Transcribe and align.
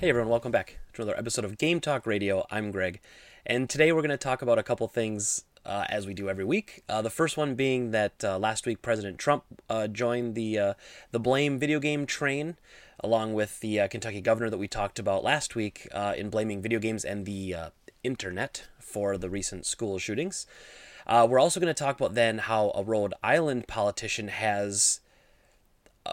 Hey 0.00 0.10
everyone, 0.10 0.30
welcome 0.30 0.52
back 0.52 0.78
to 0.92 1.02
another 1.02 1.18
episode 1.18 1.44
of 1.44 1.58
Game 1.58 1.80
Talk 1.80 2.06
Radio. 2.06 2.46
I'm 2.52 2.70
Greg, 2.70 3.00
and 3.44 3.68
today 3.68 3.90
we're 3.90 4.00
going 4.00 4.10
to 4.10 4.16
talk 4.16 4.42
about 4.42 4.56
a 4.56 4.62
couple 4.62 4.86
things 4.86 5.42
uh, 5.66 5.86
as 5.88 6.06
we 6.06 6.14
do 6.14 6.30
every 6.30 6.44
week. 6.44 6.84
Uh, 6.88 7.02
the 7.02 7.10
first 7.10 7.36
one 7.36 7.56
being 7.56 7.90
that 7.90 8.22
uh, 8.22 8.38
last 8.38 8.64
week 8.64 8.80
President 8.80 9.18
Trump 9.18 9.42
uh, 9.68 9.88
joined 9.88 10.36
the 10.36 10.56
uh, 10.56 10.74
the 11.10 11.18
blame 11.18 11.58
video 11.58 11.80
game 11.80 12.06
train, 12.06 12.56
along 13.00 13.34
with 13.34 13.58
the 13.58 13.80
uh, 13.80 13.88
Kentucky 13.88 14.20
governor 14.20 14.50
that 14.50 14.58
we 14.58 14.68
talked 14.68 15.00
about 15.00 15.24
last 15.24 15.56
week 15.56 15.88
in 16.16 16.30
blaming 16.30 16.62
video 16.62 16.78
games 16.78 17.04
and 17.04 17.26
the 17.26 17.56
internet 18.04 18.68
for 18.78 19.18
the 19.18 19.28
recent 19.28 19.66
school 19.66 19.98
shootings. 19.98 20.46
we're 21.08 21.40
also 21.40 21.58
going 21.58 21.74
to 21.74 21.84
talk 21.84 21.98
about 21.98 22.14
then 22.14 22.38
how 22.38 22.70
a 22.76 22.84
Rhode 22.84 23.14
Island 23.24 23.66
politician 23.66 24.28
has 24.28 25.00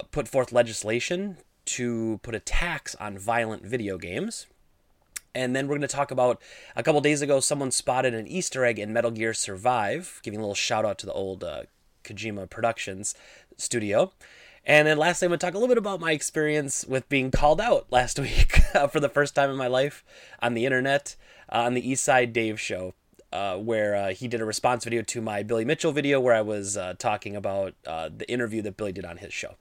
put 0.10 0.28
forth 0.28 0.52
legislation 0.52 1.38
to 1.66 2.20
put 2.24 2.36
a 2.36 2.40
tax 2.40 2.96
on 2.96 3.18
violent 3.18 3.66
video 3.66 3.98
games. 3.98 4.48
And 5.34 5.54
then 5.56 5.68
we're 5.68 5.76
going 5.76 5.82
to 5.82 5.88
talk 5.88 6.12
about 6.12 6.42
a 6.76 6.84
couple 6.84 7.02
days 7.02 7.22
ago, 7.22 7.42
someone 7.42 7.70
spotted 7.70 8.14
an 8.14 8.28
Easter 8.28 8.64
egg 8.64 8.80
in 8.80 8.94
Metal 8.94 9.12
Gear 9.12 9.34
Survive, 9.34 10.22
giving 10.24 10.40
a 10.40 10.42
little 10.42 10.56
shout 10.56 10.86
out 10.86 10.98
to 11.00 11.06
the 11.06 11.14
old 11.14 11.44
uh, 11.44 11.64
Kojima 12.06 12.50
Productions 12.50 13.16
studio. 13.58 14.14
And 14.66 14.88
then 14.88 14.98
lastly, 14.98 15.26
I'm 15.26 15.30
going 15.30 15.40
to 15.40 15.46
talk 15.46 15.54
a 15.54 15.58
little 15.58 15.68
bit 15.68 15.78
about 15.78 16.00
my 16.00 16.12
experience 16.12 16.86
with 16.86 17.08
being 17.10 17.32
called 17.32 17.62
out 17.62 17.86
last 17.92 18.18
week 18.20 18.56
for 18.90 19.00
the 19.00 19.10
first 19.10 19.36
time 19.36 19.50
in 19.50 19.58
my 19.58 19.68
life 19.68 20.04
on 20.42 20.54
the 20.54 20.66
internet 20.66 21.16
uh, 21.52 21.60
on 21.60 21.74
the 21.74 21.88
East 21.88 22.04
Side 22.04 22.34
Dave 22.34 22.60
show. 22.60 22.94
Uh, 23.34 23.58
where 23.58 23.96
uh, 23.96 24.10
he 24.14 24.30
did 24.30 24.40
a 24.40 24.46
response 24.46 24.86
video 24.86 25.02
to 25.02 25.20
my 25.20 25.44
Billy 25.44 25.66
Mitchell 25.66 25.92
video, 25.92 26.22
where 26.22 26.34
I 26.34 26.40
was 26.40 26.78
uh, 26.78 26.94
talking 26.98 27.36
about 27.36 27.74
uh, 27.86 28.10
the 28.16 28.30
interview 28.32 28.62
that 28.62 28.78
Billy 28.78 28.94
did 28.94 29.04
on 29.04 29.18
his 29.18 29.34
show. 29.34 29.56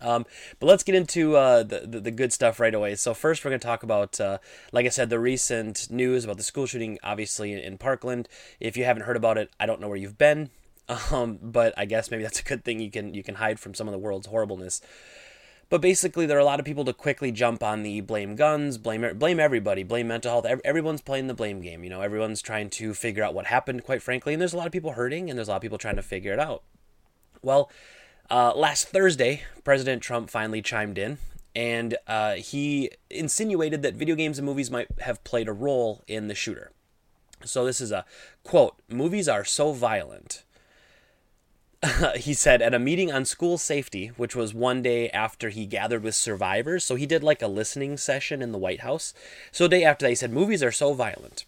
Um, 0.00 0.26
but 0.58 0.66
let's 0.66 0.82
get 0.82 0.94
into 0.94 1.36
uh, 1.36 1.62
the, 1.62 1.80
the, 1.86 2.00
the 2.00 2.10
good 2.10 2.32
stuff 2.32 2.60
right 2.60 2.74
away. 2.74 2.94
So 2.96 3.14
first, 3.14 3.44
we're 3.44 3.50
going 3.50 3.60
to 3.60 3.66
talk 3.66 3.82
about, 3.82 4.20
uh, 4.20 4.38
like 4.72 4.86
I 4.86 4.90
said, 4.90 5.10
the 5.10 5.20
recent 5.20 5.90
news 5.90 6.24
about 6.24 6.36
the 6.36 6.42
school 6.42 6.66
shooting, 6.66 6.98
obviously 7.02 7.52
in 7.52 7.78
Parkland. 7.78 8.28
If 8.60 8.76
you 8.76 8.84
haven't 8.84 9.04
heard 9.04 9.16
about 9.16 9.38
it, 9.38 9.50
I 9.60 9.66
don't 9.66 9.80
know 9.80 9.88
where 9.88 9.96
you've 9.96 10.18
been, 10.18 10.50
um, 11.10 11.38
but 11.42 11.74
I 11.76 11.84
guess 11.84 12.10
maybe 12.10 12.22
that's 12.22 12.40
a 12.40 12.44
good 12.44 12.64
thing. 12.64 12.80
You 12.80 12.90
can 12.90 13.14
you 13.14 13.22
can 13.22 13.36
hide 13.36 13.60
from 13.60 13.74
some 13.74 13.88
of 13.88 13.92
the 13.92 13.98
world's 13.98 14.26
horribleness. 14.26 14.80
But 15.68 15.80
basically, 15.80 16.26
there 16.26 16.36
are 16.36 16.40
a 16.40 16.44
lot 16.44 16.60
of 16.60 16.66
people 16.66 16.84
to 16.84 16.92
quickly 16.92 17.32
jump 17.32 17.62
on 17.62 17.82
the 17.82 18.02
blame 18.02 18.36
guns, 18.36 18.76
blame 18.76 19.16
blame 19.16 19.40
everybody, 19.40 19.84
blame 19.84 20.08
mental 20.08 20.42
health. 20.42 20.60
Everyone's 20.64 21.00
playing 21.00 21.28
the 21.28 21.34
blame 21.34 21.62
game. 21.62 21.82
You 21.82 21.88
know, 21.88 22.02
everyone's 22.02 22.42
trying 22.42 22.68
to 22.70 22.92
figure 22.92 23.24
out 23.24 23.32
what 23.32 23.46
happened. 23.46 23.84
Quite 23.84 24.02
frankly, 24.02 24.34
and 24.34 24.40
there's 24.40 24.52
a 24.52 24.58
lot 24.58 24.66
of 24.66 24.72
people 24.72 24.92
hurting, 24.92 25.30
and 25.30 25.38
there's 25.38 25.48
a 25.48 25.52
lot 25.52 25.56
of 25.56 25.62
people 25.62 25.78
trying 25.78 25.96
to 25.96 26.02
figure 26.02 26.32
it 26.32 26.38
out. 26.38 26.62
Well 27.40 27.70
uh, 28.30 28.52
last 28.54 28.88
Thursday, 28.88 29.42
President 29.64 30.02
Trump 30.02 30.30
finally 30.30 30.62
chimed 30.62 30.98
in 30.98 31.18
and 31.54 31.96
uh, 32.06 32.34
he 32.34 32.90
insinuated 33.10 33.82
that 33.82 33.94
video 33.94 34.14
games 34.14 34.38
and 34.38 34.46
movies 34.46 34.70
might 34.70 34.88
have 35.00 35.22
played 35.24 35.48
a 35.48 35.52
role 35.52 36.02
in 36.06 36.28
the 36.28 36.34
shooter. 36.34 36.72
So 37.44 37.64
this 37.64 37.80
is 37.80 37.90
a 37.92 38.04
quote 38.44 38.76
Movies 38.88 39.28
are 39.28 39.44
so 39.44 39.72
violent. 39.72 40.44
he 42.16 42.32
said 42.32 42.62
at 42.62 42.74
a 42.74 42.78
meeting 42.78 43.10
on 43.10 43.24
school 43.24 43.58
safety, 43.58 44.08
which 44.16 44.36
was 44.36 44.54
one 44.54 44.82
day 44.82 45.10
after 45.10 45.48
he 45.48 45.66
gathered 45.66 46.02
with 46.02 46.14
survivors. 46.14 46.84
So 46.84 46.94
he 46.94 47.06
did 47.06 47.24
like 47.24 47.42
a 47.42 47.48
listening 47.48 47.96
session 47.96 48.40
in 48.40 48.52
the 48.52 48.58
White 48.58 48.80
House. 48.80 49.12
So 49.50 49.66
day 49.66 49.82
after 49.84 50.04
that, 50.04 50.10
he 50.10 50.14
said, 50.14 50.32
Movies 50.32 50.62
are 50.62 50.72
so 50.72 50.94
violent. 50.94 51.44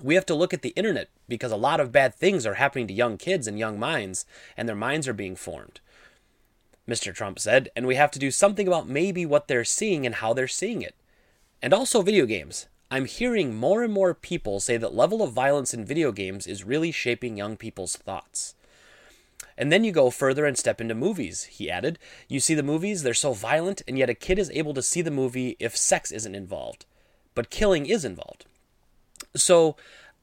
We 0.00 0.14
have 0.14 0.26
to 0.26 0.34
look 0.34 0.54
at 0.54 0.62
the 0.62 0.70
internet 0.70 1.08
because 1.26 1.50
a 1.50 1.56
lot 1.56 1.80
of 1.80 1.90
bad 1.90 2.14
things 2.14 2.46
are 2.46 2.54
happening 2.54 2.86
to 2.86 2.94
young 2.94 3.16
kids 3.16 3.46
and 3.46 3.58
young 3.58 3.78
minds, 3.78 4.24
and 4.56 4.68
their 4.68 4.76
minds 4.76 5.08
are 5.08 5.14
being 5.14 5.36
formed. 5.36 5.80
Mr. 6.88 7.14
Trump 7.14 7.38
said, 7.38 7.68
and 7.74 7.86
we 7.86 7.96
have 7.96 8.10
to 8.12 8.18
do 8.18 8.30
something 8.30 8.66
about 8.66 8.88
maybe 8.88 9.26
what 9.26 9.48
they're 9.48 9.64
seeing 9.64 10.06
and 10.06 10.16
how 10.16 10.32
they're 10.32 10.46
seeing 10.46 10.82
it. 10.82 10.94
And 11.60 11.72
also 11.74 12.02
video 12.02 12.26
games. 12.26 12.66
I'm 12.90 13.06
hearing 13.06 13.54
more 13.54 13.82
and 13.82 13.92
more 13.92 14.14
people 14.14 14.60
say 14.60 14.76
that 14.76 14.94
level 14.94 15.22
of 15.22 15.32
violence 15.32 15.74
in 15.74 15.84
video 15.84 16.12
games 16.12 16.46
is 16.46 16.64
really 16.64 16.92
shaping 16.92 17.36
young 17.36 17.56
people's 17.56 17.96
thoughts. 17.96 18.54
And 19.58 19.72
then 19.72 19.82
you 19.82 19.90
go 19.90 20.10
further 20.10 20.44
and 20.44 20.56
step 20.56 20.80
into 20.80 20.94
movies, 20.94 21.44
he 21.44 21.70
added. 21.70 21.98
You 22.28 22.40
see 22.40 22.54
the 22.54 22.62
movies, 22.62 23.02
they're 23.02 23.14
so 23.14 23.32
violent, 23.32 23.82
and 23.88 23.98
yet 23.98 24.10
a 24.10 24.14
kid 24.14 24.38
is 24.38 24.50
able 24.50 24.74
to 24.74 24.82
see 24.82 25.02
the 25.02 25.10
movie 25.10 25.56
if 25.58 25.76
sex 25.76 26.12
isn't 26.12 26.34
involved. 26.34 26.84
But 27.34 27.50
killing 27.50 27.86
is 27.86 28.04
involved. 28.04 28.44
So 29.34 29.76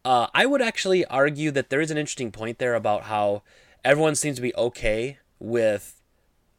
uh, 0.06 0.28
I 0.34 0.46
would 0.46 0.62
actually 0.62 1.03
argue 1.06 1.52
that 1.52 1.69
there 1.69 1.81
is 1.81 1.91
an 1.91 1.97
interesting 1.97 2.31
point 2.31 2.59
there 2.59 2.75
about 2.75 3.03
how 3.03 3.41
everyone 3.84 4.16
seems 4.16 4.38
to 4.38 4.41
be 4.41 4.56
okay 4.56 5.18
with 5.40 6.02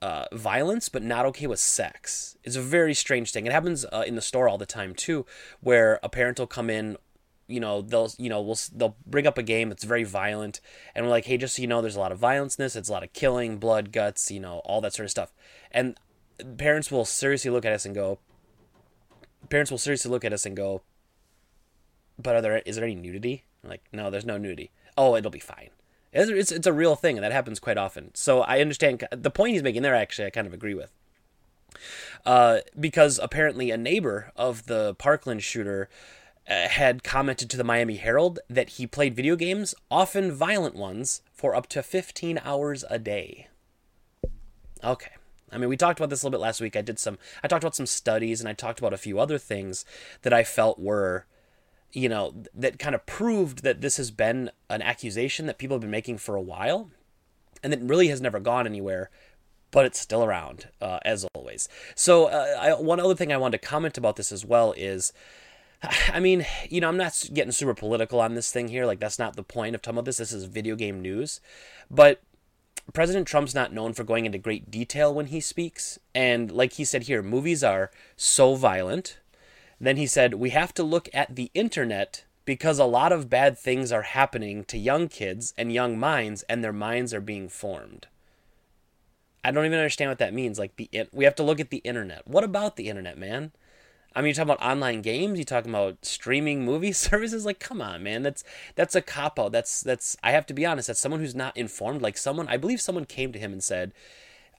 uh, 0.04 0.26
violence, 0.32 0.91
but 0.91 1.03
not 1.03 1.25
okay 1.25 1.47
with 1.47 1.59
sex. 1.59 2.37
It's 2.44 2.56
a 2.56 2.60
very 2.60 2.92
strange 2.92 3.32
thing. 3.32 3.47
It 3.47 3.53
happens 3.53 3.87
uh, 3.91 4.04
in 4.06 4.16
the 4.16 4.20
store 4.20 4.50
all 4.50 4.59
the 4.59 4.66
time 4.66 4.94
too, 4.94 5.25
where 5.62 5.98
a 6.03 6.10
parent 6.10 6.38
will 6.38 6.47
come 6.47 6.69
in. 6.69 6.98
You 7.47 7.60
know 7.60 7.81
they'll 7.81 8.10
you 8.19 8.28
know 8.28 8.43
we'll, 8.43 8.59
they'll 8.75 8.97
bring 9.06 9.26
up 9.26 9.38
a 9.38 9.43
game 9.43 9.70
that's 9.70 9.84
very 9.84 10.04
violent, 10.04 10.60
and 10.94 11.06
we're 11.06 11.10
like, 11.10 11.25
hey, 11.25 11.38
just 11.38 11.56
so 11.56 11.62
you 11.62 11.69
know, 11.69 11.81
there's 11.81 11.97
a 11.97 12.00
lot 12.00 12.12
of 12.12 12.19
violence 12.19 12.56
in 12.56 12.64
this. 12.64 12.76
It's 12.76 12.91
a 12.91 12.93
lot 12.93 13.03
of 13.03 13.14
killing, 13.14 13.56
blood, 13.56 13.93
guts, 13.93 14.31
you 14.31 14.41
know, 14.41 14.59
all 14.66 14.82
that 14.82 14.93
sort 14.93 15.04
of 15.04 15.10
stuff. 15.10 15.32
And 15.70 15.98
parents 16.59 16.91
will 16.91 17.06
seriously 17.06 17.50
look 17.50 17.64
at 17.64 17.72
us 17.72 17.87
and 17.87 17.94
go. 17.94 18.19
Parents 19.48 19.70
will 19.70 19.78
seriously 19.78 20.10
look 20.10 20.25
at 20.25 20.34
us 20.34 20.44
and 20.44 20.54
go. 20.54 20.82
But 22.19 22.37
are 22.37 22.43
there 22.43 22.59
is 22.59 22.76
there 22.76 22.84
any 22.84 22.94
nudity? 22.94 23.44
Like, 23.62 23.84
no, 23.91 24.10
there's 24.10 24.26
no 24.26 24.37
nudity. 24.37 24.70
Oh, 24.98 25.16
it'll 25.16 25.31
be 25.31 25.38
fine. 25.38 25.70
It's, 26.14 26.52
it's, 26.52 26.66
a 26.66 26.72
real 26.72 26.94
thing, 26.94 27.16
and 27.16 27.25
that 27.25 27.32
happens 27.32 27.58
quite 27.58 27.76
often. 27.76 28.12
So 28.14 28.42
I 28.42 28.60
understand 28.60 29.06
the 29.10 29.30
point 29.30 29.52
he's 29.52 29.62
making 29.62 29.82
there. 29.82 29.94
Actually, 29.94 30.26
I 30.26 30.30
kind 30.30 30.47
of 30.47 30.52
agree 30.52 30.75
with. 30.75 30.92
Uh, 32.25 32.60
because 32.78 33.19
apparently 33.22 33.70
a 33.70 33.76
neighbor 33.76 34.32
of 34.36 34.66
the 34.66 34.94
Parkland 34.94 35.42
shooter 35.42 35.88
uh, 36.48 36.69
had 36.69 37.02
commented 37.02 37.50
to 37.50 37.56
the 37.56 37.64
Miami 37.64 37.97
Herald 37.97 38.38
that 38.48 38.70
he 38.70 38.86
played 38.86 39.16
video 39.16 39.34
games, 39.34 39.75
often 39.91 40.30
violent 40.30 40.76
ones, 40.76 41.22
for 41.32 41.54
up 41.54 41.66
to 41.69 41.82
15 41.82 42.41
hours 42.44 42.84
a 42.88 42.98
day. 42.98 43.48
Okay. 44.82 45.10
I 45.50 45.58
mean, 45.58 45.69
we 45.69 45.76
talked 45.76 45.98
about 45.98 46.10
this 46.10 46.22
a 46.22 46.26
little 46.26 46.38
bit 46.38 46.42
last 46.42 46.60
week. 46.60 46.76
I 46.76 46.82
did 46.82 46.98
some, 46.98 47.19
I 47.42 47.48
talked 47.48 47.64
about 47.64 47.76
some 47.76 47.86
studies 47.86 48.41
and 48.41 48.48
I 48.48 48.52
talked 48.52 48.78
about 48.78 48.92
a 48.92 48.98
few 48.98 49.19
other 49.19 49.38
things 49.38 49.84
that 50.22 50.32
I 50.32 50.44
felt 50.44 50.78
were 50.78 51.26
you 51.94 52.09
know, 52.09 52.34
that 52.55 52.78
kind 52.78 52.94
of 52.94 53.06
proved 53.06 53.62
that 53.62 53.81
this 53.81 53.97
has 53.97 54.10
been 54.10 54.50
an 54.69 54.82
accusation 54.82 55.47
that 55.47 55.59
people 55.59 55.77
have 55.77 55.82
been 55.82 55.91
making 55.91 56.19
for 56.19 56.34
a 56.34 56.43
while 56.43 56.91
and 57.62 57.72
that 57.72 57.81
really 57.81 58.09
has 58.09 58.21
never 58.21 58.41
gone 58.41 58.66
anywhere, 58.66 59.10
but 59.71 59.87
it's 59.87 60.00
still 60.00 60.25
around, 60.25 60.69
uh, 60.81 60.99
as 61.05 61.25
always. 61.34 61.69
So, 61.94 62.27
uh, 62.27 62.56
I, 62.60 62.72
one 62.75 63.00
other 63.00 63.15
thing 63.15 63.32
I 63.32 63.37
wanted 63.37 63.62
to 63.62 63.66
comment 63.66 63.97
about 63.97 64.16
this 64.16 64.32
as 64.32 64.44
well 64.44 64.75
is. 64.77 65.12
I 66.12 66.19
mean, 66.19 66.44
you 66.69 66.81
know, 66.81 66.88
I'm 66.88 66.97
not 66.97 67.28
getting 67.32 67.53
super 67.53 67.75
political 67.75 68.21
on 68.21 68.34
this 68.34 68.50
thing 68.50 68.69
here. 68.69 68.87
Like, 68.87 69.00
that's 69.00 69.19
not 69.19 69.37
the 69.37 69.43
point 69.43 69.75
of 69.75 69.82
talking 69.82 69.99
about 69.99 70.06
this. 70.06 70.16
This 70.16 70.32
is 70.32 70.44
video 70.44 70.76
game 70.76 71.00
news. 71.00 71.41
But 71.91 72.22
President 72.93 73.26
Trump's 73.26 73.55
not 73.55 73.72
known 73.72 73.93
for 73.93 74.05
going 74.05 74.26
into 74.26 74.38
great 74.38 74.71
detail 74.71 75.15
when 75.15 75.26
he 75.26 75.41
speaks. 75.41 75.99
And 76.15 76.50
like 76.50 76.75
he 76.75 76.84
said 76.84 77.05
here, 77.05 77.22
movies 77.22 77.62
are 77.62 77.91
so 78.16 78.56
violent 78.56 79.19
then 79.86 79.96
he 79.96 80.06
said, 80.06 80.34
We 80.34 80.50
have 80.50 80.74
to 80.74 80.82
look 80.82 81.08
at 81.12 81.34
the 81.34 81.50
internet 81.54 82.24
because 82.44 82.78
a 82.78 82.84
lot 82.84 83.12
of 83.12 83.30
bad 83.30 83.58
things 83.58 83.90
are 83.90 84.02
happening 84.02 84.64
to 84.64 84.78
young 84.78 85.08
kids 85.08 85.54
and 85.56 85.72
young 85.72 85.98
minds, 85.98 86.42
and 86.48 86.62
their 86.62 86.72
minds 86.72 87.14
are 87.14 87.20
being 87.20 87.48
formed. 87.48 88.06
I 89.44 89.50
don't 89.50 89.66
even 89.66 89.78
understand 89.78 90.10
what 90.10 90.18
that 90.18 90.34
means. 90.34 90.58
Like 90.58 90.76
the 90.76 90.88
we 91.12 91.24
have 91.24 91.34
to 91.36 91.42
look 91.42 91.60
at 91.60 91.70
the 91.70 91.78
internet. 91.78 92.26
What 92.26 92.44
about 92.44 92.76
the 92.76 92.88
internet, 92.88 93.18
man? 93.18 93.52
I 94.16 94.20
mean, 94.20 94.28
you 94.28 94.34
talking 94.34 94.50
about 94.50 94.64
online 94.64 95.02
games? 95.02 95.38
You 95.38 95.44
talking 95.44 95.70
about 95.70 96.04
streaming 96.04 96.64
movie 96.64 96.92
services? 96.92 97.44
Like, 97.44 97.58
come 97.58 97.82
on, 97.82 98.02
man. 98.02 98.22
That's 98.22 98.44
that's 98.75 98.94
a 98.94 99.02
cop 99.02 99.38
out. 99.38 99.52
That's 99.52 99.82
that's. 99.82 100.16
I 100.22 100.30
have 100.30 100.46
to 100.46 100.54
be 100.54 100.64
honest. 100.64 100.87
That's 100.87 101.00
someone 101.00 101.20
who's 101.20 101.34
not 101.34 101.56
informed. 101.56 102.00
Like 102.00 102.16
someone, 102.16 102.48
I 102.48 102.56
believe 102.56 102.80
someone 102.80 103.04
came 103.04 103.32
to 103.32 103.38
him 103.38 103.52
and 103.52 103.62
said, 103.62 103.92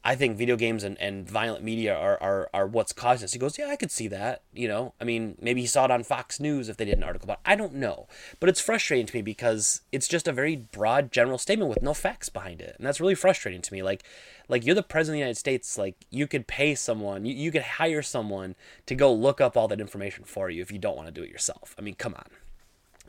I 0.08 0.14
think 0.14 0.38
video 0.38 0.56
games 0.56 0.84
and, 0.84 1.02
and 1.02 1.28
violent 1.28 1.64
media 1.64 1.96
are, 1.98 2.22
are, 2.22 2.48
are 2.54 2.68
what's 2.68 2.94
causing 2.94 3.24
this. 3.24 3.34
He 3.34 3.40
goes, 3.40 3.58
Yeah, 3.58 3.70
I 3.70 3.76
could 3.76 3.90
see 3.90 4.08
that. 4.10 4.44
You 4.54 4.68
know, 4.68 4.94
I 5.02 5.04
mean, 5.04 5.36
maybe 5.42 5.62
he 5.62 5.68
saw 5.68 5.86
it 5.86 5.92
on 5.92 6.04
Fox 6.04 6.40
News 6.40 6.70
if 6.70 6.78
they 6.78 6.86
did 6.86 7.00
an 7.00 7.04
article 7.04 7.26
about 7.26 7.40
it. 7.40 7.50
I 7.52 7.56
don't 7.56 7.74
know. 7.74 8.08
But 8.40 8.48
it's 8.48 8.62
frustrating 8.62 9.08
to 9.08 9.16
me 9.16 9.24
because 9.24 9.82
it's 9.92 10.08
just 10.08 10.28
a 10.28 10.32
very 10.32 10.56
broad 10.56 11.12
general 11.12 11.40
statement 11.40 11.70
with 11.70 11.82
no 11.82 11.96
facts 11.96 12.30
behind 12.30 12.62
it. 12.62 12.76
And 12.78 12.86
that's 12.86 13.02
really 13.02 13.16
frustrating 13.16 13.64
to 13.64 13.74
me. 13.74 13.82
Like, 13.82 14.04
like 14.48 14.64
you're 14.64 14.76
the 14.76 14.84
president 14.84 15.16
of 15.16 15.18
the 15.18 15.20
United 15.22 15.40
States. 15.40 15.76
Like, 15.76 15.96
you 16.12 16.28
could 16.28 16.46
pay 16.46 16.76
someone, 16.76 17.26
you, 17.26 17.34
you 17.34 17.52
could 17.52 17.64
hire 17.64 18.04
someone 18.04 18.54
to 18.86 18.94
go 18.94 19.12
look 19.12 19.42
up 19.42 19.58
all 19.58 19.68
that 19.70 19.82
information 19.82 20.24
for 20.24 20.52
you 20.52 20.62
if 20.62 20.72
you 20.72 20.78
don't 20.78 20.96
want 20.96 21.08
to 21.08 21.12
do 21.12 21.24
it 21.24 21.32
yourself. 21.32 21.76
I 21.80 21.82
mean, 21.82 21.96
come 21.96 22.14
on. 22.14 22.28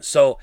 So, 0.00 0.38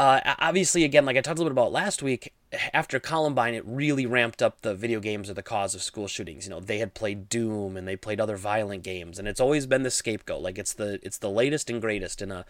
uh, 0.00 0.34
obviously, 0.38 0.82
again, 0.84 1.04
like 1.04 1.18
I 1.18 1.20
talked 1.20 1.38
a 1.38 1.42
little 1.42 1.54
bit 1.54 1.60
about 1.60 1.72
last 1.72 2.02
week, 2.02 2.32
after 2.72 2.98
Columbine, 2.98 3.52
it 3.52 3.62
really 3.66 4.06
ramped 4.06 4.40
up 4.40 4.62
the 4.62 4.74
video 4.74 4.98
games 4.98 5.28
are 5.28 5.34
the 5.34 5.42
cause 5.42 5.74
of 5.74 5.82
school 5.82 6.08
shootings. 6.08 6.46
You 6.46 6.50
know, 6.50 6.60
they 6.60 6.78
had 6.78 6.94
played 6.94 7.28
Doom 7.28 7.76
and 7.76 7.86
they 7.86 7.96
played 7.96 8.18
other 8.18 8.38
violent 8.38 8.82
games, 8.82 9.18
and 9.18 9.28
it's 9.28 9.40
always 9.40 9.66
been 9.66 9.82
the 9.82 9.90
scapegoat. 9.90 10.40
Like 10.40 10.56
it's 10.56 10.72
the 10.72 11.00
it's 11.02 11.18
the 11.18 11.28
latest 11.28 11.68
and 11.68 11.82
greatest 11.82 12.22
in 12.22 12.32
a 12.32 12.46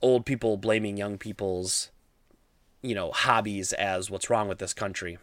old 0.00 0.24
people 0.24 0.56
blaming 0.56 0.96
young 0.96 1.18
people's, 1.18 1.90
you 2.82 2.94
know, 2.94 3.10
hobbies 3.10 3.72
as 3.72 4.08
what's 4.08 4.30
wrong 4.30 4.46
with 4.46 4.60
this 4.60 4.72
country. 4.72 5.18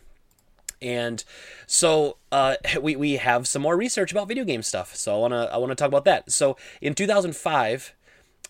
And 0.81 1.23
so 1.65 2.17
uh, 2.29 2.57
we, 2.81 2.97
we 2.97 3.13
have 3.13 3.47
some 3.47 3.61
more 3.61 3.77
research 3.77 4.11
about 4.11 4.27
video 4.27 4.43
game 4.43 4.63
stuff. 4.63 4.97
So 4.97 5.15
I 5.15 5.17
wanna 5.19 5.43
I 5.45 5.55
wanna 5.55 5.75
talk 5.75 5.87
about 5.87 6.03
that. 6.03 6.29
So 6.29 6.57
in 6.81 6.93
2005, 6.93 7.95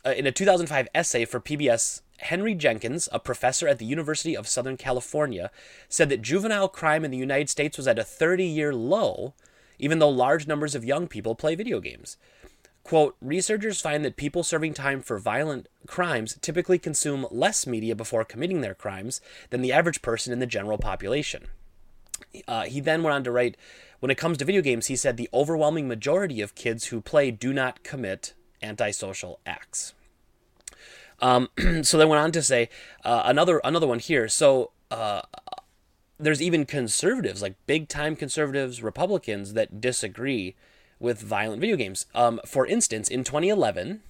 uh, 0.04 0.10
in 0.18 0.26
a 0.26 0.32
2005 0.32 0.88
essay 0.96 1.26
for 1.26 1.40
PBS, 1.40 2.02
Henry 2.22 2.54
Jenkins, 2.54 3.08
a 3.12 3.20
professor 3.20 3.68
at 3.68 3.80
the 3.80 3.86
University 3.86 4.36
of 4.36 4.48
Southern 4.48 4.78
California, 4.78 5.52
said 5.88 6.10
that 6.10 6.22
juvenile 6.22 6.68
crime 6.68 7.06
in 7.06 7.12
the 7.12 7.18
United 7.18 7.50
States 7.50 7.78
was 7.78 7.88
at 7.88 8.00
a 8.00 8.04
30 8.04 8.46
year 8.46 8.74
low, 8.74 9.34
even 9.78 10.00
though 10.00 10.10
large 10.10 10.48
numbers 10.48 10.76
of 10.76 10.86
young 10.86 11.08
people 11.08 11.36
play 11.36 11.56
video 11.56 11.80
games. 11.80 12.18
Quote, 12.84 13.16
researchers 13.22 13.82
find 13.82 14.04
that 14.04 14.16
people 14.16 14.44
serving 14.44 14.74
time 14.74 15.02
for 15.02 15.20
violent 15.20 15.68
crimes 15.86 16.38
typically 16.42 16.80
consume 16.80 17.28
less 17.30 17.68
media 17.68 17.96
before 17.96 18.26
committing 18.26 18.62
their 18.62 18.74
crimes 18.74 19.22
than 19.50 19.62
the 19.62 19.72
average 19.72 20.02
person 20.02 20.34
in 20.34 20.40
the 20.40 20.48
general 20.48 20.78
population. 20.78 21.48
Uh, 22.48 22.64
he 22.64 22.80
then 22.80 23.04
went 23.04 23.14
on 23.14 23.24
to 23.24 23.32
write, 23.32 23.58
when 24.00 24.10
it 24.10 24.18
comes 24.18 24.38
to 24.38 24.46
video 24.46 24.62
games, 24.62 24.88
he 24.88 24.96
said 24.96 25.18
the 25.18 25.30
overwhelming 25.34 25.88
majority 25.88 26.42
of 26.42 26.56
kids 26.56 26.86
who 26.86 27.02
play 27.02 27.32
do 27.32 27.54
not 27.54 27.84
commit 27.84 28.34
antisocial 28.62 29.40
acts. 29.46 29.94
Um, 31.22 31.50
so 31.84 31.98
they 31.98 32.06
went 32.06 32.22
on 32.22 32.32
to 32.34 32.42
say 32.42 32.70
uh, 33.04 33.24
another 33.26 33.60
another 33.64 33.88
one 33.88 34.00
here. 34.00 34.28
So 34.28 34.72
uh, 34.92 35.22
there's 36.20 36.42
even 36.42 36.66
conservatives, 36.66 37.42
like 37.42 37.56
big 37.66 37.88
time 37.88 38.16
conservatives, 38.16 38.84
Republicans 38.84 39.54
that 39.54 39.82
disagree 39.82 40.56
with 41.00 41.22
violent 41.22 41.62
video 41.62 41.78
games. 41.78 42.06
Um, 42.14 42.42
for 42.46 42.66
instance, 42.66 43.08
in 43.08 43.24
2011, 43.24 44.02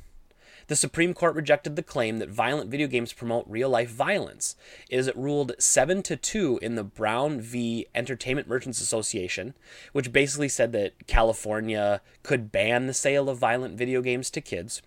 the 0.68 0.76
Supreme 0.76 1.14
Court 1.16 1.36
rejected 1.36 1.76
the 1.76 1.84
claim 1.84 2.18
that 2.18 2.30
violent 2.30 2.70
video 2.70 2.88
games 2.88 3.12
promote 3.14 3.46
real 3.48 3.70
life 3.70 3.90
violence. 3.90 4.56
It 4.88 5.00
is 5.00 5.12
ruled 5.16 5.54
7 5.58 6.04
to 6.04 6.16
2 6.16 6.60
in 6.62 6.76
the 6.76 6.84
Brown 6.84 7.42
v. 7.42 7.88
Entertainment 7.96 8.48
Merchants 8.48 8.80
Association, 8.80 9.56
which 9.94 10.12
basically 10.12 10.50
said 10.50 10.72
that 10.74 11.08
California 11.08 12.02
could 12.22 12.52
ban 12.52 12.86
the 12.86 12.94
sale 12.94 13.30
of 13.30 13.40
violent 13.40 13.78
video 13.78 14.02
games 14.02 14.30
to 14.30 14.42
kids. 14.42 14.84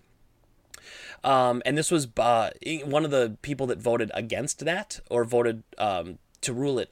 Um, 1.23 1.61
and 1.65 1.77
this 1.77 1.89
was 1.89 2.07
uh, 2.17 2.49
one 2.85 3.05
of 3.05 3.11
the 3.11 3.37
people 3.41 3.65
that 3.67 3.79
voted 3.79 4.11
against 4.13 4.65
that 4.65 4.99
or 5.09 5.23
voted 5.23 5.63
um, 5.77 6.17
to 6.41 6.53
rule 6.53 6.79
it 6.79 6.91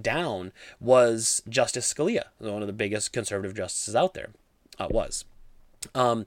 down 0.00 0.52
was 0.80 1.42
Justice 1.48 1.92
Scalia, 1.92 2.24
one 2.38 2.62
of 2.62 2.66
the 2.66 2.72
biggest 2.72 3.12
conservative 3.12 3.56
justices 3.56 3.96
out 3.96 4.14
there. 4.14 4.30
Uh, 4.78 4.88
was. 4.90 5.24
Um, 5.94 6.26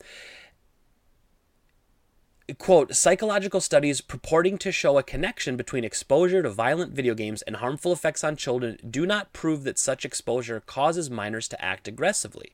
quote 2.57 2.95
psychological 2.95 3.59
studies 3.59 3.99
purporting 3.99 4.57
to 4.57 4.71
show 4.71 4.97
a 4.97 5.03
connection 5.03 5.57
between 5.57 5.83
exposure 5.83 6.41
to 6.41 6.49
violent 6.49 6.93
video 6.93 7.13
games 7.13 7.41
and 7.41 7.57
harmful 7.57 7.91
effects 7.91 8.23
on 8.23 8.37
children 8.37 8.77
do 8.89 9.05
not 9.05 9.33
prove 9.33 9.63
that 9.63 9.77
such 9.77 10.05
exposure 10.05 10.61
causes 10.61 11.09
minors 11.09 11.49
to 11.49 11.61
act 11.61 11.87
aggressively 11.87 12.53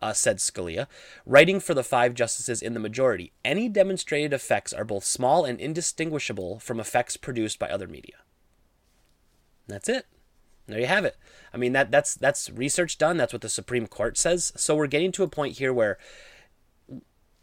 uh, 0.00 0.12
said 0.12 0.38
Scalia, 0.38 0.86
writing 1.26 1.60
for 1.60 1.74
the 1.74 1.84
five 1.84 2.14
justices 2.14 2.62
in 2.62 2.74
the 2.74 2.80
majority. 2.80 3.32
Any 3.44 3.68
demonstrated 3.68 4.32
effects 4.32 4.72
are 4.72 4.84
both 4.84 5.04
small 5.04 5.44
and 5.44 5.60
indistinguishable 5.60 6.58
from 6.60 6.80
effects 6.80 7.16
produced 7.16 7.58
by 7.58 7.68
other 7.68 7.86
media. 7.86 8.16
That's 9.66 9.88
it. 9.88 10.06
There 10.66 10.80
you 10.80 10.86
have 10.86 11.04
it. 11.04 11.16
I 11.52 11.56
mean 11.56 11.72
that 11.72 11.90
that's 11.90 12.14
that's 12.14 12.50
research 12.50 12.98
done. 12.98 13.16
That's 13.16 13.32
what 13.32 13.42
the 13.42 13.48
Supreme 13.48 13.86
Court 13.86 14.18
says. 14.18 14.52
So 14.56 14.76
we're 14.76 14.86
getting 14.86 15.12
to 15.12 15.22
a 15.22 15.28
point 15.28 15.58
here 15.58 15.72
where 15.72 15.98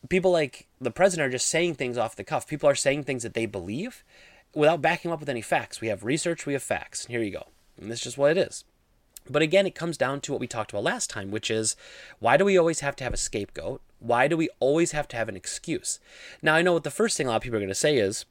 people 0.10 0.32
like 0.32 0.68
the 0.80 0.92
president 0.92 1.28
are 1.28 1.32
just 1.32 1.48
saying 1.48 1.76
things 1.76 1.98
off 1.98 2.16
the 2.16 2.24
cuff. 2.24 2.48
People 2.48 2.70
are 2.70 2.76
saying 2.76 3.04
things 3.04 3.24
that 3.24 3.34
they 3.34 3.48
believe 3.48 4.04
without 4.54 4.82
backing 4.82 5.12
up 5.12 5.20
with 5.20 5.30
any 5.30 5.42
facts. 5.42 5.82
We 5.82 5.88
have 5.88 6.04
research, 6.04 6.46
we 6.46 6.54
have 6.54 6.64
facts. 6.64 7.06
And 7.06 7.12
here 7.12 7.24
you 7.24 7.32
go. 7.32 7.48
And 7.80 7.92
this 7.92 8.00
is 8.00 8.04
just 8.04 8.18
what 8.18 8.32
it 8.32 8.38
is. 8.38 8.64
But 9.30 9.42
again, 9.42 9.66
it 9.66 9.76
comes 9.76 9.98
down 9.98 10.22
to 10.22 10.32
what 10.32 10.42
we 10.42 10.48
talked 10.48 10.72
about 10.72 10.84
last 10.84 11.10
time, 11.10 11.32
which 11.32 11.50
is 11.50 11.76
why 12.20 12.38
do 12.38 12.46
we 12.46 12.58
always 12.58 12.82
have 12.82 12.96
to 12.98 13.04
have 13.04 13.14
a 13.14 13.18
scapegoat? 13.18 13.82
Why 14.00 14.28
do 14.28 14.38
we 14.38 14.50
always 14.60 14.92
have 14.92 15.08
to 15.10 15.18
have 15.18 15.30
an 15.30 15.36
excuse? 15.36 16.00
Now, 16.42 16.56
I 16.56 16.62
know 16.62 16.74
what 16.74 16.84
the 16.84 16.92
first 16.92 17.18
thing 17.18 17.28
a 17.28 17.32
lot 17.32 17.38
of 17.38 17.42
people 17.42 17.58
are 17.58 17.62
going 17.62 17.70
to 17.70 17.76
say 17.76 17.98
is, 17.98 18.26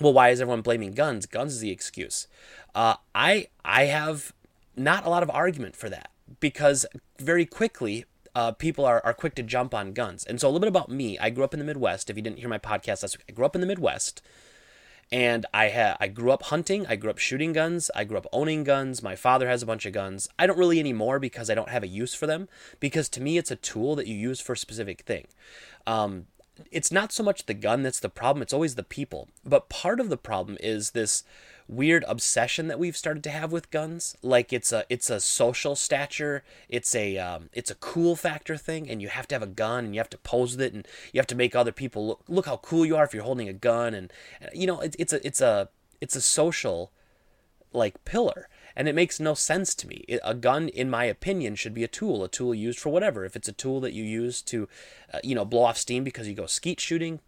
well, 0.00 0.12
why 0.12 0.30
is 0.30 0.40
everyone 0.40 0.62
blaming 0.62 0.92
guns? 0.92 1.26
Guns 1.26 1.54
is 1.54 1.60
the 1.60 1.70
excuse. 1.70 2.26
Uh, 2.74 2.96
I 3.14 3.48
I 3.64 3.84
have 3.84 4.32
not 4.76 5.06
a 5.06 5.10
lot 5.10 5.22
of 5.22 5.30
argument 5.30 5.76
for 5.76 5.88
that 5.90 6.10
because 6.40 6.86
very 7.18 7.46
quickly 7.46 8.04
uh, 8.34 8.52
people 8.52 8.84
are, 8.84 9.00
are 9.04 9.14
quick 9.14 9.34
to 9.34 9.42
jump 9.42 9.74
on 9.74 9.92
guns. 9.92 10.24
And 10.24 10.40
so 10.40 10.48
a 10.48 10.50
little 10.50 10.60
bit 10.60 10.68
about 10.68 10.90
me. 10.90 11.18
I 11.18 11.30
grew 11.30 11.44
up 11.44 11.52
in 11.52 11.60
the 11.60 11.66
Midwest. 11.66 12.08
If 12.08 12.16
you 12.16 12.22
didn't 12.22 12.38
hear 12.38 12.48
my 12.48 12.58
podcast, 12.58 13.16
I 13.28 13.32
grew 13.32 13.44
up 13.44 13.54
in 13.54 13.60
the 13.60 13.66
Midwest 13.66 14.22
and 15.12 15.44
I 15.52 15.68
had 15.68 15.98
I 16.00 16.08
grew 16.08 16.32
up 16.32 16.44
hunting, 16.44 16.86
I 16.86 16.96
grew 16.96 17.10
up 17.10 17.18
shooting 17.18 17.52
guns, 17.52 17.90
I 17.94 18.04
grew 18.04 18.16
up 18.16 18.26
owning 18.32 18.64
guns. 18.64 19.02
My 19.02 19.14
father 19.14 19.46
has 19.46 19.62
a 19.62 19.66
bunch 19.66 19.84
of 19.84 19.92
guns. 19.92 20.28
I 20.38 20.46
don't 20.46 20.58
really 20.58 20.80
anymore 20.80 21.18
because 21.20 21.50
I 21.50 21.54
don't 21.54 21.68
have 21.68 21.82
a 21.82 21.88
use 21.88 22.14
for 22.14 22.26
them. 22.26 22.48
Because 22.80 23.10
to 23.10 23.20
me, 23.20 23.36
it's 23.36 23.50
a 23.50 23.56
tool 23.56 23.94
that 23.96 24.06
you 24.06 24.16
use 24.16 24.40
for 24.40 24.54
a 24.54 24.56
specific 24.56 25.02
thing. 25.02 25.26
Um, 25.86 26.26
it's 26.70 26.90
not 26.90 27.12
so 27.12 27.22
much 27.22 27.44
the 27.44 27.54
gun 27.54 27.82
that's 27.82 28.00
the 28.00 28.08
problem; 28.08 28.42
it's 28.42 28.54
always 28.54 28.74
the 28.74 28.82
people. 28.82 29.28
But 29.44 29.68
part 29.68 30.00
of 30.00 30.08
the 30.08 30.16
problem 30.16 30.56
is 30.60 30.92
this 30.92 31.24
weird 31.68 32.04
obsession 32.08 32.68
that 32.68 32.78
we've 32.78 32.96
started 32.96 33.22
to 33.24 33.30
have 33.30 33.52
with 33.52 33.70
guns. 33.70 34.16
Like 34.22 34.52
it's 34.52 34.72
a 34.72 34.84
it's 34.88 35.10
a 35.10 35.20
social 35.20 35.76
stature, 35.76 36.44
it's 36.68 36.94
a 36.94 37.18
um, 37.18 37.50
it's 37.52 37.70
a 37.70 37.76
cool 37.76 38.16
factor 38.16 38.56
thing, 38.56 38.88
and 38.88 39.00
you 39.00 39.08
have 39.08 39.28
to 39.28 39.34
have 39.34 39.42
a 39.42 39.46
gun 39.46 39.86
and 39.86 39.94
you 39.94 40.00
have 40.00 40.10
to 40.10 40.18
pose 40.18 40.52
with 40.52 40.62
it, 40.62 40.74
and 40.74 40.86
you 41.12 41.18
have 41.18 41.26
to 41.28 41.36
make 41.36 41.54
other 41.54 41.72
people 41.72 42.06
look 42.06 42.24
look 42.28 42.46
how 42.46 42.56
cool 42.58 42.86
you 42.86 42.96
are 42.96 43.04
if 43.04 43.14
you're 43.14 43.22
holding 43.24 43.48
a 43.48 43.52
gun, 43.52 43.94
and, 43.94 44.12
and 44.40 44.50
you 44.54 44.66
know 44.66 44.80
it's 44.80 44.96
it's 44.98 45.12
a 45.12 45.26
it's 45.26 45.40
a 45.40 45.68
it's 46.00 46.16
a 46.16 46.20
social 46.20 46.92
like 47.72 48.04
pillar 48.04 48.48
and 48.76 48.88
it 48.88 48.94
makes 48.94 49.20
no 49.20 49.34
sense 49.34 49.74
to 49.74 49.86
me. 49.86 50.04
a 50.22 50.34
gun, 50.34 50.68
in 50.68 50.90
my 50.90 51.04
opinion, 51.04 51.54
should 51.54 51.74
be 51.74 51.84
a 51.84 51.88
tool, 51.88 52.24
a 52.24 52.28
tool 52.28 52.54
used 52.54 52.78
for 52.78 52.88
whatever. 52.88 53.24
If 53.24 53.36
it's 53.36 53.48
a 53.48 53.52
tool 53.52 53.80
that 53.80 53.92
you 53.92 54.04
use 54.04 54.42
to, 54.42 54.68
uh, 55.12 55.18
you 55.22 55.34
know, 55.34 55.44
blow 55.44 55.64
off 55.64 55.76
steam 55.76 56.04
because 56.04 56.28
you 56.28 56.34
go 56.34 56.46
skeet 56.46 56.80
shooting, 56.80 57.20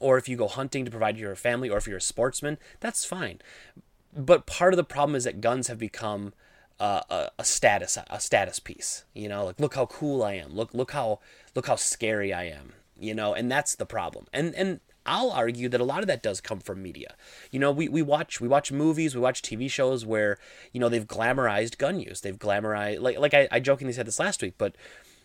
or 0.00 0.18
if 0.18 0.28
you 0.28 0.36
go 0.36 0.48
hunting 0.48 0.84
to 0.84 0.90
provide 0.90 1.18
your 1.18 1.34
family, 1.34 1.68
or 1.68 1.78
if 1.78 1.86
you're 1.86 1.98
a 1.98 2.00
sportsman, 2.00 2.58
that's 2.80 3.04
fine. 3.04 3.40
But 4.14 4.46
part 4.46 4.72
of 4.72 4.76
the 4.76 4.84
problem 4.84 5.14
is 5.16 5.24
that 5.24 5.40
guns 5.40 5.68
have 5.68 5.78
become 5.78 6.32
uh, 6.78 7.00
a, 7.08 7.30
a 7.38 7.44
status 7.44 7.98
a 8.10 8.20
status 8.20 8.58
piece. 8.58 9.04
You 9.14 9.28
know, 9.28 9.44
like 9.46 9.60
look 9.60 9.74
how 9.74 9.86
cool 9.86 10.22
I 10.22 10.34
am. 10.34 10.54
Look 10.54 10.74
look 10.74 10.92
how 10.92 11.20
look 11.54 11.66
how 11.66 11.76
scary 11.76 12.32
I 12.32 12.44
am. 12.44 12.72
You 12.98 13.14
know, 13.14 13.34
and 13.34 13.50
that's 13.50 13.74
the 13.74 13.86
problem. 13.86 14.26
And 14.32 14.54
and 14.54 14.80
I'll 15.04 15.30
argue 15.30 15.68
that 15.68 15.80
a 15.80 15.84
lot 15.84 16.00
of 16.00 16.06
that 16.06 16.22
does 16.22 16.40
come 16.40 16.60
from 16.60 16.82
media. 16.82 17.16
You 17.50 17.58
know, 17.58 17.72
we, 17.72 17.88
we 17.88 18.02
watch 18.02 18.40
we 18.40 18.48
watch 18.48 18.70
movies, 18.70 19.14
we 19.14 19.20
watch 19.20 19.42
TV 19.42 19.70
shows 19.70 20.06
where 20.06 20.38
you 20.72 20.80
know 20.80 20.88
they've 20.88 21.06
glamorized 21.06 21.78
gun 21.78 21.98
use. 21.98 22.20
They've 22.20 22.38
glamorized 22.38 23.00
like 23.00 23.18
like 23.18 23.34
I, 23.34 23.48
I 23.50 23.60
jokingly 23.60 23.92
said 23.92 24.06
this 24.06 24.18
last 24.18 24.42
week, 24.42 24.54
but 24.58 24.74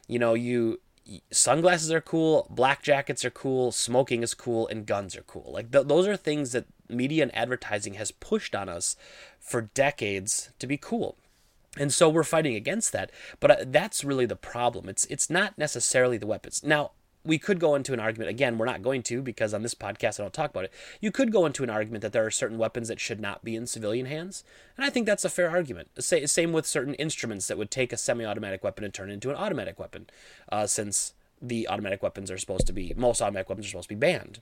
you 0.07 0.19
know 0.19 0.33
you 0.33 0.79
sunglasses 1.31 1.91
are 1.91 2.01
cool, 2.01 2.47
black 2.49 2.83
jackets 2.83 3.23
are 3.25 3.29
cool, 3.29 3.71
smoking 3.71 4.23
is 4.23 4.33
cool, 4.33 4.67
and 4.67 4.85
guns 4.85 5.15
are 5.15 5.23
cool. 5.23 5.51
Like 5.53 5.71
th- 5.71 5.87
those 5.87 6.07
are 6.07 6.17
things 6.17 6.51
that 6.51 6.65
media 6.89 7.23
and 7.23 7.35
advertising 7.35 7.95
has 7.95 8.11
pushed 8.11 8.55
on 8.55 8.69
us 8.69 8.95
for 9.39 9.61
decades 9.73 10.51
to 10.59 10.67
be 10.67 10.77
cool. 10.77 11.17
And 11.77 11.93
so 11.93 12.09
we're 12.09 12.23
fighting 12.23 12.55
against 12.55 12.91
that, 12.93 13.11
but 13.39 13.51
uh, 13.51 13.65
that's 13.67 14.03
really 14.03 14.25
the 14.25 14.35
problem. 14.35 14.89
It's 14.89 15.05
it's 15.05 15.29
not 15.29 15.57
necessarily 15.57 16.17
the 16.17 16.27
weapons. 16.27 16.63
Now, 16.63 16.91
we 17.27 17.37
could 17.37 17.59
go 17.59 17.75
into 17.75 17.93
an 17.93 17.99
argument 17.99 18.29
again 18.29 18.57
we're 18.57 18.65
not 18.65 18.81
going 18.81 19.03
to 19.03 19.21
because 19.21 19.53
on 19.53 19.61
this 19.61 19.75
podcast 19.75 20.19
i 20.19 20.23
don't 20.23 20.33
talk 20.33 20.49
about 20.49 20.65
it. 20.65 20.73
You 21.01 21.11
could 21.11 21.31
go 21.31 21.45
into 21.45 21.63
an 21.63 21.69
argument 21.69 22.01
that 22.01 22.13
there 22.13 22.25
are 22.25 22.31
certain 22.31 22.57
weapons 22.57 22.87
that 22.87 22.99
should 22.99 23.19
not 23.19 23.43
be 23.43 23.55
in 23.55 23.67
civilian 23.67 24.05
hands 24.05 24.43
and 24.77 24.85
i 24.85 24.89
think 24.89 25.05
that's 25.05 25.25
a 25.25 25.29
fair 25.29 25.49
argument. 25.49 25.89
Same 25.99 26.53
with 26.53 26.65
certain 26.65 26.93
instruments 26.95 27.47
that 27.47 27.57
would 27.57 27.71
take 27.71 27.93
a 27.93 27.97
semi-automatic 27.97 28.63
weapon 28.63 28.83
and 28.83 28.93
turn 28.93 29.09
it 29.09 29.13
into 29.13 29.29
an 29.29 29.35
automatic 29.35 29.77
weapon 29.79 30.07
uh, 30.51 30.65
since 30.65 31.13
the 31.41 31.67
automatic 31.67 32.01
weapons 32.01 32.31
are 32.31 32.37
supposed 32.37 32.65
to 32.67 32.73
be 32.73 32.93
most 32.97 33.21
automatic 33.21 33.49
weapons 33.49 33.67
are 33.67 33.69
supposed 33.69 33.89
to 33.89 33.95
be 33.95 33.99
banned 33.99 34.39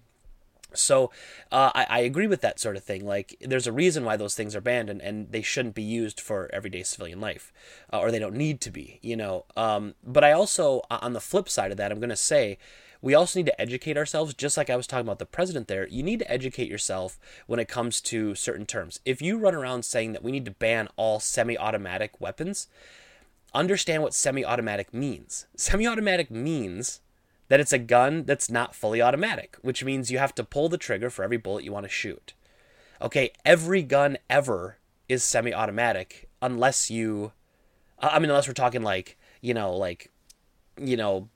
so 0.75 1.11
uh, 1.51 1.71
I, 1.73 1.85
I, 1.89 1.99
agree 1.99 2.27
with 2.27 2.41
that 2.41 2.59
sort 2.59 2.75
of 2.75 2.83
thing. 2.83 3.05
Like, 3.05 3.35
there's 3.41 3.67
a 3.67 3.71
reason 3.71 4.05
why 4.05 4.17
those 4.17 4.35
things 4.35 4.55
are 4.55 4.61
banned, 4.61 4.89
and, 4.89 5.01
and 5.01 5.31
they 5.31 5.41
shouldn't 5.41 5.75
be 5.75 5.83
used 5.83 6.19
for 6.19 6.49
everyday 6.53 6.83
civilian 6.83 7.19
life, 7.19 7.51
uh, 7.91 7.99
or 7.99 8.11
they 8.11 8.19
don't 8.19 8.35
need 8.35 8.61
to 8.61 8.71
be, 8.71 8.99
you 9.01 9.15
know. 9.15 9.45
Um, 9.55 9.95
but 10.03 10.23
I 10.23 10.31
also, 10.31 10.81
on 10.89 11.13
the 11.13 11.21
flip 11.21 11.49
side 11.49 11.71
of 11.71 11.77
that, 11.77 11.91
I'm 11.91 11.99
going 11.99 12.09
to 12.09 12.15
say 12.15 12.57
we 13.01 13.13
also 13.13 13.37
need 13.37 13.45
to 13.45 13.61
educate 13.61 13.97
ourselves, 13.97 14.33
just 14.33 14.57
like 14.57 14.69
I 14.69 14.75
was 14.75 14.87
talking 14.87 15.05
about 15.05 15.19
the 15.19 15.27
president 15.27 15.67
there. 15.67 15.87
You 15.87 16.01
need 16.01 16.19
to 16.19 16.31
educate 16.31 16.69
yourself 16.69 17.19
when 17.45 17.59
it 17.59 17.67
comes 17.67 18.01
to 18.01 18.33
certain 18.33 18.65
terms. 18.65 18.99
If 19.05 19.21
you 19.21 19.37
run 19.37 19.53
around 19.53 19.85
saying 19.85 20.13
that 20.13 20.23
we 20.23 20.31
need 20.31 20.45
to 20.45 20.51
ban 20.51 20.89
all 20.95 21.19
semi 21.19 21.55
automatic 21.55 22.19
weapons, 22.19 22.67
understand 23.53 24.01
what 24.01 24.15
semi 24.15 24.43
automatic 24.43 24.91
means. 24.91 25.45
Semi 25.55 25.85
automatic 25.85 26.31
means 26.31 27.01
that 27.47 27.59
it's 27.59 27.73
a 27.73 27.77
gun 27.77 28.23
that's 28.23 28.49
not 28.49 28.75
fully 28.75 29.01
automatic, 29.01 29.57
which 29.61 29.83
means 29.83 30.11
you 30.11 30.17
have 30.17 30.35
to 30.35 30.43
pull 30.43 30.69
the 30.69 30.77
trigger 30.77 31.09
for 31.09 31.23
every 31.23 31.37
bullet 31.37 31.63
you 31.63 31.71
want 31.71 31.85
to 31.85 31.89
shoot. 31.89 32.33
Okay, 33.01 33.31
every 33.43 33.83
gun 33.83 34.17
ever 34.29 34.77
is 35.07 35.23
semi 35.23 35.53
automatic 35.53 36.29
unless 36.41 36.89
you, 36.89 37.31
I 37.99 38.19
mean, 38.19 38.29
unless 38.29 38.47
we're 38.47 38.53
talking 38.53 38.83
like, 38.83 39.17
you 39.41 39.53
know, 39.53 39.75
like, 39.75 40.11
you 40.79 40.97
know, 40.97 41.29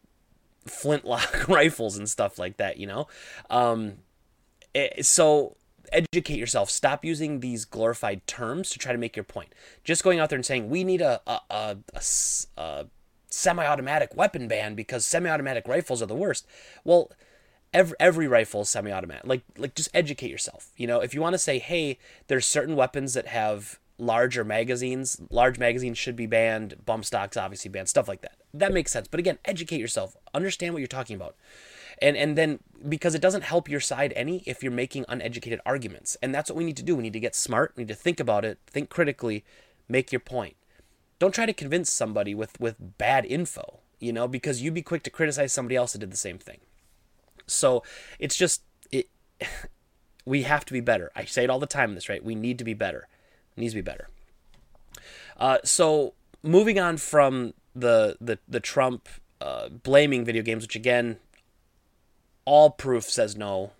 flintlock 0.66 1.48
rifles 1.48 1.98
and 1.98 2.10
stuff 2.10 2.40
like 2.40 2.58
that, 2.58 2.78
you 2.78 2.88
know? 2.88 3.08
Um, 3.50 3.98
it, 4.74 5.06
so 5.06 5.58
educate 5.92 6.38
yourself. 6.38 6.70
Stop 6.70 7.04
using 7.04 7.40
these 7.40 7.66
glorified 7.66 8.26
terms 8.28 8.70
to 8.72 8.80
try 8.80 8.92
to 8.92 8.98
make 8.98 9.16
your 9.16 9.24
point. 9.24 9.54
Just 9.84 10.04
going 10.04 10.20
out 10.20 10.30
there 10.30 10.38
and 10.38 10.46
saying 10.46 10.70
we 10.70 10.84
need 10.84 11.02
a 11.02 11.22
a, 11.28 11.40
a, 11.50 11.78
a, 11.94 12.02
a 12.58 12.86
semi-automatic 13.30 14.16
weapon 14.16 14.48
ban 14.48 14.76
because 14.76 15.06
semi-automatic 15.06 15.68
rifles 15.68 16.02
are 16.02 16.08
the 16.08 16.16
worst. 16.16 16.48
Well, 16.84 17.12
every 17.74 17.96
every 18.00 18.28
rifle 18.28 18.62
is 18.62 18.70
semi-automatic. 18.70 19.26
Like 19.26 19.44
like 19.58 19.76
just 19.76 19.90
educate 19.94 20.32
yourself. 20.32 20.72
You 20.78 20.88
know, 20.88 21.00
if 21.02 21.14
you 21.14 21.22
want 21.22 21.34
to 21.34 21.40
say, 21.40 21.60
hey, 21.60 21.98
there's 22.28 22.46
certain 22.46 22.76
weapons 22.76 23.14
that 23.14 23.28
have 23.28 23.80
larger 24.00 24.44
magazines. 24.44 25.22
Large 25.30 25.60
magazines 25.60 25.98
should 25.98 26.16
be 26.16 26.26
banned. 26.26 26.86
Bump 26.86 27.06
stocks 27.06 27.38
obviously 27.38 27.70
banned. 27.70 27.90
Stuff 27.90 28.08
like 28.08 28.22
that. 28.22 28.38
That 28.54 28.74
makes 28.74 28.92
sense. 28.92 29.08
But 29.08 29.20
again, 29.20 29.38
educate 29.46 29.80
yourself. 29.80 30.16
Understand 30.34 30.74
what 30.74 30.80
you're 30.80 30.88
talking 30.88 31.16
about. 31.16 31.36
And 32.02 32.16
and 32.16 32.38
then 32.38 32.60
because 32.88 33.14
it 33.14 33.22
doesn't 33.22 33.44
help 33.44 33.70
your 33.70 33.82
side 33.82 34.14
any 34.16 34.42
if 34.46 34.64
you're 34.64 34.72
making 34.72 35.06
uneducated 35.10 35.60
arguments. 35.66 36.18
And 36.22 36.34
that's 36.34 36.50
what 36.50 36.58
we 36.58 36.64
need 36.64 36.78
to 36.78 36.84
do. 36.84 36.96
We 36.96 37.04
need 37.04 37.14
to 37.14 37.20
get 37.20 37.36
smart. 37.36 37.74
We 37.76 37.84
need 37.84 37.90
to 37.90 37.96
think 37.96 38.20
about 38.20 38.46
it. 38.46 38.58
Think 38.68 38.90
critically. 38.90 39.44
Make 39.88 40.12
your 40.12 40.22
point. 40.22 40.56
Don't 41.20 41.36
try 41.36 41.46
to 41.46 41.54
convince 41.54 41.90
somebody 41.90 42.34
with 42.34 42.60
with 42.60 42.98
bad 42.98 43.26
info. 43.26 43.80
You 44.00 44.14
know, 44.14 44.28
because 44.28 44.62
you'd 44.62 44.74
be 44.74 44.82
quick 44.82 45.04
to 45.04 45.10
criticize 45.10 45.52
somebody 45.52 45.76
else 45.76 45.92
that 45.92 46.00
did 46.00 46.12
the 46.12 46.18
same 46.18 46.38
thing. 46.38 46.60
So 47.48 47.84
it's 48.18 48.36
just 48.36 48.64
it. 48.92 49.10
We 50.26 50.44
have 50.44 50.64
to 50.66 50.74
be 50.74 50.82
better. 50.82 51.12
I 51.16 51.26
say 51.26 51.44
it 51.44 51.50
all 51.50 51.58
the 51.58 51.66
time 51.66 51.96
this, 51.96 52.08
right? 52.08 52.24
We 52.24 52.36
need 52.36 52.60
to 52.60 52.64
be 52.64 52.76
better. 52.76 53.08
It 53.58 53.62
needs 53.62 53.74
to 53.74 53.78
be 53.78 53.82
better. 53.82 54.10
Uh, 55.38 55.58
so 55.64 56.14
moving 56.44 56.80
on 56.80 56.98
from 56.98 57.54
the 57.76 58.18
the 58.22 58.38
the 58.48 58.60
Trump 58.60 59.08
uh, 59.42 59.70
blaming 59.70 60.26
video 60.26 60.44
games, 60.44 60.64
which 60.64 60.76
again, 60.76 61.18
all 62.46 62.70
proof 62.70 63.06
says 63.06 63.36
no, 63.36 63.72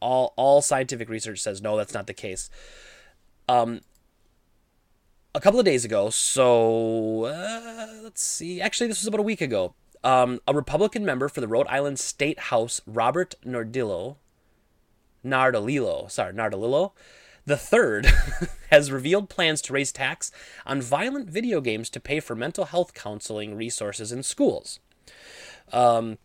all 0.00 0.34
all 0.36 0.62
scientific 0.62 1.08
research 1.08 1.40
says 1.40 1.60
no, 1.62 1.76
that's 1.76 1.94
not 1.94 2.06
the 2.06 2.14
case. 2.14 2.50
Um, 3.48 3.80
a 5.38 5.40
couple 5.40 5.60
of 5.60 5.64
days 5.64 5.84
ago, 5.84 6.10
so 6.10 7.26
uh, 7.26 7.86
let's 8.02 8.20
see, 8.20 8.60
actually, 8.60 8.88
this 8.88 9.00
was 9.00 9.06
about 9.06 9.20
a 9.20 9.22
week 9.22 9.40
ago. 9.40 9.72
Um, 10.02 10.40
a 10.48 10.52
Republican 10.52 11.04
member 11.04 11.28
for 11.28 11.40
the 11.40 11.46
Rhode 11.46 11.68
Island 11.68 12.00
State 12.00 12.40
House, 12.40 12.80
Robert 12.88 13.36
Nardillo, 13.46 14.16
Nardolillo, 15.24 16.10
sorry, 16.10 16.32
Nardolillo, 16.34 16.90
the 17.46 17.56
third 17.56 18.06
has 18.72 18.90
revealed 18.90 19.28
plans 19.28 19.62
to 19.62 19.72
raise 19.72 19.92
tax 19.92 20.32
on 20.66 20.82
violent 20.82 21.30
video 21.30 21.60
games 21.60 21.88
to 21.90 22.00
pay 22.00 22.18
for 22.18 22.34
mental 22.34 22.64
health 22.64 22.92
counseling 22.92 23.54
resources 23.54 24.10
in 24.10 24.24
schools. 24.24 24.80
Um, 25.72 26.18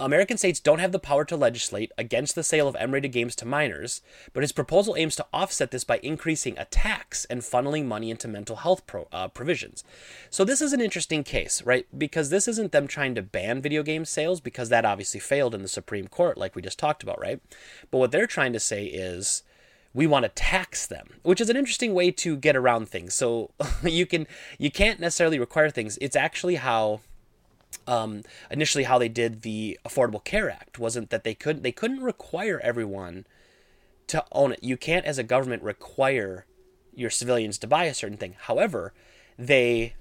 American 0.00 0.38
states 0.38 0.60
don't 0.60 0.78
have 0.78 0.92
the 0.92 0.98
power 0.98 1.26
to 1.26 1.36
legislate 1.36 1.92
against 1.98 2.34
the 2.34 2.42
sale 2.42 2.66
of 2.66 2.76
M 2.76 2.92
rated 2.92 3.12
games 3.12 3.36
to 3.36 3.46
minors, 3.46 4.00
but 4.32 4.42
his 4.42 4.50
proposal 4.50 4.96
aims 4.96 5.14
to 5.16 5.26
offset 5.32 5.70
this 5.70 5.84
by 5.84 6.00
increasing 6.02 6.58
a 6.58 6.64
tax 6.64 7.26
and 7.26 7.42
funneling 7.42 7.84
money 7.84 8.10
into 8.10 8.26
mental 8.26 8.56
health 8.56 8.86
pro, 8.86 9.08
uh, 9.12 9.28
provisions. 9.28 9.84
So, 10.30 10.42
this 10.44 10.62
is 10.62 10.72
an 10.72 10.80
interesting 10.80 11.22
case, 11.22 11.62
right? 11.62 11.86
Because 11.96 12.30
this 12.30 12.48
isn't 12.48 12.72
them 12.72 12.86
trying 12.86 13.14
to 13.14 13.22
ban 13.22 13.60
video 13.60 13.82
game 13.82 14.06
sales, 14.06 14.40
because 14.40 14.70
that 14.70 14.86
obviously 14.86 15.20
failed 15.20 15.54
in 15.54 15.62
the 15.62 15.68
Supreme 15.68 16.08
Court, 16.08 16.38
like 16.38 16.56
we 16.56 16.62
just 16.62 16.78
talked 16.78 17.02
about, 17.02 17.20
right? 17.20 17.40
But 17.90 17.98
what 17.98 18.10
they're 18.10 18.26
trying 18.26 18.54
to 18.54 18.60
say 18.60 18.86
is, 18.86 19.42
we 19.92 20.06
want 20.06 20.22
to 20.22 20.28
tax 20.28 20.86
them 20.86 21.14
which 21.24 21.40
is 21.40 21.50
an 21.50 21.56
interesting 21.56 21.94
way 21.94 22.12
to 22.12 22.36
get 22.36 22.54
around 22.54 22.88
things 22.88 23.12
so 23.12 23.50
you 23.82 24.06
can 24.06 24.24
you 24.56 24.70
can't 24.70 25.00
necessarily 25.00 25.36
require 25.36 25.68
things 25.68 25.98
it's 26.00 26.14
actually 26.14 26.54
how 26.54 27.00
um, 27.86 28.22
initially 28.50 28.84
how 28.84 28.98
they 28.98 29.08
did 29.08 29.42
the 29.42 29.78
Affordable 29.84 30.22
Care 30.22 30.50
Act 30.50 30.78
wasn't 30.78 31.10
that 31.10 31.24
they 31.24 31.34
couldn't 31.34 31.62
they 31.62 31.72
couldn't 31.72 32.02
require 32.02 32.60
everyone 32.62 33.26
to 34.08 34.24
own 34.32 34.52
it. 34.52 34.62
You 34.62 34.76
can't 34.76 35.06
as 35.06 35.18
a 35.18 35.22
government 35.22 35.62
require 35.62 36.46
your 36.94 37.10
civilians 37.10 37.58
to 37.58 37.66
buy 37.66 37.84
a 37.84 37.94
certain 37.94 38.18
thing. 38.18 38.36
However, 38.38 38.92
they 39.38 39.94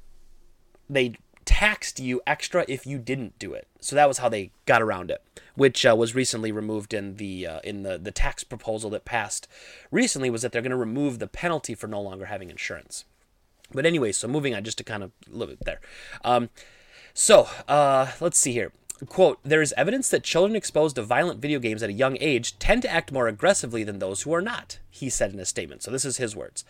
they 0.89 1.15
taxed 1.45 1.99
you 1.99 2.21
extra 2.27 2.63
if 2.67 2.85
you 2.85 2.99
didn't 2.99 3.39
do 3.39 3.53
it. 3.53 3.67
So 3.79 3.95
that 3.95 4.07
was 4.07 4.19
how 4.19 4.29
they 4.29 4.51
got 4.65 4.81
around 4.81 5.09
it, 5.09 5.23
which 5.55 5.85
uh, 5.85 5.95
was 5.95 6.13
recently 6.13 6.51
removed 6.51 6.93
in 6.93 7.15
the 7.15 7.47
uh, 7.47 7.59
in 7.63 7.83
the 7.83 7.97
the 7.97 8.11
tax 8.11 8.43
proposal 8.43 8.89
that 8.91 9.05
passed 9.05 9.47
recently 9.91 10.29
was 10.29 10.41
that 10.41 10.51
they're 10.51 10.61
going 10.61 10.69
to 10.71 10.77
remove 10.77 11.19
the 11.19 11.27
penalty 11.27 11.73
for 11.73 11.87
no 11.87 12.01
longer 12.01 12.25
having 12.25 12.49
insurance. 12.49 13.05
But 13.71 13.85
anyway, 13.85 14.11
so 14.11 14.27
moving 14.27 14.55
on 14.55 14.63
just 14.63 14.77
to 14.79 14.83
kind 14.83 15.03
of 15.03 15.11
a 15.27 15.31
little 15.35 15.55
bit 15.55 15.65
there. 15.65 15.79
Um, 16.23 16.49
so, 17.13 17.47
uh, 17.67 18.11
let's 18.19 18.37
see 18.37 18.53
here. 18.53 18.71
Quote, 19.07 19.39
there 19.43 19.61
is 19.61 19.73
evidence 19.77 20.09
that 20.09 20.23
children 20.23 20.57
exposed 20.57 20.97
to 20.97 21.01
violent 21.01 21.39
video 21.39 21.59
games 21.59 21.81
at 21.81 21.89
a 21.89 21.93
young 21.93 22.17
age 22.19 22.59
tend 22.59 22.81
to 22.81 22.91
act 22.91 23.13
more 23.13 23.29
aggressively 23.29 23.83
than 23.85 23.99
those 23.99 24.23
who 24.23 24.33
are 24.33 24.41
not, 24.41 24.79
he 24.89 25.09
said 25.09 25.31
in 25.31 25.39
a 25.39 25.45
statement. 25.45 25.83
So, 25.83 25.91
this 25.91 26.03
is 26.03 26.17
his 26.17 26.35
words. 26.35 26.65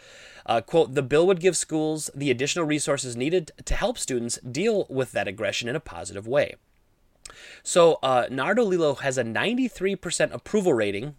Uh, 0.46 0.62
quote, 0.62 0.94
the 0.94 1.02
bill 1.02 1.26
would 1.26 1.40
give 1.40 1.58
schools 1.58 2.12
the 2.14 2.30
additional 2.30 2.66
resources 2.66 3.16
needed 3.16 3.52
to 3.66 3.76
help 3.76 3.98
students 3.98 4.38
deal 4.40 4.86
with 4.90 5.12
that 5.14 5.28
aggression 5.28 5.68
in 5.68 5.76
a 5.76 5.80
positive 5.80 6.28
way. 6.28 6.56
So, 7.64 8.00
uh, 8.04 8.28
Nardolillo 8.30 9.00
has 9.00 9.18
a 9.18 9.24
93% 9.24 10.32
approval 10.32 10.74
rating 10.74 11.16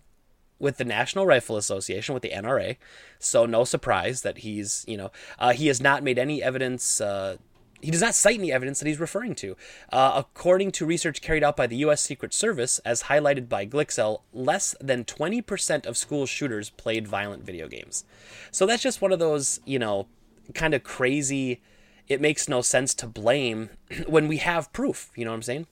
with 0.59 0.77
the 0.77 0.85
National 0.85 1.27
Rifle 1.27 1.57
Association, 1.57 2.12
with 2.12 2.23
the 2.23 2.31
NRA. 2.31 2.77
So, 3.19 3.47
no 3.47 3.65
surprise 3.65 4.23
that 4.23 4.39
he's, 4.39 4.85
you 4.87 4.97
know, 4.97 5.11
uh, 5.39 5.53
he 5.53 5.67
has 5.69 5.81
not 5.81 6.03
made 6.03 6.19
any 6.19 6.43
evidence 6.43 7.00
uh, 7.00 7.37
he 7.83 7.91
does 7.91 8.01
not 8.01 8.15
cite 8.15 8.39
any 8.39 8.53
evidence 8.53 8.79
that 8.79 8.87
he's 8.87 9.01
referring 9.01 9.35
to. 9.37 9.57
Uh, 9.91 10.13
according 10.17 10.73
to 10.73 10.87
research 10.87 11.21
carried 11.21 11.45
out 11.45 11.57
by 11.57 11.67
the 11.67 11.77
U.S. 11.77 12.01
Secret 12.01 12.33
Service, 12.35 12.79
as 12.81 13.05
highlighted 13.05 13.49
by 13.49 13.67
Glixel, 13.67 14.23
less 14.33 14.75
than 14.81 15.05
20% 15.05 15.87
of 15.87 15.97
school 15.97 16.27
shooters 16.27 16.71
played 16.71 17.09
violent 17.09 17.45
video 17.45 17.69
games. 17.69 18.05
So 18.51 18.67
that's 18.67 18.83
just 18.83 19.01
one 19.01 19.13
of 19.13 19.19
those, 19.19 19.61
you 19.65 19.79
know, 19.79 20.07
kind 20.55 20.75
of 20.75 20.83
crazy, 20.83 21.61
it 22.09 22.21
makes 22.21 22.49
no 22.49 22.61
sense 22.61 22.95
to 22.95 23.07
blame 23.07 23.71
when 24.07 24.29
we 24.29 24.39
have 24.39 24.73
proof. 24.73 25.11
You 25.17 25.25
know 25.25 25.31
what 25.31 25.37
I'm 25.37 25.43
saying? 25.43 25.67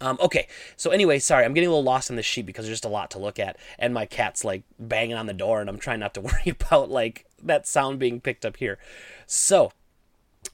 Um, 0.00 0.18
okay, 0.20 0.48
so 0.76 0.90
anyway, 0.90 1.18
sorry, 1.18 1.44
I'm 1.44 1.54
getting 1.54 1.68
a 1.68 1.70
little 1.70 1.84
lost 1.84 2.10
on 2.10 2.16
this 2.16 2.26
sheet 2.26 2.46
because 2.46 2.66
there's 2.66 2.78
just 2.78 2.84
a 2.84 2.88
lot 2.88 3.10
to 3.12 3.18
look 3.18 3.38
at, 3.38 3.56
and 3.78 3.94
my 3.94 4.06
cat's 4.06 4.44
like 4.44 4.62
banging 4.78 5.16
on 5.16 5.26
the 5.26 5.32
door, 5.32 5.60
and 5.60 5.70
I'm 5.70 5.78
trying 5.78 6.00
not 6.00 6.14
to 6.14 6.20
worry 6.20 6.48
about 6.48 6.90
like 6.90 7.26
that 7.42 7.66
sound 7.66 7.98
being 7.98 8.20
picked 8.20 8.44
up 8.44 8.56
here. 8.56 8.78
So, 9.26 9.72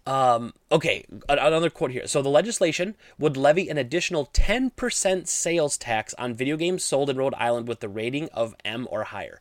um, 0.07 0.53
okay, 0.73 1.05
another 1.29 1.71
quote 1.71 1.91
here. 1.91 2.07
So 2.07 2.23
the 2.23 2.29
legislation 2.29 2.97
would 3.19 3.37
levy 3.37 3.69
an 3.69 3.79
additional 3.79 4.27
10% 4.27 5.27
sales 5.27 5.79
tax 5.79 6.15
on 6.15 6.35
video 6.35 6.57
games 6.57 6.85
sold 6.85 7.11
in 7.11 7.17
Rhode 7.17 7.35
Island 7.35 7.69
with 7.69 7.81
the 7.81 7.89
rating 7.89 8.29
of 8.31 8.55
M 8.65 8.89
or 8.91 9.05
higher. 9.05 9.41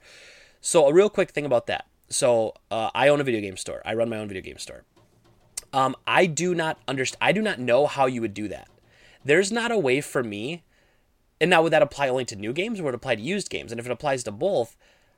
So 0.62 0.88
a 0.88 0.94
real 0.94 1.10
quick 1.10 1.32
thing 1.32 1.46
about 1.46 1.68
that. 1.68 1.88
So 2.10 2.53
uh, 2.72 2.89
I 2.94 3.08
own 3.08 3.22
a 3.22 3.24
video 3.24 3.41
game 3.41 3.58
store. 3.58 3.82
I 3.86 3.94
run 3.94 4.10
my 4.10 4.18
own 4.18 4.27
video 4.27 4.44
game 4.44 4.58
store. 4.58 4.84
Um, 5.72 5.96
I 6.08 6.25
do 6.25 6.56
not 6.56 6.79
understand. 6.88 7.20
I 7.22 7.32
do 7.32 7.41
not 7.41 7.60
know 7.60 7.86
how 7.86 8.06
you 8.06 8.22
would 8.22 8.34
do 8.34 8.48
that. 8.48 8.68
There's 9.24 9.51
not 9.51 9.72
a 9.72 9.77
way 9.77 10.01
for 10.01 10.24
me. 10.24 10.63
And 11.41 11.50
now 11.50 11.62
would 11.62 11.72
that 11.74 11.82
apply 11.82 12.10
only 12.10 12.25
to 12.25 12.36
new 12.36 12.51
games 12.51 12.79
or 12.79 12.84
would 12.84 12.94
it 12.94 12.98
apply 12.98 13.15
to 13.15 13.22
used 13.22 13.50
games? 13.50 13.72
And 13.72 13.79
if 13.79 13.86
it 13.86 13.91
applies 13.91 14.24
to 14.24 14.32
both, 14.32 14.75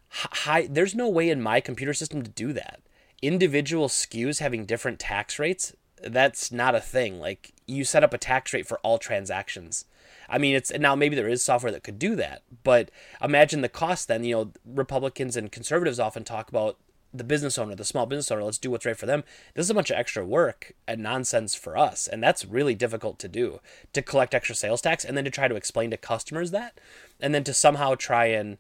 high, 0.10 0.68
there's 0.70 0.94
no 0.94 1.10
way 1.10 1.30
in 1.30 1.42
my 1.42 1.62
computer 1.62 1.94
system 1.94 2.22
to 2.22 2.30
do 2.30 2.54
that 2.54 2.82
individual 3.22 3.88
SKUs 3.88 4.40
having 4.40 4.66
different 4.66 5.00
tax 5.00 5.40
rates, 5.40 5.76
that's 6.04 6.52
not 6.52 6.76
a 6.76 6.82
thing. 6.82 7.20
Like 7.20 7.54
you 7.68 7.84
set 7.84 8.04
up 8.04 8.14
a 8.14 8.18
tax 8.18 8.54
rate 8.54 8.68
for 8.68 8.80
all 8.80 8.98
transactions. 8.98 9.86
I 10.30 10.38
mean, 10.38 10.56
it's 10.56 10.72
now 10.78 10.96
maybe 10.96 11.16
there 11.16 11.28
is 11.28 11.44
software 11.44 11.72
that 11.72 11.84
could 11.84 12.00
do 12.00 12.16
that, 12.16 12.44
but 12.64 12.90
imagine 13.22 13.62
the 13.62 13.70
cost 13.70 14.08
then. 14.08 14.24
You 14.24 14.36
know, 14.36 14.52
Republicans 14.66 15.36
and 15.36 15.52
conservatives 15.52 16.00
often 16.00 16.24
talk 16.24 16.50
about 16.50 16.78
the 17.14 17.24
business 17.24 17.58
owner, 17.58 17.76
the 17.76 17.84
small 17.84 18.06
business 18.06 18.32
owner, 18.32 18.44
let's 18.44 18.58
do 18.58 18.72
what's 18.72 18.86
right 18.86 18.98
for 18.98 19.06
them. 19.06 19.24
This 19.54 19.66
is 19.66 19.70
a 19.70 19.74
bunch 19.74 19.90
of 19.90 19.98
extra 19.98 20.26
work 20.26 20.74
and 20.88 21.04
nonsense 21.04 21.56
for 21.56 21.78
us. 21.78 22.08
And 22.08 22.24
that's 22.24 22.46
really 22.46 22.76
difficult 22.76 23.20
to 23.20 23.28
do 23.28 23.60
to 23.94 24.02
collect 24.02 24.34
extra 24.34 24.56
sales 24.56 24.82
tax 24.82 25.04
and 25.04 25.18
then 25.18 25.26
to 25.26 25.32
try 25.32 25.48
to 25.48 25.56
explain 25.56 25.92
to 25.92 25.98
customers 25.98 26.52
that 26.52 26.80
and 27.20 27.36
then 27.36 27.44
to 27.44 27.54
somehow 27.54 27.96
try 27.96 28.28
and 28.28 28.58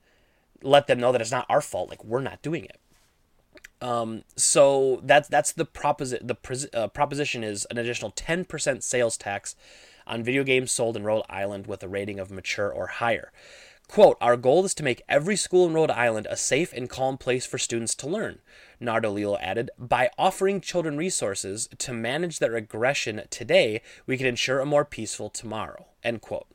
let 0.61 0.87
them 0.87 0.99
know 0.99 1.11
that 1.11 1.21
it's 1.21 1.31
not 1.31 1.45
our 1.49 1.61
fault. 1.61 1.89
Like, 1.89 2.03
we're 2.03 2.21
not 2.21 2.41
doing 2.41 2.65
it. 2.65 2.77
Um, 3.81 4.23
so 4.35 5.01
that's 5.03 5.27
that's 5.27 5.51
the 5.51 5.65
proposition. 5.65 6.27
The 6.27 6.69
uh, 6.73 6.87
proposition 6.87 7.43
is 7.43 7.65
an 7.71 7.77
additional 7.77 8.11
ten 8.11 8.45
percent 8.45 8.83
sales 8.83 9.17
tax 9.17 9.55
on 10.05 10.23
video 10.23 10.43
games 10.43 10.71
sold 10.71 10.95
in 10.95 11.03
Rhode 11.03 11.23
Island 11.29 11.67
with 11.67 11.83
a 11.83 11.87
rating 11.87 12.19
of 12.19 12.31
mature 12.31 12.71
or 12.71 12.87
higher. 12.87 13.31
Quote, 13.87 14.17
our 14.21 14.37
goal 14.37 14.63
is 14.63 14.73
to 14.75 14.83
make 14.83 15.01
every 15.09 15.35
school 15.35 15.67
in 15.67 15.73
Rhode 15.73 15.91
Island 15.91 16.25
a 16.29 16.37
safe 16.37 16.71
and 16.71 16.89
calm 16.89 17.17
place 17.17 17.45
for 17.45 17.57
students 17.57 17.93
to 17.95 18.07
learn, 18.07 18.39
Nardolillo 18.79 19.37
added. 19.41 19.69
By 19.77 20.09
offering 20.17 20.61
children 20.61 20.95
resources 20.95 21.67
to 21.77 21.91
manage 21.91 22.39
their 22.39 22.55
aggression 22.55 23.23
today, 23.29 23.81
we 24.07 24.17
can 24.17 24.27
ensure 24.27 24.61
a 24.61 24.65
more 24.65 24.85
peaceful 24.85 25.29
tomorrow. 25.29 25.87
End 26.05 26.21
quote. 26.21 26.47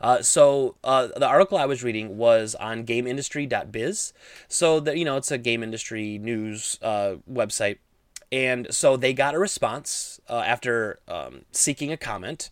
Uh, 0.00 0.22
so 0.22 0.76
uh, 0.84 1.08
the 1.16 1.26
article 1.26 1.58
I 1.58 1.66
was 1.66 1.82
reading 1.82 2.16
was 2.16 2.54
on 2.54 2.84
GameIndustry.biz. 2.84 4.12
So 4.48 4.80
that 4.80 4.96
you 4.96 5.04
know, 5.04 5.16
it's 5.16 5.30
a 5.30 5.38
game 5.38 5.62
industry 5.62 6.18
news 6.18 6.78
uh, 6.82 7.16
website, 7.30 7.78
and 8.32 8.72
so 8.72 8.96
they 8.96 9.12
got 9.12 9.34
a 9.34 9.38
response 9.38 10.20
uh, 10.28 10.42
after 10.46 11.00
um, 11.08 11.42
seeking 11.52 11.90
a 11.92 11.96
comment. 11.96 12.50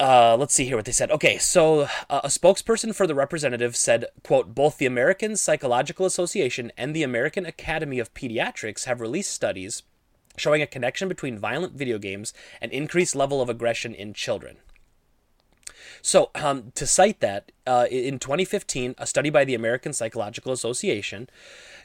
uh, 0.00 0.34
let's 0.38 0.54
see 0.54 0.64
here 0.64 0.76
what 0.76 0.86
they 0.86 0.92
said. 0.92 1.10
Okay, 1.10 1.36
so 1.36 1.82
a 2.08 2.28
spokesperson 2.28 2.94
for 2.94 3.06
the 3.06 3.14
representative 3.14 3.76
said, 3.76 4.06
"quote 4.22 4.54
Both 4.54 4.78
the 4.78 4.86
American 4.86 5.36
Psychological 5.36 6.06
Association 6.06 6.72
and 6.76 6.96
the 6.96 7.02
American 7.02 7.44
Academy 7.44 7.98
of 7.98 8.14
Pediatrics 8.14 8.84
have 8.84 9.00
released 9.00 9.30
studies 9.32 9.82
showing 10.36 10.62
a 10.62 10.66
connection 10.66 11.06
between 11.08 11.38
violent 11.38 11.74
video 11.74 11.98
games 11.98 12.32
and 12.62 12.72
increased 12.72 13.14
level 13.14 13.42
of 13.42 13.50
aggression 13.50 13.94
in 13.94 14.14
children." 14.14 14.56
So, 16.02 16.30
um, 16.34 16.72
to 16.74 16.86
cite 16.86 17.20
that, 17.20 17.52
uh, 17.66 17.86
in 17.90 18.18
2015, 18.18 18.94
a 18.98 19.06
study 19.06 19.30
by 19.30 19.44
the 19.44 19.54
American 19.54 19.92
Psychological 19.92 20.52
Association 20.52 21.28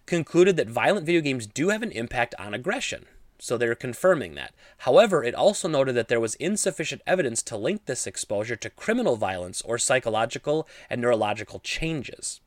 concluded 0.05 0.55
that 0.57 0.69
violent 0.69 1.05
video 1.05 1.21
games 1.21 1.47
do 1.47 1.69
have 1.69 1.83
an 1.83 1.91
impact 1.91 2.35
on 2.39 2.53
aggression. 2.53 3.05
So 3.37 3.57
they're 3.57 3.75
confirming 3.75 4.35
that. 4.35 4.53
However, 4.79 5.23
it 5.23 5.35
also 5.35 5.67
noted 5.67 5.93
that 5.95 6.07
there 6.07 6.21
was 6.21 6.35
insufficient 6.35 7.01
evidence 7.05 7.43
to 7.43 7.57
link 7.57 7.85
this 7.85 8.07
exposure 8.07 8.55
to 8.55 8.69
criminal 8.69 9.17
violence 9.17 9.61
or 9.61 9.77
psychological 9.77 10.67
and 10.89 11.01
neurological 11.01 11.59
changes. 11.59 12.39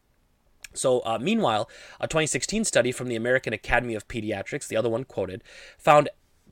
So, 0.74 1.00
uh, 1.00 1.18
meanwhile, 1.20 1.68
a 2.00 2.06
2016 2.06 2.64
study 2.64 2.92
from 2.92 3.08
the 3.08 3.16
American 3.16 3.52
Academy 3.52 3.94
of 3.94 4.08
Pediatrics, 4.08 4.68
the 4.68 4.76
other 4.76 4.88
one 4.88 5.04
quoted, 5.04 5.42
found 5.76 6.08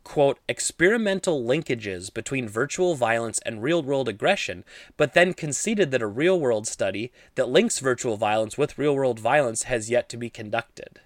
quote, 0.06 0.38
experimental 0.48 1.42
linkages 1.42 2.14
between 2.14 2.48
virtual 2.48 2.94
violence 2.94 3.40
and 3.44 3.60
real 3.60 3.82
world 3.82 4.08
aggression, 4.08 4.62
but 4.96 5.14
then 5.14 5.34
conceded 5.34 5.90
that 5.90 6.00
a 6.00 6.06
real 6.06 6.38
world 6.38 6.68
study 6.68 7.10
that 7.34 7.48
links 7.48 7.80
virtual 7.80 8.16
violence 8.16 8.56
with 8.56 8.78
real 8.78 8.94
world 8.94 9.18
violence 9.18 9.64
has 9.64 9.90
yet 9.90 10.08
to 10.08 10.16
be 10.16 10.30
conducted. 10.30 11.00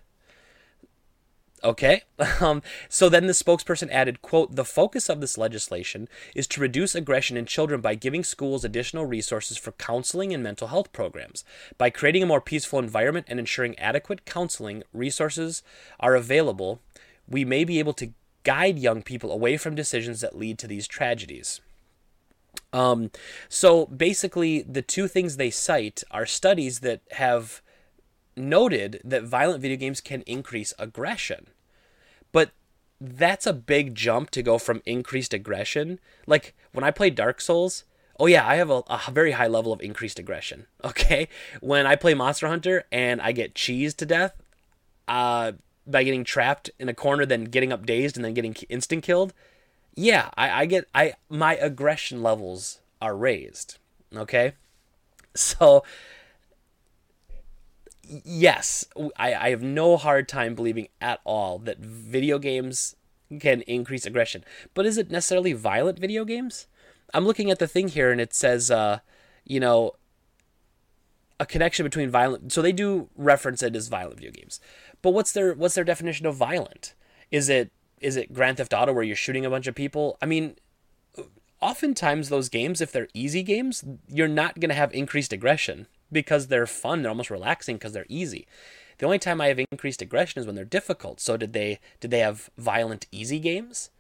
Okay. 1.64 2.02
Um, 2.42 2.62
so 2.88 3.09
then 3.09 3.26
the 3.26 3.33
spokesperson 3.33 3.90
added, 3.90 4.23
quote, 4.23 4.54
the 4.54 4.64
focus 4.64 5.09
of 5.09 5.21
this 5.21 5.38
legislation 5.38 6.09
is 6.35 6.47
to 6.49 6.61
reduce 6.61 6.95
aggression 6.95 7.37
in 7.37 7.45
children 7.45 7.80
by 7.80 7.95
giving 7.95 8.25
schools 8.25 8.64
additional 8.64 9.07
resources 9.07 9.57
for 9.57 9.73
counseling 9.73 10.33
and 10.33 10.42
mental 10.42 10.69
health 10.69 10.92
programs. 10.92 11.45
By 11.78 11.88
creating 11.90 12.23
a 12.23 12.26
more 12.26 12.40
peaceful 12.40 12.78
environment 12.78 13.26
and 13.28 13.38
ensuring 13.38 13.78
adequate 13.78 14.26
counseling 14.26 14.83
resources 14.92 15.62
are 15.99 16.14
available, 16.14 16.80
we 17.28 17.45
may 17.45 17.64
be 17.64 17.78
able 17.78 17.92
to 17.95 18.12
guide 18.43 18.79
young 18.79 19.03
people 19.03 19.33
away 19.33 19.57
from 19.57 19.75
decisions 19.75 20.21
that 20.21 20.37
lead 20.37 20.59
to 20.59 20.67
these 20.67 20.87
tragedies. 20.87 21.61
Um, 22.73 23.11
so 23.49 23.87
basically, 23.87 24.63
the 24.63 24.83
two 24.83 25.09
things 25.09 25.37
they 25.37 25.51
cite 25.51 26.03
are 26.11 26.27
studies 26.27 26.81
that 26.81 27.01
have 27.13 27.63
noted 28.37 29.01
that 29.05 29.25
violent 29.25 29.61
video 29.61 29.77
games 29.77 30.01
can 30.01 30.23
increase 30.23 30.73
aggression. 30.79 31.49
But 32.33 32.51
that's 33.01 33.47
a 33.47 33.53
big 33.53 33.95
jump 33.95 34.31
to 34.31 34.43
go 34.43 34.59
from 34.59 34.83
increased 34.87 35.35
aggression. 35.35 35.99
Like 36.27 36.55
when 36.73 36.85
I 36.85 36.91
play 36.91 37.11
Dark 37.11 37.41
Souls, 37.41 37.85
oh 38.19 38.27
yeah, 38.27 38.47
I 38.47 38.57
have 38.57 38.71
a, 38.71 38.83
a, 38.89 39.11
very 39.11 39.33
high 39.33 39.47
level 39.47 39.73
of 39.73 39.81
increased 39.81 40.19
aggression. 40.19 40.67
Okay, 40.83 41.29
when 41.61 41.87
I 41.87 41.95
play 41.95 42.15
Monster 42.15 42.49
Hunter 42.49 42.85
and 42.91 43.21
I 43.21 43.33
get 43.33 43.55
cheesed 43.55 43.97
to 43.97 44.07
death, 44.07 44.33
uh, 45.07 45.53
by 45.91 46.05
getting 46.05 46.25
trapped 46.25 46.71
in 46.79 46.89
a 46.89 46.95
corner, 46.95 47.27
then 47.27 47.45
getting 47.45 47.73
up 47.73 47.87
dazed 47.87 48.17
and 48.17 48.25
then 48.25 48.35
getting 48.35 48.55
instant 48.69 49.03
killed, 49.03 49.33
yeah, 49.95 50.31
I, 50.37 50.63
I 50.63 50.67
get 50.67 50.89
I 50.95 51.15
my 51.29 51.57
aggression 51.57 52.23
levels 52.23 52.81
are 53.01 53.17
raised. 53.17 53.79
Okay, 54.15 54.53
so 55.35 55.85
yes, 58.25 58.85
I, 59.17 59.35
I 59.35 59.51
have 59.51 59.63
no 59.63 59.97
hard 59.97 60.29
time 60.29 60.55
believing 60.55 60.89
at 61.01 61.21
all 61.25 61.59
that 61.61 61.79
video 61.79 62.39
games 62.39 62.97
can 63.39 63.63
increase 63.63 64.07
aggression. 64.07 64.45
But 64.75 64.87
is 64.87 64.99
it 64.99 65.11
necessarily 65.11 65.53
violent 65.53 65.99
video 65.99 66.25
games? 66.25 66.67
I'm 67.15 67.25
looking 67.25 67.51
at 67.51 67.59
the 67.59 67.69
thing 67.69 67.89
here 67.89 68.11
and 68.11 68.21
it 68.21 68.35
says, 68.35 68.71
uh, 68.71 69.01
you 69.45 69.61
know, 69.61 69.93
a 71.39 71.47
connection 71.47 71.85
between 71.85 72.11
violent. 72.11 72.53
So 72.53 72.61
they 72.61 72.73
do 72.73 73.09
reference 73.17 73.63
it 73.63 73.77
as 73.77 73.89
violent 73.89 74.17
video 74.17 74.33
games. 74.33 74.61
But 75.02 75.11
what's 75.11 75.33
their 75.33 75.54
what's 75.54 75.75
their 75.75 75.85
definition 75.85 76.26
of 76.26 76.36
violent? 76.36 76.95
Is 77.30 77.49
it 77.49 77.71
is 78.00 78.17
it 78.17 78.32
Grand 78.32 78.56
Theft 78.56 78.73
Auto 78.73 78.93
where 78.93 79.04
you're 79.04 79.17
shooting 79.17 79.45
a 79.45 79.50
bunch 79.50 79.67
of 79.67 79.75
people? 79.75 80.17
I 80.23 80.26
mean, 80.26 80.56
oftentimes 81.60 82.28
those 82.28 82.49
games, 82.49 82.80
if 82.80 82.93
they're 82.93 83.08
easy 83.15 83.43
games, 83.43 83.84
you're 84.08 84.28
not 84.28 84.58
going 84.58 84.71
to 84.71 84.75
have 84.75 84.93
increased 84.95 85.32
aggression 85.32 85.86
because 86.10 86.47
they're 86.47 86.67
fun. 86.67 87.02
They're 87.02 87.10
almost 87.10 87.30
relaxing 87.30 87.76
because 87.76 87.93
they're 87.93 88.06
easy. 88.08 88.47
The 88.99 89.06
only 89.06 89.19
time 89.19 89.41
I 89.41 89.47
have 89.47 89.60
increased 89.71 90.02
aggression 90.02 90.41
is 90.41 90.47
when 90.47 90.56
they're 90.56 90.65
difficult. 90.65 91.21
So 91.21 91.36
did 91.36 91.52
they 91.52 91.80
did 92.00 92.10
they 92.10 92.19
have 92.19 92.50
violent 92.58 93.06
easy 93.10 93.39
games? 93.39 93.91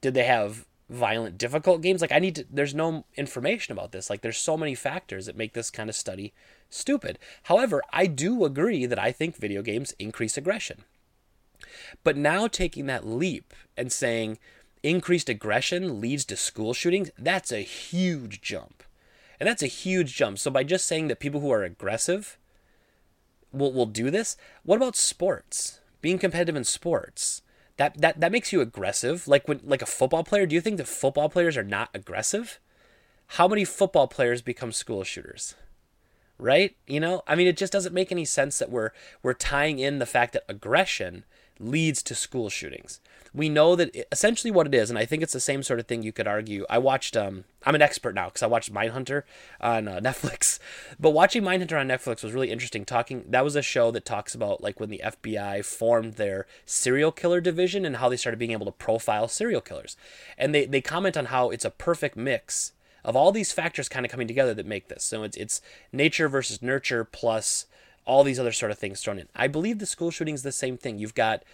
Did 0.00 0.14
they 0.14 0.24
have 0.24 0.66
violent 0.90 1.38
difficult 1.38 1.80
games? 1.80 2.00
Like 2.02 2.12
I 2.12 2.18
need 2.18 2.36
to 2.36 2.46
there's 2.50 2.74
no 2.74 3.04
information 3.16 3.72
about 3.72 3.92
this. 3.92 4.10
Like 4.10 4.20
there's 4.20 4.38
so 4.38 4.56
many 4.56 4.74
factors 4.74 5.26
that 5.26 5.36
make 5.36 5.54
this 5.54 5.70
kind 5.70 5.88
of 5.88 5.96
study 5.96 6.34
stupid. 6.72 7.18
However, 7.44 7.82
I 7.92 8.06
do 8.06 8.44
agree 8.44 8.86
that 8.86 8.98
I 8.98 9.12
think 9.12 9.36
video 9.36 9.62
games 9.62 9.94
increase 9.98 10.36
aggression. 10.36 10.84
But 12.04 12.16
now 12.16 12.46
taking 12.46 12.86
that 12.86 13.06
leap 13.06 13.54
and 13.76 13.92
saying 13.92 14.38
increased 14.82 15.28
aggression 15.28 16.00
leads 16.00 16.24
to 16.26 16.36
school 16.36 16.74
shootings, 16.74 17.10
that's 17.18 17.52
a 17.52 17.60
huge 17.60 18.40
jump. 18.40 18.82
And 19.38 19.48
that's 19.48 19.62
a 19.62 19.68
huge 19.68 20.14
jump. 20.14 20.38
So 20.38 20.50
by 20.50 20.64
just 20.64 20.86
saying 20.86 21.08
that 21.08 21.20
people 21.20 21.40
who 21.40 21.50
are 21.50 21.64
aggressive 21.64 22.38
will, 23.52 23.72
will 23.72 23.86
do 23.86 24.10
this, 24.10 24.36
what 24.62 24.76
about 24.76 24.96
sports? 24.96 25.80
Being 26.00 26.18
competitive 26.18 26.56
in 26.56 26.64
sports. 26.64 27.42
That, 27.76 28.00
that 28.00 28.20
that 28.20 28.32
makes 28.32 28.52
you 28.52 28.60
aggressive. 28.60 29.26
Like 29.26 29.48
when 29.48 29.60
like 29.64 29.82
a 29.82 29.86
football 29.86 30.24
player, 30.24 30.46
do 30.46 30.54
you 30.54 30.60
think 30.60 30.76
that 30.76 30.86
football 30.86 31.28
players 31.28 31.56
are 31.56 31.64
not 31.64 31.88
aggressive? 31.94 32.60
How 33.28 33.48
many 33.48 33.64
football 33.64 34.08
players 34.08 34.42
become 34.42 34.72
school 34.72 35.04
shooters? 35.04 35.54
Right? 36.42 36.76
You 36.86 37.00
know, 37.00 37.22
I 37.26 37.34
mean 37.34 37.46
it 37.46 37.56
just 37.56 37.72
doesn't 37.72 37.94
make 37.94 38.10
any 38.10 38.24
sense 38.24 38.58
that 38.58 38.70
we're 38.70 38.90
we're 39.22 39.34
tying 39.34 39.78
in 39.78 39.98
the 39.98 40.06
fact 40.06 40.32
that 40.32 40.44
aggression 40.48 41.24
leads 41.60 42.02
to 42.02 42.14
school 42.14 42.48
shootings 42.48 43.00
we 43.34 43.48
know 43.48 43.76
that 43.76 43.94
it, 43.94 44.08
essentially 44.12 44.50
what 44.50 44.66
it 44.66 44.74
is, 44.74 44.90
and 44.90 44.98
I 44.98 45.04
think 45.04 45.22
it's 45.22 45.32
the 45.32 45.40
same 45.40 45.62
sort 45.62 45.80
of 45.80 45.86
thing 45.86 46.02
you 46.02 46.12
could 46.12 46.26
argue. 46.26 46.66
I 46.68 46.78
watched, 46.78 47.16
um, 47.16 47.44
I'm 47.64 47.74
an 47.74 47.82
expert 47.82 48.14
now 48.14 48.26
because 48.26 48.42
I 48.42 48.46
watched 48.46 48.72
Mindhunter 48.72 49.22
on 49.60 49.88
uh, 49.88 50.00
Netflix, 50.02 50.58
but 51.00 51.10
watching 51.10 51.42
Mindhunter 51.42 51.80
on 51.80 51.88
Netflix 51.88 52.22
was 52.22 52.32
really 52.32 52.50
interesting. 52.50 52.84
Talking, 52.84 53.24
that 53.28 53.44
was 53.44 53.56
a 53.56 53.62
show 53.62 53.90
that 53.90 54.04
talks 54.04 54.34
about 54.34 54.62
like 54.62 54.80
when 54.80 54.90
the 54.90 55.02
FBI 55.04 55.64
formed 55.64 56.14
their 56.14 56.46
serial 56.66 57.12
killer 57.12 57.40
division 57.40 57.84
and 57.84 57.96
how 57.96 58.08
they 58.08 58.16
started 58.16 58.38
being 58.38 58.52
able 58.52 58.66
to 58.66 58.72
profile 58.72 59.28
serial 59.28 59.60
killers, 59.60 59.96
and 60.36 60.54
they 60.54 60.66
they 60.66 60.80
comment 60.80 61.16
on 61.16 61.26
how 61.26 61.50
it's 61.50 61.64
a 61.64 61.70
perfect 61.70 62.16
mix 62.16 62.72
of 63.04 63.16
all 63.16 63.32
these 63.32 63.52
factors 63.52 63.88
kind 63.88 64.04
of 64.06 64.12
coming 64.12 64.28
together 64.28 64.54
that 64.54 64.66
make 64.66 64.88
this. 64.88 65.04
So 65.04 65.22
it's 65.22 65.36
it's 65.36 65.60
nature 65.92 66.28
versus 66.28 66.62
nurture 66.62 67.04
plus 67.04 67.66
all 68.04 68.24
these 68.24 68.38
other 68.38 68.52
sort 68.52 68.72
of 68.72 68.78
things 68.78 69.00
thrown 69.00 69.18
in. 69.18 69.28
I 69.34 69.46
believe 69.48 69.78
the 69.78 69.86
school 69.86 70.10
shooting 70.10 70.34
is 70.34 70.42
the 70.42 70.52
same 70.52 70.76
thing. 70.76 70.98
You've 70.98 71.14
got 71.14 71.44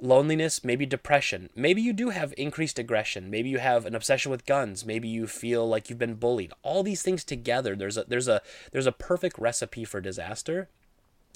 loneliness, 0.00 0.64
maybe 0.64 0.86
depression. 0.86 1.50
Maybe 1.54 1.80
you 1.80 1.92
do 1.92 2.10
have 2.10 2.34
increased 2.36 2.78
aggression. 2.78 3.30
Maybe 3.30 3.48
you 3.48 3.58
have 3.58 3.86
an 3.86 3.94
obsession 3.94 4.30
with 4.30 4.46
guns. 4.46 4.84
Maybe 4.84 5.08
you 5.08 5.26
feel 5.26 5.68
like 5.68 5.88
you've 5.88 5.98
been 5.98 6.14
bullied. 6.14 6.52
All 6.62 6.82
these 6.82 7.02
things 7.02 7.24
together, 7.24 7.76
there's 7.76 7.96
a 7.96 8.04
there's 8.08 8.28
a 8.28 8.42
there's 8.72 8.86
a 8.86 8.92
perfect 8.92 9.38
recipe 9.38 9.84
for 9.84 10.00
disaster. 10.00 10.68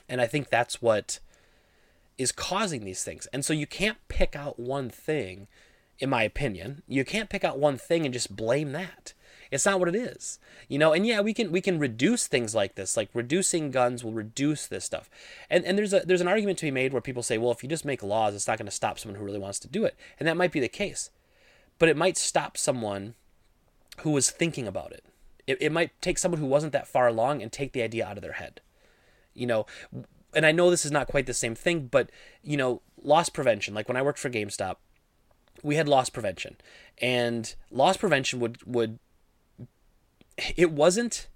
And 0.08 0.20
I 0.20 0.26
think 0.26 0.48
that's 0.48 0.80
what 0.80 1.20
is 2.16 2.32
causing 2.32 2.84
these 2.84 3.04
things. 3.04 3.28
And 3.32 3.44
so 3.44 3.52
you 3.52 3.66
can't 3.66 3.98
pick 4.08 4.34
out 4.34 4.58
one 4.58 4.90
thing, 4.90 5.46
in 5.98 6.10
my 6.10 6.24
opinion. 6.24 6.82
You 6.88 7.04
can't 7.04 7.30
pick 7.30 7.44
out 7.44 7.58
one 7.58 7.78
thing 7.78 8.04
and 8.04 8.12
just 8.12 8.34
blame 8.34 8.72
that. 8.72 9.12
It's 9.50 9.64
not 9.64 9.78
what 9.78 9.88
it 9.88 9.94
is. 9.94 10.38
You 10.68 10.78
know, 10.78 10.92
and 10.92 11.06
yeah, 11.06 11.20
we 11.20 11.32
can 11.32 11.50
we 11.50 11.60
can 11.60 11.78
reduce 11.78 12.26
things 12.26 12.54
like 12.54 12.74
this. 12.74 12.96
Like 12.96 13.08
reducing 13.14 13.70
guns 13.70 14.04
will 14.04 14.12
reduce 14.12 14.66
this 14.66 14.84
stuff. 14.84 15.08
And 15.48 15.64
and 15.64 15.78
there's 15.78 15.92
a 15.92 16.00
there's 16.00 16.20
an 16.20 16.28
argument 16.28 16.58
to 16.58 16.66
be 16.66 16.70
made 16.70 16.92
where 16.92 17.02
people 17.02 17.22
say, 17.22 17.38
well, 17.38 17.52
if 17.52 17.62
you 17.62 17.68
just 17.68 17.84
make 17.84 18.02
laws, 18.02 18.34
it's 18.34 18.46
not 18.46 18.58
going 18.58 18.66
to 18.66 18.72
stop 18.72 18.98
someone 18.98 19.18
who 19.18 19.24
really 19.24 19.38
wants 19.38 19.58
to 19.60 19.68
do 19.68 19.84
it. 19.84 19.96
And 20.18 20.28
that 20.28 20.36
might 20.36 20.52
be 20.52 20.60
the 20.60 20.68
case. 20.68 21.10
But 21.78 21.88
it 21.88 21.96
might 21.96 22.16
stop 22.16 22.56
someone 22.56 23.14
who 24.00 24.10
was 24.10 24.30
thinking 24.30 24.66
about 24.66 24.92
it. 24.92 25.04
It, 25.46 25.58
it 25.60 25.72
might 25.72 25.90
take 26.02 26.18
someone 26.18 26.40
who 26.40 26.46
wasn't 26.46 26.72
that 26.72 26.88
far 26.88 27.06
along 27.06 27.42
and 27.42 27.50
take 27.50 27.72
the 27.72 27.82
idea 27.82 28.06
out 28.06 28.16
of 28.16 28.22
their 28.22 28.32
head. 28.32 28.60
You 29.34 29.46
know, 29.46 29.66
and 30.34 30.44
I 30.44 30.52
know 30.52 30.70
this 30.70 30.84
is 30.84 30.90
not 30.90 31.06
quite 31.06 31.26
the 31.26 31.34
same 31.34 31.54
thing, 31.54 31.88
but 31.90 32.10
you 32.42 32.56
know, 32.56 32.82
loss 33.02 33.28
prevention. 33.28 33.74
Like 33.74 33.88
when 33.88 33.96
I 33.96 34.02
worked 34.02 34.18
for 34.18 34.30
GameStop, 34.30 34.76
we 35.62 35.76
had 35.76 35.88
loss 35.88 36.10
prevention, 36.10 36.56
and 37.00 37.54
loss 37.70 37.96
prevention 37.96 38.40
would 38.40 38.58
would 38.66 38.98
it 40.56 40.72
wasn't 40.72 41.28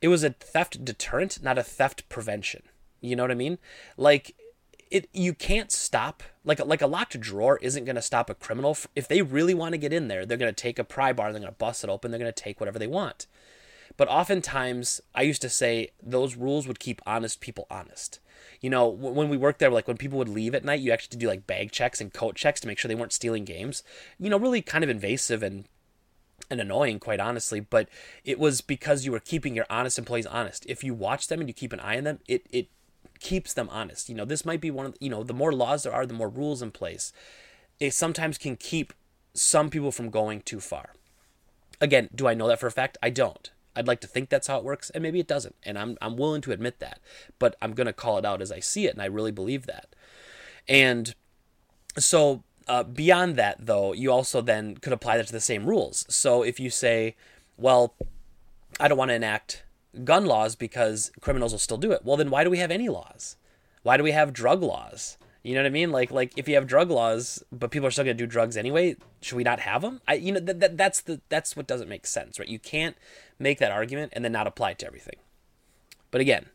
it 0.00 0.08
was 0.08 0.24
a 0.24 0.30
theft 0.30 0.84
deterrent, 0.84 1.42
not 1.42 1.58
a 1.58 1.62
theft 1.62 2.08
prevention. 2.08 2.62
You 3.00 3.16
know 3.16 3.22
what 3.22 3.30
I 3.30 3.36
mean? 3.36 3.58
Like 3.96 4.34
it 4.90 5.08
you 5.12 5.32
can't 5.32 5.72
stop 5.72 6.22
like 6.44 6.64
like 6.64 6.82
a 6.82 6.86
locked 6.86 7.18
drawer 7.20 7.58
isn't 7.62 7.84
going 7.84 7.96
to 7.96 8.02
stop 8.02 8.28
a 8.28 8.34
criminal 8.34 8.76
if 8.94 9.08
they 9.08 9.22
really 9.22 9.54
want 9.54 9.72
to 9.72 9.78
get 9.78 9.92
in 9.92 10.08
there. 10.08 10.26
They're 10.26 10.36
going 10.36 10.52
to 10.52 10.62
take 10.62 10.78
a 10.78 10.84
pry 10.84 11.12
bar, 11.12 11.32
they're 11.32 11.40
going 11.40 11.52
to 11.52 11.58
bust 11.58 11.84
it 11.84 11.90
open, 11.90 12.10
they're 12.10 12.20
going 12.20 12.32
to 12.32 12.42
take 12.42 12.60
whatever 12.60 12.78
they 12.78 12.86
want. 12.86 13.26
But 13.96 14.08
oftentimes, 14.08 15.00
I 15.14 15.22
used 15.22 15.42
to 15.42 15.48
say 15.48 15.90
those 16.02 16.36
rules 16.36 16.66
would 16.66 16.80
keep 16.80 17.02
honest 17.06 17.40
people 17.40 17.66
honest. 17.70 18.20
You 18.60 18.70
know, 18.70 18.88
when 18.88 19.28
we 19.28 19.36
worked 19.36 19.58
there, 19.58 19.70
like 19.70 19.86
when 19.86 19.96
people 19.96 20.18
would 20.18 20.28
leave 20.28 20.54
at 20.54 20.64
night, 20.64 20.80
you 20.80 20.92
actually 20.92 21.18
do 21.18 21.28
like 21.28 21.46
bag 21.46 21.72
checks 21.72 22.00
and 22.00 22.12
coat 22.12 22.36
checks 22.36 22.60
to 22.60 22.68
make 22.68 22.78
sure 22.78 22.88
they 22.88 22.94
weren't 22.94 23.12
stealing 23.12 23.44
games. 23.44 23.82
You 24.18 24.30
know, 24.30 24.38
really 24.38 24.62
kind 24.62 24.84
of 24.84 24.90
invasive 24.90 25.42
and 25.42 25.66
and 26.50 26.60
annoying, 26.60 26.98
quite 26.98 27.20
honestly. 27.20 27.60
But 27.60 27.88
it 28.24 28.38
was 28.38 28.60
because 28.60 29.04
you 29.04 29.12
were 29.12 29.20
keeping 29.20 29.54
your 29.54 29.66
honest 29.70 29.98
employees 29.98 30.26
honest. 30.26 30.64
If 30.68 30.84
you 30.84 30.94
watch 30.94 31.28
them 31.28 31.40
and 31.40 31.48
you 31.48 31.54
keep 31.54 31.72
an 31.72 31.80
eye 31.80 31.98
on 31.98 32.04
them, 32.04 32.20
it 32.28 32.46
it 32.50 32.68
keeps 33.20 33.54
them 33.54 33.68
honest. 33.70 34.08
You 34.08 34.14
know, 34.14 34.24
this 34.24 34.44
might 34.44 34.60
be 34.60 34.70
one 34.70 34.86
of 34.86 34.96
you 35.00 35.10
know 35.10 35.22
the 35.22 35.34
more 35.34 35.52
laws 35.52 35.82
there 35.84 35.94
are, 35.94 36.06
the 36.06 36.14
more 36.14 36.28
rules 36.28 36.62
in 36.62 36.70
place. 36.70 37.12
It 37.80 37.94
sometimes 37.94 38.38
can 38.38 38.56
keep 38.56 38.92
some 39.34 39.70
people 39.70 39.92
from 39.92 40.10
going 40.10 40.42
too 40.42 40.60
far. 40.60 40.92
Again, 41.80 42.08
do 42.14 42.28
I 42.28 42.34
know 42.34 42.48
that 42.48 42.60
for 42.60 42.66
a 42.66 42.72
fact? 42.72 42.98
I 43.02 43.10
don't. 43.10 43.50
I'd 43.74 43.88
like 43.88 44.00
to 44.00 44.06
think 44.06 44.28
that's 44.28 44.46
how 44.46 44.58
it 44.58 44.64
works, 44.64 44.90
and 44.90 45.02
maybe 45.02 45.18
it 45.18 45.26
doesn't. 45.26 45.56
And 45.64 45.78
I'm 45.78 45.96
I'm 46.00 46.16
willing 46.16 46.42
to 46.42 46.52
admit 46.52 46.78
that, 46.80 47.00
but 47.38 47.56
I'm 47.62 47.72
gonna 47.72 47.92
call 47.92 48.18
it 48.18 48.26
out 48.26 48.42
as 48.42 48.52
I 48.52 48.60
see 48.60 48.86
it, 48.86 48.92
and 48.92 49.02
I 49.02 49.06
really 49.06 49.32
believe 49.32 49.66
that. 49.66 49.94
And 50.68 51.14
so 51.98 52.42
uh, 52.72 52.82
beyond 52.82 53.36
that, 53.36 53.66
though, 53.66 53.92
you 53.92 54.10
also 54.10 54.40
then 54.40 54.78
could 54.78 54.94
apply 54.94 55.18
that 55.18 55.26
to 55.26 55.32
the 55.32 55.40
same 55.40 55.66
rules. 55.66 56.06
So 56.08 56.42
if 56.42 56.58
you 56.58 56.70
say, 56.70 57.16
well, 57.58 57.94
I 58.80 58.88
don't 58.88 58.96
want 58.96 59.10
to 59.10 59.14
enact 59.14 59.64
gun 60.04 60.24
laws 60.24 60.56
because 60.56 61.12
criminals 61.20 61.52
will 61.52 61.58
still 61.58 61.76
do 61.76 61.92
it. 61.92 62.00
Well, 62.02 62.16
then 62.16 62.30
why 62.30 62.44
do 62.44 62.48
we 62.48 62.56
have 62.56 62.70
any 62.70 62.88
laws? 62.88 63.36
Why 63.82 63.98
do 63.98 64.02
we 64.02 64.12
have 64.12 64.32
drug 64.32 64.62
laws? 64.62 65.18
You 65.42 65.54
know 65.54 65.60
what 65.60 65.66
I 65.66 65.70
mean? 65.70 65.92
Like, 65.92 66.10
like 66.10 66.32
if 66.38 66.48
you 66.48 66.54
have 66.54 66.66
drug 66.66 66.90
laws, 66.90 67.44
but 67.52 67.70
people 67.70 67.86
are 67.86 67.90
still 67.90 68.04
going 68.04 68.16
to 68.16 68.24
do 68.24 68.26
drugs 68.26 68.56
anyway, 68.56 68.96
should 69.20 69.36
we 69.36 69.44
not 69.44 69.60
have 69.60 69.82
them? 69.82 70.00
I, 70.08 70.14
you 70.14 70.32
know, 70.32 70.40
that, 70.40 70.60
that 70.60 70.78
that's 70.78 71.02
the 71.02 71.20
that's 71.28 71.54
what 71.54 71.66
doesn't 71.66 71.90
make 71.90 72.06
sense, 72.06 72.38
right? 72.38 72.48
You 72.48 72.58
can't 72.58 72.96
make 73.38 73.58
that 73.58 73.70
argument 73.70 74.14
and 74.14 74.24
then 74.24 74.32
not 74.32 74.46
apply 74.46 74.70
it 74.70 74.78
to 74.78 74.86
everything. 74.86 75.16
But 76.10 76.22
again, 76.22 76.46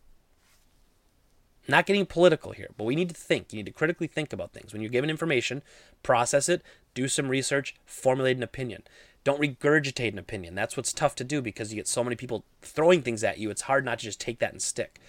not 1.68 1.86
getting 1.86 2.06
political 2.06 2.52
here, 2.52 2.70
but 2.78 2.86
we 2.86 2.96
need 2.96 3.10
to 3.10 3.16
think. 3.16 3.52
You 3.52 3.58
need 3.58 3.66
to 3.66 3.72
critically 3.72 4.08
think 4.08 4.32
about 4.34 4.54
things. 4.54 4.74
When 4.74 4.82
you're 4.82 4.92
given 4.92 5.10
information, 5.10 5.62
process 6.04 6.50
it, 6.50 6.62
do 6.94 7.08
some 7.08 7.30
research, 7.30 7.76
formulate 7.86 8.38
an 8.38 8.44
opinion. 8.44 8.84
Don't 9.24 9.42
regurgitate 9.42 10.14
an 10.14 10.20
opinion. 10.20 10.56
That's 10.56 10.78
what's 10.78 10.94
tough 10.94 11.16
to 11.16 11.24
do 11.24 11.42
because 11.42 11.72
you 11.72 11.76
get 11.76 11.88
so 11.88 12.04
many 12.04 12.16
people 12.16 12.46
throwing 12.62 13.02
things 13.02 13.24
at 13.24 13.40
you. 13.40 13.50
It's 13.50 13.64
hard 13.64 13.84
not 13.84 14.00
to 14.00 14.06
just 14.06 14.22
take 14.22 14.40
that 14.40 14.54
and 14.54 14.62
stick. 14.62 15.00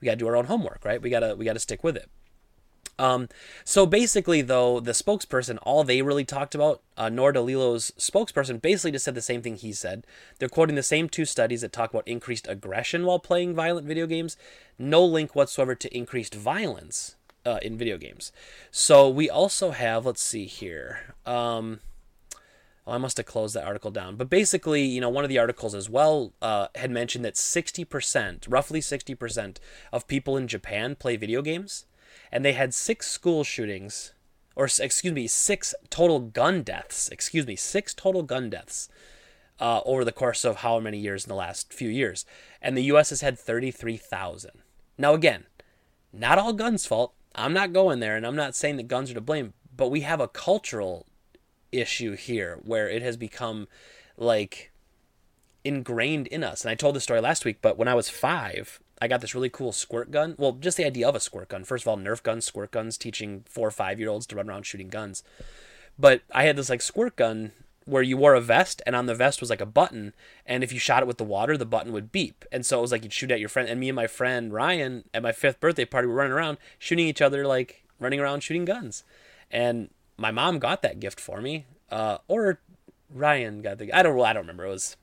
We 0.00 0.06
got 0.06 0.12
to 0.12 0.16
do 0.16 0.26
our 0.26 0.36
own 0.36 0.46
homework, 0.46 0.84
right? 0.84 1.00
We 1.00 1.10
got 1.10 1.20
to 1.20 1.34
we 1.36 1.44
got 1.44 1.54
to 1.54 1.60
stick 1.60 1.84
with 1.84 1.96
it. 1.96 2.08
Um, 2.98 3.28
so 3.64 3.86
basically, 3.86 4.42
though, 4.42 4.80
the 4.80 4.92
spokesperson, 4.92 5.58
all 5.62 5.84
they 5.84 6.02
really 6.02 6.24
talked 6.24 6.54
about, 6.54 6.82
uh, 6.96 7.08
spokesperson, 7.08 8.60
basically 8.60 8.92
just 8.92 9.04
said 9.04 9.14
the 9.14 9.22
same 9.22 9.40
thing 9.40 9.56
he 9.56 9.72
said. 9.72 10.04
They're 10.38 10.48
quoting 10.48 10.76
the 10.76 10.82
same 10.82 11.08
two 11.08 11.24
studies 11.24 11.60
that 11.60 11.72
talk 11.72 11.90
about 11.90 12.08
increased 12.08 12.48
aggression 12.48 13.06
while 13.06 13.18
playing 13.18 13.54
violent 13.54 13.86
video 13.86 14.06
games. 14.06 14.36
No 14.78 15.04
link 15.04 15.34
whatsoever 15.34 15.74
to 15.76 15.96
increased 15.96 16.34
violence 16.34 17.16
uh, 17.46 17.58
in 17.62 17.78
video 17.78 17.98
games. 17.98 18.32
So 18.70 19.08
we 19.08 19.30
also 19.30 19.70
have, 19.70 20.04
let's 20.04 20.22
see 20.22 20.46
here. 20.46 21.14
Um, 21.24 21.80
well, 22.84 22.94
I 22.96 22.98
must 22.98 23.18
have 23.18 23.26
closed 23.26 23.54
that 23.54 23.64
article 23.64 23.90
down. 23.90 24.16
But 24.16 24.30
basically, 24.30 24.82
you 24.82 25.00
know, 25.00 25.10
one 25.10 25.24
of 25.24 25.28
the 25.28 25.38
articles 25.38 25.74
as 25.74 25.88
well 25.88 26.32
uh, 26.42 26.68
had 26.74 26.90
mentioned 26.90 27.24
that 27.24 27.34
60%, 27.34 28.46
roughly 28.48 28.80
60% 28.80 29.58
of 29.92 30.08
people 30.08 30.36
in 30.36 30.48
Japan 30.48 30.96
play 30.96 31.16
video 31.16 31.42
games 31.42 31.84
and 32.30 32.44
they 32.44 32.52
had 32.52 32.74
six 32.74 33.08
school 33.08 33.44
shootings, 33.44 34.12
or 34.56 34.66
excuse 34.66 35.12
me, 35.12 35.26
six 35.26 35.74
total 35.90 36.20
gun 36.20 36.62
deaths. 36.62 37.08
Excuse 37.08 37.46
me, 37.46 37.56
six 37.56 37.94
total 37.94 38.22
gun 38.22 38.50
deaths 38.50 38.88
uh, 39.60 39.80
over 39.84 40.04
the 40.04 40.12
course 40.12 40.44
of 40.44 40.56
how 40.56 40.78
many 40.80 40.98
years 40.98 41.24
in 41.24 41.28
the 41.28 41.34
last 41.34 41.72
few 41.72 41.88
years, 41.88 42.24
and 42.62 42.76
the 42.76 42.84
U.S. 42.84 43.10
has 43.10 43.20
had 43.20 43.38
thirty-three 43.38 43.96
thousand. 43.96 44.62
Now 44.96 45.14
again, 45.14 45.44
not 46.12 46.38
all 46.38 46.52
guns' 46.52 46.86
fault. 46.86 47.14
I'm 47.34 47.52
not 47.52 47.72
going 47.72 48.00
there, 48.00 48.16
and 48.16 48.26
I'm 48.26 48.36
not 48.36 48.54
saying 48.54 48.76
that 48.76 48.88
guns 48.88 49.10
are 49.10 49.14
to 49.14 49.20
blame, 49.20 49.52
but 49.76 49.90
we 49.90 50.00
have 50.00 50.20
a 50.20 50.28
cultural 50.28 51.06
issue 51.70 52.16
here 52.16 52.58
where 52.62 52.88
it 52.88 53.02
has 53.02 53.16
become 53.16 53.68
like 54.16 54.72
ingrained 55.64 56.26
in 56.28 56.42
us. 56.42 56.64
And 56.64 56.70
I 56.70 56.74
told 56.74 56.96
this 56.96 57.04
story 57.04 57.20
last 57.20 57.44
week, 57.44 57.58
but 57.60 57.76
when 57.76 57.88
I 57.88 57.94
was 57.94 58.08
five, 58.08 58.80
I 59.00 59.08
got 59.08 59.20
this 59.20 59.34
really 59.34 59.50
cool 59.50 59.72
squirt 59.72 60.10
gun. 60.10 60.34
Well, 60.38 60.52
just 60.52 60.76
the 60.76 60.84
idea 60.84 61.08
of 61.08 61.14
a 61.14 61.20
squirt 61.20 61.48
gun. 61.48 61.64
First 61.64 61.84
of 61.84 61.88
all, 61.88 61.96
Nerf 61.96 62.22
guns, 62.22 62.44
squirt 62.44 62.70
guns, 62.70 62.98
teaching 62.98 63.44
four 63.48 63.68
or 63.68 63.72
five 63.72 64.00
year 64.00 64.08
olds 64.08 64.26
to 64.26 64.36
run 64.36 64.48
around 64.48 64.64
shooting 64.64 64.88
guns. 64.88 65.22
But 65.98 66.22
I 66.34 66.44
had 66.44 66.56
this 66.56 66.70
like 66.70 66.82
squirt 66.82 67.16
gun 67.16 67.52
where 67.88 68.02
you 68.02 68.16
wore 68.16 68.34
a 68.34 68.40
vest 68.40 68.82
and 68.86 68.94
on 68.94 69.06
the 69.06 69.14
vest 69.14 69.40
was 69.40 69.50
like 69.50 69.62
a 69.62 69.66
button 69.66 70.12
and 70.44 70.62
if 70.62 70.72
you 70.72 70.78
shot 70.78 71.02
it 71.02 71.06
with 71.06 71.16
the 71.16 71.24
water 71.24 71.56
the 71.56 71.64
button 71.64 71.90
would 71.90 72.12
beep 72.12 72.44
and 72.52 72.66
so 72.66 72.78
it 72.78 72.82
was 72.82 72.92
like 72.92 73.02
you'd 73.02 73.12
shoot 73.12 73.30
at 73.30 73.40
your 73.40 73.48
friend 73.48 73.68
and 73.68 73.80
me 73.80 73.88
and 73.88 73.96
my 73.96 74.06
friend 74.06 74.52
ryan 74.52 75.04
at 75.14 75.22
my 75.22 75.32
fifth 75.32 75.58
birthday 75.58 75.86
party 75.86 76.06
were 76.06 76.14
running 76.14 76.32
around 76.32 76.58
shooting 76.78 77.06
each 77.06 77.22
other 77.22 77.46
like 77.46 77.82
running 77.98 78.20
around 78.20 78.40
shooting 78.40 78.66
guns 78.66 79.04
and 79.50 79.88
my 80.18 80.30
mom 80.30 80.58
got 80.58 80.82
that 80.82 81.00
gift 81.00 81.18
for 81.18 81.40
me 81.40 81.64
uh, 81.90 82.18
or 82.28 82.60
ryan 83.10 83.62
got 83.62 83.78
the 83.78 83.90
i 83.92 84.02
don't 84.02 84.20
i 84.20 84.34
don't 84.34 84.42
remember 84.42 84.66
it 84.66 84.70
was 84.70 84.96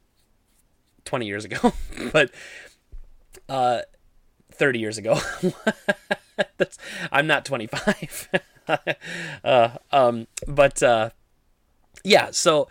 20 1.05 1.25
years 1.25 1.43
ago 1.43 1.73
but 2.13 2.29
uh, 3.49 3.81
30 4.51 4.79
years 4.79 4.97
ago. 4.97 5.19
That's 6.58 6.77
I'm 7.12 7.27
not 7.27 7.45
25. 7.45 8.29
uh, 9.43 9.69
um, 9.91 10.27
but 10.47 10.81
uh, 10.84 11.10
yeah, 12.03 12.29
so 12.31 12.67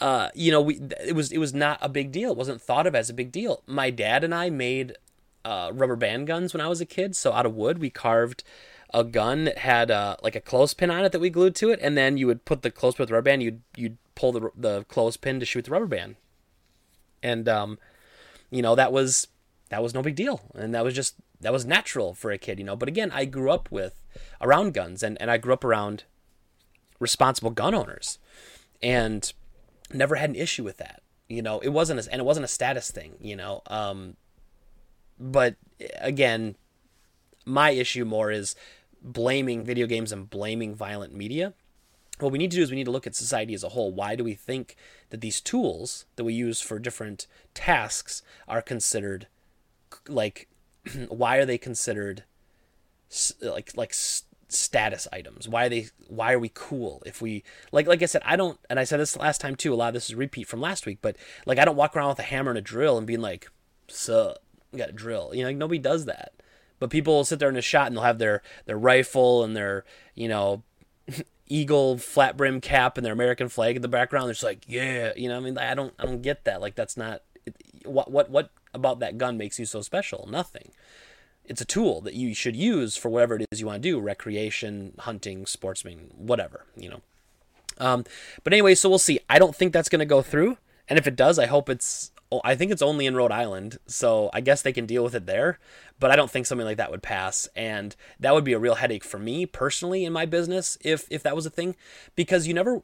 uh, 0.00 0.28
you 0.34 0.50
know, 0.50 0.60
we 0.60 0.80
it 1.06 1.14
was 1.14 1.30
it 1.32 1.38
was 1.38 1.54
not 1.54 1.78
a 1.80 1.88
big 1.88 2.12
deal. 2.12 2.32
It 2.32 2.36
wasn't 2.36 2.60
thought 2.60 2.86
of 2.86 2.94
as 2.94 3.10
a 3.10 3.14
big 3.14 3.30
deal. 3.30 3.62
My 3.66 3.90
dad 3.90 4.24
and 4.24 4.34
I 4.34 4.50
made 4.50 4.96
uh, 5.44 5.70
rubber 5.72 5.96
band 5.96 6.26
guns 6.26 6.52
when 6.52 6.60
I 6.60 6.68
was 6.68 6.80
a 6.80 6.86
kid. 6.86 7.14
So 7.14 7.32
out 7.32 7.46
of 7.46 7.54
wood, 7.54 7.78
we 7.78 7.90
carved 7.90 8.42
a 8.92 9.04
gun 9.04 9.44
that 9.44 9.58
had 9.58 9.90
uh, 9.90 10.16
like 10.22 10.36
a 10.36 10.40
clothespin 10.40 10.90
on 10.90 11.04
it 11.04 11.12
that 11.12 11.20
we 11.20 11.30
glued 11.30 11.54
to 11.56 11.70
it, 11.70 11.78
and 11.82 11.96
then 11.96 12.16
you 12.16 12.26
would 12.26 12.44
put 12.44 12.62
the 12.62 12.70
clothespin 12.70 13.04
with 13.04 13.08
the 13.08 13.14
rubber 13.14 13.24
band. 13.30 13.42
You'd 13.42 13.62
you'd 13.76 13.98
pull 14.14 14.32
the 14.32 14.50
the 14.56 14.84
clothespin 14.84 15.38
to 15.40 15.46
shoot 15.46 15.64
the 15.64 15.70
rubber 15.70 15.86
band, 15.86 16.16
and 17.22 17.48
um, 17.48 17.78
you 18.50 18.62
know 18.62 18.74
that 18.74 18.92
was 18.92 19.28
that 19.74 19.82
was 19.82 19.92
no 19.92 20.02
big 20.02 20.14
deal. 20.14 20.40
And 20.54 20.72
that 20.72 20.84
was 20.84 20.94
just, 20.94 21.16
that 21.40 21.52
was 21.52 21.66
natural 21.66 22.14
for 22.14 22.30
a 22.30 22.38
kid, 22.38 22.60
you 22.60 22.64
know. 22.64 22.76
But 22.76 22.88
again, 22.88 23.10
I 23.12 23.24
grew 23.24 23.50
up 23.50 23.68
with, 23.72 24.00
around 24.40 24.72
guns 24.72 25.02
and, 25.02 25.20
and 25.20 25.32
I 25.32 25.36
grew 25.36 25.52
up 25.52 25.64
around 25.64 26.04
responsible 27.00 27.50
gun 27.50 27.74
owners 27.74 28.20
and 28.80 29.32
never 29.92 30.14
had 30.14 30.30
an 30.30 30.36
issue 30.36 30.62
with 30.62 30.76
that. 30.76 31.02
You 31.28 31.42
know, 31.42 31.58
it 31.58 31.70
wasn't, 31.70 32.06
a, 32.06 32.12
and 32.12 32.20
it 32.20 32.24
wasn't 32.24 32.44
a 32.44 32.48
status 32.48 32.92
thing, 32.92 33.14
you 33.20 33.34
know. 33.34 33.62
Um, 33.66 34.16
but 35.18 35.56
again, 35.98 36.54
my 37.44 37.70
issue 37.70 38.04
more 38.04 38.30
is 38.30 38.54
blaming 39.02 39.64
video 39.64 39.88
games 39.88 40.12
and 40.12 40.30
blaming 40.30 40.72
violent 40.72 41.12
media 41.12 41.52
what 42.18 42.30
we 42.30 42.38
need 42.38 42.50
to 42.52 42.56
do 42.56 42.62
is 42.62 42.70
we 42.70 42.76
need 42.76 42.84
to 42.84 42.90
look 42.90 43.06
at 43.06 43.16
society 43.16 43.54
as 43.54 43.64
a 43.64 43.70
whole. 43.70 43.92
Why 43.92 44.14
do 44.14 44.22
we 44.22 44.34
think 44.34 44.76
that 45.10 45.20
these 45.20 45.40
tools 45.40 46.06
that 46.16 46.24
we 46.24 46.32
use 46.32 46.60
for 46.60 46.78
different 46.78 47.26
tasks 47.54 48.22
are 48.46 48.62
considered 48.62 49.26
like 50.08 50.48
why 51.08 51.36
are 51.36 51.44
they 51.44 51.58
considered 51.58 52.24
like 53.40 53.72
like 53.76 53.94
status 53.94 55.08
items? 55.12 55.48
Why 55.48 55.66
are 55.66 55.68
they 55.68 55.88
why 56.08 56.32
are 56.32 56.38
we 56.38 56.50
cool 56.52 57.02
if 57.06 57.22
we 57.22 57.42
like 57.72 57.86
like 57.86 58.02
i 58.02 58.06
said 58.06 58.22
i 58.24 58.36
don't 58.36 58.58
and 58.68 58.78
i 58.78 58.84
said 58.84 59.00
this 59.00 59.16
last 59.16 59.40
time 59.40 59.56
too 59.56 59.72
a 59.72 59.74
lot 59.74 59.88
of 59.88 59.94
this 59.94 60.10
is 60.10 60.14
repeat 60.14 60.46
from 60.46 60.60
last 60.60 60.84
week 60.84 60.98
but 61.00 61.16
like 61.46 61.58
i 61.58 61.64
don't 61.64 61.76
walk 61.76 61.96
around 61.96 62.10
with 62.10 62.18
a 62.18 62.22
hammer 62.22 62.50
and 62.50 62.58
a 62.58 62.62
drill 62.62 62.98
and 62.98 63.06
being 63.06 63.22
like 63.22 63.48
so 63.88 64.36
you 64.74 64.78
got 64.78 64.90
a 64.90 64.92
drill. 64.92 65.30
You 65.32 65.42
know 65.42 65.48
like 65.48 65.56
nobody 65.56 65.78
does 65.78 66.04
that. 66.06 66.32
But 66.80 66.90
people 66.90 67.14
will 67.14 67.24
sit 67.24 67.38
there 67.38 67.48
in 67.48 67.56
a 67.56 67.62
shot 67.62 67.86
and 67.86 67.96
they'll 67.96 68.04
have 68.04 68.18
their 68.18 68.42
their 68.66 68.78
rifle 68.78 69.44
and 69.44 69.56
their 69.56 69.84
you 70.14 70.28
know 70.28 70.62
eagle 71.46 71.98
flat 71.98 72.36
brim 72.36 72.60
cap 72.60 72.96
and 72.96 73.04
their 73.04 73.12
american 73.12 73.48
flag 73.48 73.76
in 73.76 73.82
the 73.82 73.88
background. 73.88 74.26
They're 74.26 74.34
just 74.34 74.44
like 74.44 74.64
yeah 74.66 75.12
you 75.16 75.28
know 75.28 75.36
i 75.36 75.40
mean? 75.40 75.56
I 75.56 75.74
don't 75.74 75.94
i 75.98 76.04
don't 76.04 76.22
get 76.22 76.44
that. 76.44 76.60
Like 76.60 76.74
that's 76.74 76.96
not 76.96 77.22
what 77.84 78.10
what 78.10 78.30
what 78.30 78.50
about 78.74 79.00
that 79.00 79.18
gun 79.18 79.38
makes 79.38 79.58
you 79.58 79.64
so 79.64 79.80
special? 79.80 80.28
Nothing. 80.30 80.70
It's 81.44 81.60
a 81.60 81.66
tool 81.66 82.00
that 82.02 82.14
you 82.14 82.34
should 82.34 82.56
use 82.56 82.96
for 82.96 83.10
whatever 83.10 83.36
it 83.36 83.46
is 83.50 83.60
you 83.60 83.66
want 83.66 83.82
to 83.82 83.88
do 83.88 84.00
recreation, 84.00 84.94
hunting, 84.98 85.46
sportsman, 85.46 86.10
whatever, 86.16 86.64
you 86.76 86.88
know. 86.88 87.00
Um, 87.78 88.04
but 88.42 88.52
anyway, 88.52 88.74
so 88.74 88.88
we'll 88.88 88.98
see. 88.98 89.20
I 89.28 89.38
don't 89.38 89.54
think 89.54 89.72
that's 89.72 89.88
going 89.88 89.98
to 89.98 90.06
go 90.06 90.22
through. 90.22 90.58
And 90.88 90.98
if 90.98 91.06
it 91.06 91.16
does, 91.16 91.38
I 91.38 91.46
hope 91.46 91.68
it's 91.68 92.12
I 92.44 92.54
think 92.54 92.72
it's 92.72 92.82
only 92.82 93.06
in 93.06 93.14
Rhode 93.14 93.30
Island, 93.30 93.78
so 93.86 94.30
I 94.32 94.40
guess 94.40 94.62
they 94.62 94.72
can 94.72 94.86
deal 94.86 95.04
with 95.04 95.14
it 95.14 95.26
there. 95.26 95.58
But 96.00 96.10
I 96.10 96.16
don't 96.16 96.30
think 96.30 96.46
something 96.46 96.66
like 96.66 96.78
that 96.78 96.90
would 96.90 97.02
pass, 97.02 97.48
and 97.54 97.94
that 98.18 98.34
would 98.34 98.44
be 98.44 98.52
a 98.52 98.58
real 98.58 98.74
headache 98.76 99.04
for 99.04 99.18
me 99.18 99.46
personally 99.46 100.04
in 100.04 100.12
my 100.12 100.26
business 100.26 100.76
if 100.80 101.06
if 101.10 101.22
that 101.22 101.36
was 101.36 101.46
a 101.46 101.50
thing, 101.50 101.76
because 102.16 102.46
you 102.46 102.54
never. 102.54 102.82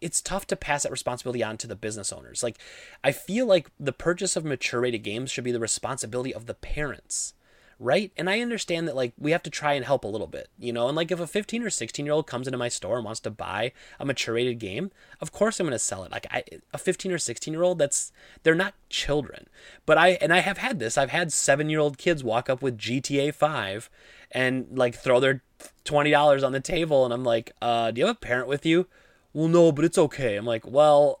It's 0.00 0.20
tough 0.20 0.46
to 0.48 0.56
pass 0.56 0.84
that 0.84 0.92
responsibility 0.92 1.42
on 1.42 1.56
to 1.58 1.66
the 1.66 1.74
business 1.74 2.12
owners. 2.12 2.42
Like, 2.42 2.58
I 3.02 3.12
feel 3.12 3.46
like 3.46 3.70
the 3.80 3.92
purchase 3.92 4.36
of 4.36 4.44
mature 4.44 4.80
rated 4.80 5.02
games 5.02 5.30
should 5.30 5.44
be 5.44 5.52
the 5.52 5.60
responsibility 5.60 6.32
of 6.32 6.46
the 6.46 6.54
parents 6.54 7.34
right? 7.82 8.12
And 8.16 8.30
I 8.30 8.40
understand 8.40 8.86
that 8.86 8.96
like 8.96 9.12
we 9.18 9.32
have 9.32 9.42
to 9.42 9.50
try 9.50 9.72
and 9.72 9.84
help 9.84 10.04
a 10.04 10.08
little 10.08 10.26
bit, 10.26 10.48
you 10.58 10.72
know. 10.72 10.86
And 10.88 10.96
like 10.96 11.10
if 11.10 11.20
a 11.20 11.26
15 11.26 11.62
or 11.62 11.70
16 11.70 12.06
year 12.06 12.14
old 12.14 12.26
comes 12.26 12.46
into 12.46 12.58
my 12.58 12.68
store 12.68 12.96
and 12.96 13.04
wants 13.04 13.20
to 13.20 13.30
buy 13.30 13.72
a 13.98 14.06
mature 14.06 14.34
rated 14.34 14.58
game, 14.58 14.90
of 15.20 15.32
course 15.32 15.58
I'm 15.58 15.66
going 15.66 15.72
to 15.72 15.78
sell 15.78 16.04
it. 16.04 16.12
Like 16.12 16.26
I, 16.30 16.44
a 16.72 16.78
15 16.78 17.12
or 17.12 17.18
16 17.18 17.52
year 17.52 17.62
old, 17.62 17.78
that's 17.78 18.12
they're 18.44 18.54
not 18.54 18.74
children. 18.88 19.48
But 19.84 19.98
I 19.98 20.10
and 20.20 20.32
I 20.32 20.38
have 20.38 20.58
had 20.58 20.78
this. 20.78 20.96
I've 20.96 21.10
had 21.10 21.32
seven 21.32 21.68
year 21.68 21.80
old 21.80 21.98
kids 21.98 22.22
walk 22.22 22.48
up 22.48 22.62
with 22.62 22.78
GTA 22.78 23.34
5 23.34 23.90
and 24.30 24.66
like 24.72 24.94
throw 24.94 25.20
their 25.20 25.42
twenty 25.84 26.10
dollars 26.10 26.42
on 26.42 26.52
the 26.52 26.60
table, 26.60 27.04
and 27.04 27.12
I'm 27.12 27.24
like, 27.24 27.52
uh, 27.60 27.90
do 27.90 28.00
you 28.00 28.06
have 28.06 28.16
a 28.16 28.20
parent 28.20 28.48
with 28.48 28.64
you? 28.64 28.86
Well, 29.32 29.48
no, 29.48 29.72
but 29.72 29.84
it's 29.84 29.98
okay. 29.98 30.36
I'm 30.36 30.46
like, 30.46 30.66
well, 30.66 31.20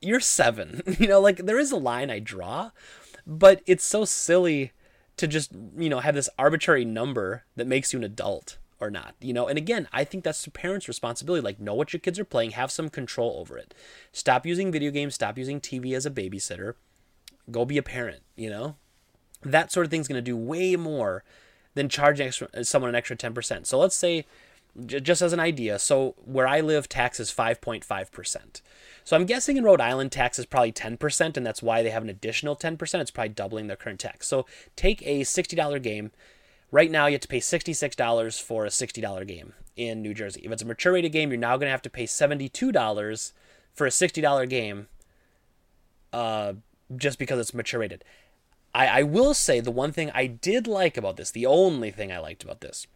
you're 0.00 0.20
seven. 0.20 0.82
You 0.98 1.08
know, 1.08 1.20
like 1.20 1.38
there 1.38 1.58
is 1.58 1.72
a 1.72 1.76
line 1.76 2.10
I 2.10 2.18
draw, 2.18 2.70
but 3.26 3.62
it's 3.66 3.84
so 3.84 4.04
silly 4.04 4.72
to 5.20 5.26
just, 5.26 5.52
you 5.76 5.88
know, 5.88 6.00
have 6.00 6.14
this 6.14 6.28
arbitrary 6.38 6.84
number 6.84 7.44
that 7.54 7.66
makes 7.66 7.92
you 7.92 7.98
an 7.98 8.04
adult 8.04 8.58
or 8.80 8.90
not, 8.90 9.14
you 9.20 9.32
know? 9.32 9.46
And 9.46 9.58
again, 9.58 9.86
I 9.92 10.04
think 10.04 10.24
that's 10.24 10.42
the 10.44 10.50
parents' 10.50 10.88
responsibility. 10.88 11.42
Like, 11.42 11.60
know 11.60 11.74
what 11.74 11.92
your 11.92 12.00
kids 12.00 12.18
are 12.18 12.24
playing, 12.24 12.52
have 12.52 12.70
some 12.70 12.88
control 12.88 13.36
over 13.38 13.58
it. 13.58 13.74
Stop 14.12 14.46
using 14.46 14.72
video 14.72 14.90
games, 14.90 15.14
stop 15.14 15.36
using 15.36 15.60
TV 15.60 15.94
as 15.94 16.06
a 16.06 16.10
babysitter. 16.10 16.74
Go 17.50 17.64
be 17.64 17.78
a 17.78 17.82
parent, 17.82 18.22
you 18.34 18.48
know? 18.48 18.76
That 19.42 19.70
sort 19.70 19.86
of 19.86 19.90
thing's 19.90 20.08
going 20.08 20.16
to 20.16 20.22
do 20.22 20.36
way 20.36 20.76
more 20.76 21.22
than 21.74 21.88
charging 21.88 22.26
extra, 22.26 22.64
someone 22.64 22.88
an 22.88 22.94
extra 22.94 23.16
10%. 23.16 23.66
So 23.66 23.78
let's 23.78 23.96
say, 23.96 24.24
just 24.86 25.22
as 25.22 25.32
an 25.32 25.40
idea, 25.40 25.78
so 25.78 26.14
where 26.24 26.46
I 26.46 26.60
live, 26.60 26.88
tax 26.88 27.20
is 27.20 27.32
5.5%. 27.32 28.60
So 29.04 29.16
I'm 29.16 29.26
guessing 29.26 29.56
in 29.56 29.64
Rhode 29.64 29.80
Island, 29.80 30.12
tax 30.12 30.38
is 30.38 30.46
probably 30.46 30.72
10%, 30.72 31.36
and 31.36 31.46
that's 31.46 31.62
why 31.62 31.82
they 31.82 31.90
have 31.90 32.02
an 32.02 32.08
additional 32.08 32.56
10%. 32.56 33.00
It's 33.00 33.10
probably 33.10 33.30
doubling 33.30 33.66
their 33.66 33.76
current 33.76 34.00
tax. 34.00 34.26
So 34.26 34.46
take 34.76 35.02
a 35.02 35.22
$60 35.22 35.82
game. 35.82 36.12
Right 36.70 36.90
now, 36.90 37.06
you 37.06 37.14
have 37.14 37.22
to 37.22 37.28
pay 37.28 37.40
$66 37.40 38.40
for 38.40 38.64
a 38.64 38.68
$60 38.68 39.26
game 39.26 39.54
in 39.76 40.02
New 40.02 40.14
Jersey. 40.14 40.42
If 40.44 40.52
it's 40.52 40.62
a 40.62 40.66
mature 40.66 40.92
rated 40.92 41.12
game, 41.12 41.30
you're 41.30 41.38
now 41.38 41.56
going 41.56 41.66
to 41.66 41.72
have 41.72 41.82
to 41.82 41.90
pay 41.90 42.04
$72 42.04 43.32
for 43.74 43.86
a 43.86 43.90
$60 43.90 44.48
game 44.48 44.88
uh, 46.12 46.54
just 46.96 47.18
because 47.18 47.40
it's 47.40 47.54
mature 47.54 47.80
rated. 47.80 48.04
I, 48.74 48.86
I 48.86 49.02
will 49.02 49.34
say 49.34 49.60
the 49.60 49.70
one 49.70 49.92
thing 49.92 50.10
I 50.14 50.26
did 50.26 50.66
like 50.66 50.96
about 50.96 51.16
this, 51.16 51.30
the 51.30 51.46
only 51.46 51.90
thing 51.90 52.12
I 52.12 52.18
liked 52.18 52.44
about 52.44 52.60
this, 52.60 52.86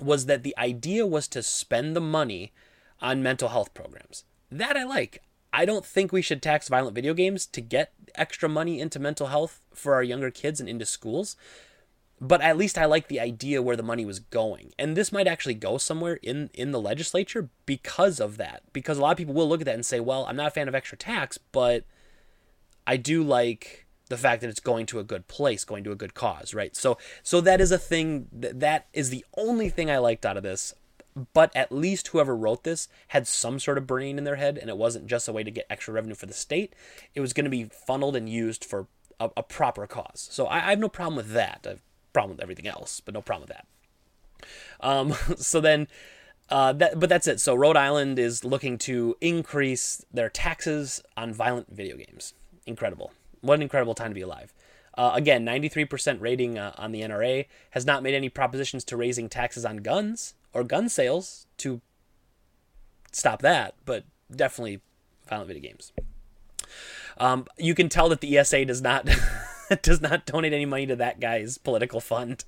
was 0.00 0.26
that 0.26 0.42
the 0.42 0.56
idea 0.58 1.06
was 1.06 1.28
to 1.28 1.42
spend 1.42 1.94
the 1.94 2.00
money 2.00 2.52
on 3.00 3.22
mental 3.22 3.48
health 3.48 3.74
programs. 3.74 4.24
That 4.50 4.76
I 4.76 4.84
like. 4.84 5.22
I 5.52 5.64
don't 5.64 5.84
think 5.84 6.12
we 6.12 6.22
should 6.22 6.42
tax 6.42 6.68
violent 6.68 6.94
video 6.94 7.14
games 7.14 7.46
to 7.46 7.60
get 7.60 7.92
extra 8.14 8.48
money 8.48 8.80
into 8.80 8.98
mental 8.98 9.28
health 9.28 9.60
for 9.72 9.94
our 9.94 10.02
younger 10.02 10.30
kids 10.30 10.58
and 10.58 10.68
into 10.68 10.86
schools. 10.86 11.36
But 12.20 12.40
at 12.40 12.56
least 12.56 12.78
I 12.78 12.86
like 12.86 13.08
the 13.08 13.20
idea 13.20 13.62
where 13.62 13.76
the 13.76 13.82
money 13.82 14.04
was 14.04 14.18
going. 14.18 14.72
And 14.78 14.96
this 14.96 15.12
might 15.12 15.26
actually 15.26 15.54
go 15.54 15.78
somewhere 15.78 16.18
in, 16.22 16.50
in 16.54 16.70
the 16.70 16.80
legislature 16.80 17.50
because 17.66 18.20
of 18.20 18.36
that. 18.36 18.62
Because 18.72 18.98
a 18.98 19.00
lot 19.00 19.12
of 19.12 19.16
people 19.18 19.34
will 19.34 19.48
look 19.48 19.60
at 19.60 19.66
that 19.66 19.74
and 19.74 19.86
say, 19.86 20.00
well, 20.00 20.24
I'm 20.26 20.36
not 20.36 20.48
a 20.48 20.50
fan 20.50 20.68
of 20.68 20.74
extra 20.74 20.98
tax, 20.98 21.38
but 21.38 21.84
I 22.86 22.96
do 22.96 23.22
like 23.22 23.83
the 24.14 24.20
fact 24.22 24.40
that 24.40 24.50
it's 24.50 24.60
going 24.60 24.86
to 24.86 24.98
a 24.98 25.04
good 25.04 25.26
place, 25.26 25.64
going 25.64 25.84
to 25.84 25.92
a 25.92 25.96
good 25.96 26.14
cause, 26.14 26.54
right? 26.54 26.74
So 26.76 26.98
so 27.22 27.40
that 27.40 27.60
is 27.60 27.72
a 27.72 27.78
thing 27.78 28.28
that, 28.32 28.86
is 28.92 29.10
the 29.10 29.24
only 29.36 29.68
thing 29.68 29.90
I 29.90 29.98
liked 29.98 30.24
out 30.24 30.36
of 30.36 30.42
this 30.42 30.74
but 31.32 31.54
at 31.54 31.70
least 31.70 32.08
whoever 32.08 32.34
wrote 32.34 32.64
this 32.64 32.88
had 33.08 33.26
some 33.26 33.60
sort 33.60 33.78
of 33.78 33.86
brain 33.86 34.18
in 34.18 34.24
their 34.24 34.36
head 34.36 34.58
and 34.58 34.68
it 34.68 34.76
wasn't 34.76 35.06
just 35.06 35.28
a 35.28 35.32
way 35.32 35.44
to 35.44 35.50
get 35.50 35.66
extra 35.70 35.94
revenue 35.94 36.14
for 36.14 36.26
the 36.26 36.32
state. 36.32 36.74
It 37.14 37.20
was 37.20 37.32
going 37.32 37.44
to 37.44 37.50
be 37.50 37.64
funneled 37.64 38.16
and 38.16 38.28
used 38.28 38.64
for 38.64 38.88
a, 39.20 39.30
a 39.36 39.42
proper 39.42 39.86
cause. 39.86 40.28
So 40.32 40.46
I, 40.46 40.56
I, 40.66 40.70
have 40.70 40.80
no 40.80 40.88
problem 40.88 41.16
with 41.16 41.30
that. 41.30 41.60
I 41.64 41.68
have 41.70 41.80
problem 42.12 42.36
with 42.36 42.42
everything 42.42 42.66
else 42.66 43.00
but 43.00 43.14
no 43.14 43.22
problem 43.22 43.48
with 43.48 43.56
that. 43.56 43.66
Um, 44.80 45.12
so 45.36 45.60
then 45.60 45.86
uh, 46.50 46.72
that, 46.72 46.98
but 46.98 47.08
that's 47.08 47.28
it. 47.28 47.40
So 47.40 47.54
rhode 47.54 47.76
island 47.76 48.18
is 48.18 48.44
looking 48.44 48.76
to 48.78 49.16
increase 49.20 50.04
their 50.12 50.28
taxes 50.28 51.00
on 51.16 51.32
violent 51.32 51.68
video 51.70 51.96
games. 51.96 52.34
Incredible 52.66 53.12
what 53.44 53.54
an 53.54 53.62
incredible 53.62 53.94
time 53.94 54.10
to 54.10 54.14
be 54.14 54.22
alive 54.22 54.52
uh, 54.96 55.12
again, 55.14 55.44
93% 55.44 56.20
rating 56.20 56.58
uh, 56.58 56.72
on 56.76 56.92
the 56.92 57.02
NRA 57.02 57.46
has 57.70 57.84
not 57.84 58.02
made 58.02 58.14
any 58.14 58.28
propositions 58.28 58.84
to 58.84 58.96
raising 58.96 59.28
taxes 59.28 59.64
on 59.64 59.78
guns 59.78 60.34
or 60.52 60.62
gun 60.62 60.88
sales 60.88 61.46
to 61.58 61.80
stop 63.10 63.42
that, 63.42 63.74
but 63.84 64.04
definitely 64.34 64.80
violent 65.28 65.48
video 65.48 65.62
games. 65.62 65.92
Um, 67.18 67.46
you 67.58 67.74
can 67.74 67.88
tell 67.88 68.08
that 68.08 68.20
the 68.20 68.38
ESA 68.38 68.64
does 68.64 68.82
not 68.82 69.08
does 69.82 70.00
not 70.00 70.26
donate 70.26 70.52
any 70.52 70.66
money 70.66 70.86
to 70.86 70.96
that 70.96 71.20
guy's 71.20 71.58
political 71.58 72.00
fund 72.00 72.44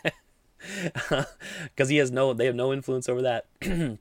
because 1.64 1.88
he 1.88 1.96
has 1.98 2.10
no 2.10 2.32
they 2.32 2.46
have 2.46 2.54
no 2.54 2.72
influence 2.72 3.08
over 3.08 3.22
that. 3.22 3.46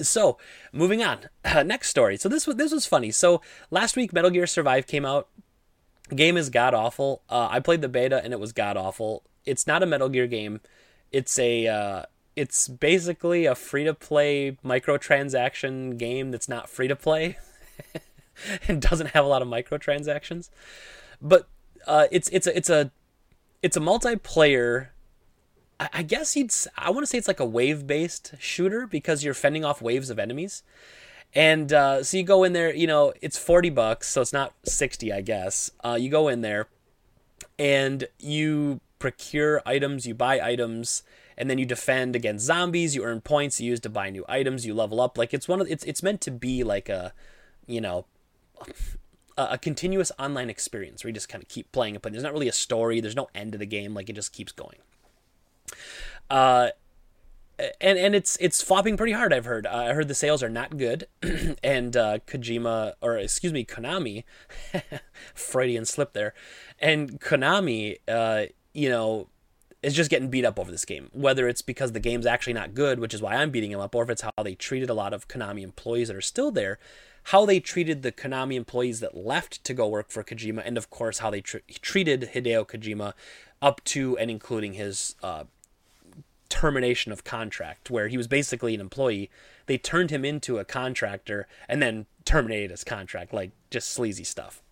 so 0.00 0.38
moving 0.72 1.02
on, 1.02 1.28
uh, 1.44 1.62
next 1.66 1.88
story. 1.88 2.16
So 2.16 2.28
this 2.28 2.46
was 2.46 2.56
this 2.56 2.72
was 2.72 2.86
funny. 2.86 3.10
So 3.10 3.40
last 3.70 3.96
week, 3.96 4.12
Metal 4.12 4.30
Gear 4.30 4.46
Survive 4.46 4.86
came 4.86 5.04
out. 5.04 5.28
Game 6.14 6.36
is 6.36 6.50
god 6.50 6.74
awful. 6.74 7.22
Uh, 7.28 7.48
I 7.50 7.60
played 7.60 7.82
the 7.82 7.88
beta 7.88 8.22
and 8.22 8.32
it 8.32 8.40
was 8.40 8.52
god 8.52 8.76
awful. 8.76 9.24
It's 9.44 9.66
not 9.66 9.82
a 9.82 9.86
Metal 9.86 10.08
Gear 10.08 10.26
game. 10.26 10.60
It's 11.12 11.38
a 11.38 11.66
uh, 11.66 12.02
it's 12.36 12.68
basically 12.68 13.46
a 13.46 13.54
free 13.54 13.84
to 13.84 13.94
play 13.94 14.56
microtransaction 14.64 15.98
game 15.98 16.30
that's 16.30 16.48
not 16.48 16.68
free 16.68 16.88
to 16.88 16.96
play 16.96 17.36
and 18.68 18.80
doesn't 18.80 19.08
have 19.08 19.24
a 19.24 19.28
lot 19.28 19.42
of 19.42 19.48
microtransactions. 19.48 20.48
But 21.20 21.48
uh, 21.86 22.06
it's 22.10 22.28
it's 22.28 22.46
a 22.46 22.56
it's 22.56 22.70
a 22.70 22.90
it's 23.62 23.76
a 23.76 23.80
multiplayer. 23.80 24.88
I, 25.80 26.02
guess 26.02 26.36
you'd 26.36 26.52
I 26.76 26.90
want 26.90 27.02
to 27.02 27.06
say 27.06 27.18
it's 27.18 27.28
like 27.28 27.40
a 27.40 27.46
wave 27.46 27.86
based 27.86 28.34
shooter 28.38 28.86
because 28.86 29.22
you're 29.22 29.34
fending 29.34 29.64
off 29.64 29.80
waves 29.80 30.10
of 30.10 30.18
enemies. 30.18 30.62
And 31.34 31.72
uh, 31.72 32.02
so 32.02 32.16
you 32.16 32.22
go 32.22 32.42
in 32.42 32.52
there, 32.52 32.74
you 32.74 32.86
know, 32.86 33.12
it's 33.20 33.38
40 33.38 33.70
bucks, 33.70 34.08
so 34.08 34.22
it's 34.22 34.32
not 34.32 34.54
60, 34.64 35.12
I 35.12 35.20
guess. 35.20 35.70
Uh, 35.84 35.96
you 36.00 36.08
go 36.08 36.28
in 36.28 36.40
there 36.40 36.68
and 37.58 38.08
you 38.18 38.80
procure 38.98 39.62
items, 39.66 40.06
you 40.06 40.14
buy 40.14 40.40
items, 40.40 41.02
and 41.36 41.48
then 41.48 41.58
you 41.58 41.66
defend 41.66 42.16
against 42.16 42.46
zombies. 42.46 42.96
You 42.96 43.04
earn 43.04 43.20
points 43.20 43.60
you 43.60 43.70
use 43.70 43.80
to 43.80 43.90
buy 43.90 44.10
new 44.10 44.24
items. 44.28 44.66
You 44.66 44.74
level 44.74 45.00
up. 45.00 45.16
Like 45.16 45.32
it's 45.32 45.46
one 45.46 45.60
of 45.60 45.70
it's 45.70 45.84
it's 45.84 46.02
meant 46.02 46.20
to 46.22 46.30
be 46.30 46.64
like 46.64 46.88
a, 46.88 47.12
you 47.66 47.80
know, 47.80 48.06
a, 49.36 49.48
a 49.52 49.58
continuous 49.58 50.10
online 50.18 50.50
experience 50.50 51.04
where 51.04 51.10
you 51.10 51.14
just 51.14 51.28
kind 51.28 51.42
of 51.42 51.48
keep 51.48 51.70
playing 51.70 51.94
it. 51.94 52.02
But 52.02 52.12
there's 52.12 52.24
not 52.24 52.32
really 52.32 52.48
a 52.48 52.52
story. 52.52 53.00
There's 53.00 53.14
no 53.14 53.28
end 53.34 53.52
to 53.52 53.58
the 53.58 53.66
game. 53.66 53.94
Like 53.94 54.10
it 54.10 54.14
just 54.14 54.32
keeps 54.32 54.50
going. 54.50 54.78
Uh, 56.30 56.68
and 57.80 57.98
and 57.98 58.14
it's 58.14 58.36
it's 58.40 58.62
flopping 58.62 58.96
pretty 58.96 59.12
hard. 59.12 59.32
I've 59.32 59.44
heard. 59.44 59.66
Uh, 59.66 59.86
I 59.88 59.92
heard 59.92 60.08
the 60.08 60.14
sales 60.14 60.42
are 60.42 60.48
not 60.48 60.76
good, 60.76 61.08
and 61.62 61.96
uh, 61.96 62.18
Kojima 62.26 62.94
or 63.00 63.18
excuse 63.18 63.52
me, 63.52 63.64
Konami, 63.64 64.24
Freudian 65.34 65.84
slip 65.84 66.12
there, 66.12 66.34
and 66.78 67.20
Konami, 67.20 67.98
uh, 68.06 68.46
you 68.74 68.88
know, 68.88 69.28
is 69.82 69.94
just 69.94 70.10
getting 70.10 70.30
beat 70.30 70.44
up 70.44 70.58
over 70.58 70.70
this 70.70 70.84
game. 70.84 71.08
Whether 71.12 71.48
it's 71.48 71.62
because 71.62 71.92
the 71.92 72.00
game's 72.00 72.26
actually 72.26 72.52
not 72.52 72.74
good, 72.74 73.00
which 73.00 73.14
is 73.14 73.20
why 73.20 73.34
I'm 73.34 73.50
beating 73.50 73.72
him 73.72 73.80
up, 73.80 73.94
or 73.94 74.04
if 74.04 74.10
it's 74.10 74.22
how 74.22 74.32
they 74.42 74.54
treated 74.54 74.88
a 74.88 74.94
lot 74.94 75.12
of 75.12 75.26
Konami 75.26 75.62
employees 75.62 76.08
that 76.08 76.16
are 76.16 76.20
still 76.20 76.52
there, 76.52 76.78
how 77.24 77.44
they 77.44 77.58
treated 77.58 78.02
the 78.02 78.12
Konami 78.12 78.54
employees 78.54 79.00
that 79.00 79.16
left 79.16 79.64
to 79.64 79.74
go 79.74 79.88
work 79.88 80.10
for 80.10 80.22
Kojima, 80.22 80.62
and 80.64 80.78
of 80.78 80.90
course 80.90 81.18
how 81.18 81.30
they 81.30 81.40
tr- 81.40 81.58
treated 81.82 82.30
Hideo 82.34 82.64
Kojima 82.64 83.14
up 83.60 83.82
to 83.84 84.16
and 84.16 84.30
including 84.30 84.74
his 84.74 85.16
uh, 85.24 85.44
termination 86.48 87.12
of 87.12 87.24
contract, 87.24 87.90
where 87.90 88.08
he 88.08 88.16
was 88.16 88.26
basically 88.26 88.74
an 88.74 88.80
employee. 88.80 89.30
They 89.66 89.78
turned 89.78 90.10
him 90.10 90.24
into 90.24 90.58
a 90.58 90.64
contractor 90.64 91.46
and 91.68 91.82
then 91.82 92.06
terminated 92.24 92.70
his 92.70 92.84
contract, 92.84 93.32
like 93.32 93.52
just 93.70 93.90
sleazy 93.90 94.24
stuff. 94.24 94.62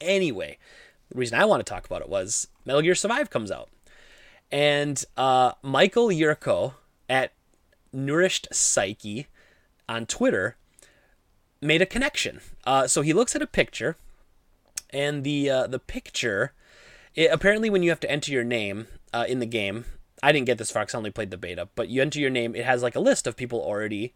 Anyway, 0.00 0.58
the 1.10 1.18
reason 1.18 1.38
I 1.38 1.44
want 1.44 1.64
to 1.64 1.70
talk 1.70 1.86
about 1.86 2.02
it 2.02 2.08
was 2.08 2.48
Metal 2.64 2.82
Gear 2.82 2.94
Survive 2.94 3.30
comes 3.30 3.50
out. 3.50 3.68
And 4.50 5.04
uh, 5.16 5.52
Michael 5.62 6.08
Yurko 6.08 6.74
at 7.08 7.32
Nourished 7.92 8.48
Psyche 8.52 9.26
on 9.88 10.06
Twitter 10.06 10.56
made 11.60 11.82
a 11.82 11.86
connection. 11.86 12.40
Uh, 12.64 12.86
so 12.86 13.02
he 13.02 13.12
looks 13.12 13.34
at 13.34 13.42
a 13.42 13.46
picture, 13.46 13.96
and 14.90 15.24
the 15.24 15.50
uh, 15.50 15.66
the 15.66 15.78
picture, 15.78 16.52
it, 17.14 17.30
apparently, 17.32 17.70
when 17.70 17.82
you 17.82 17.90
have 17.90 18.00
to 18.00 18.10
enter 18.10 18.32
your 18.32 18.44
name 18.44 18.86
uh, 19.12 19.24
in 19.28 19.38
the 19.38 19.46
game, 19.46 19.84
I 20.22 20.32
didn't 20.32 20.46
get 20.46 20.58
this 20.58 20.70
far 20.70 20.82
because 20.82 20.94
I 20.94 20.98
only 20.98 21.10
played 21.10 21.30
the 21.30 21.36
beta. 21.36 21.68
But 21.74 21.88
you 21.88 22.02
enter 22.02 22.18
your 22.18 22.30
name, 22.30 22.54
it 22.54 22.64
has 22.64 22.82
like 22.82 22.96
a 22.96 23.00
list 23.00 23.26
of 23.26 23.36
people 23.36 23.60
already, 23.60 24.14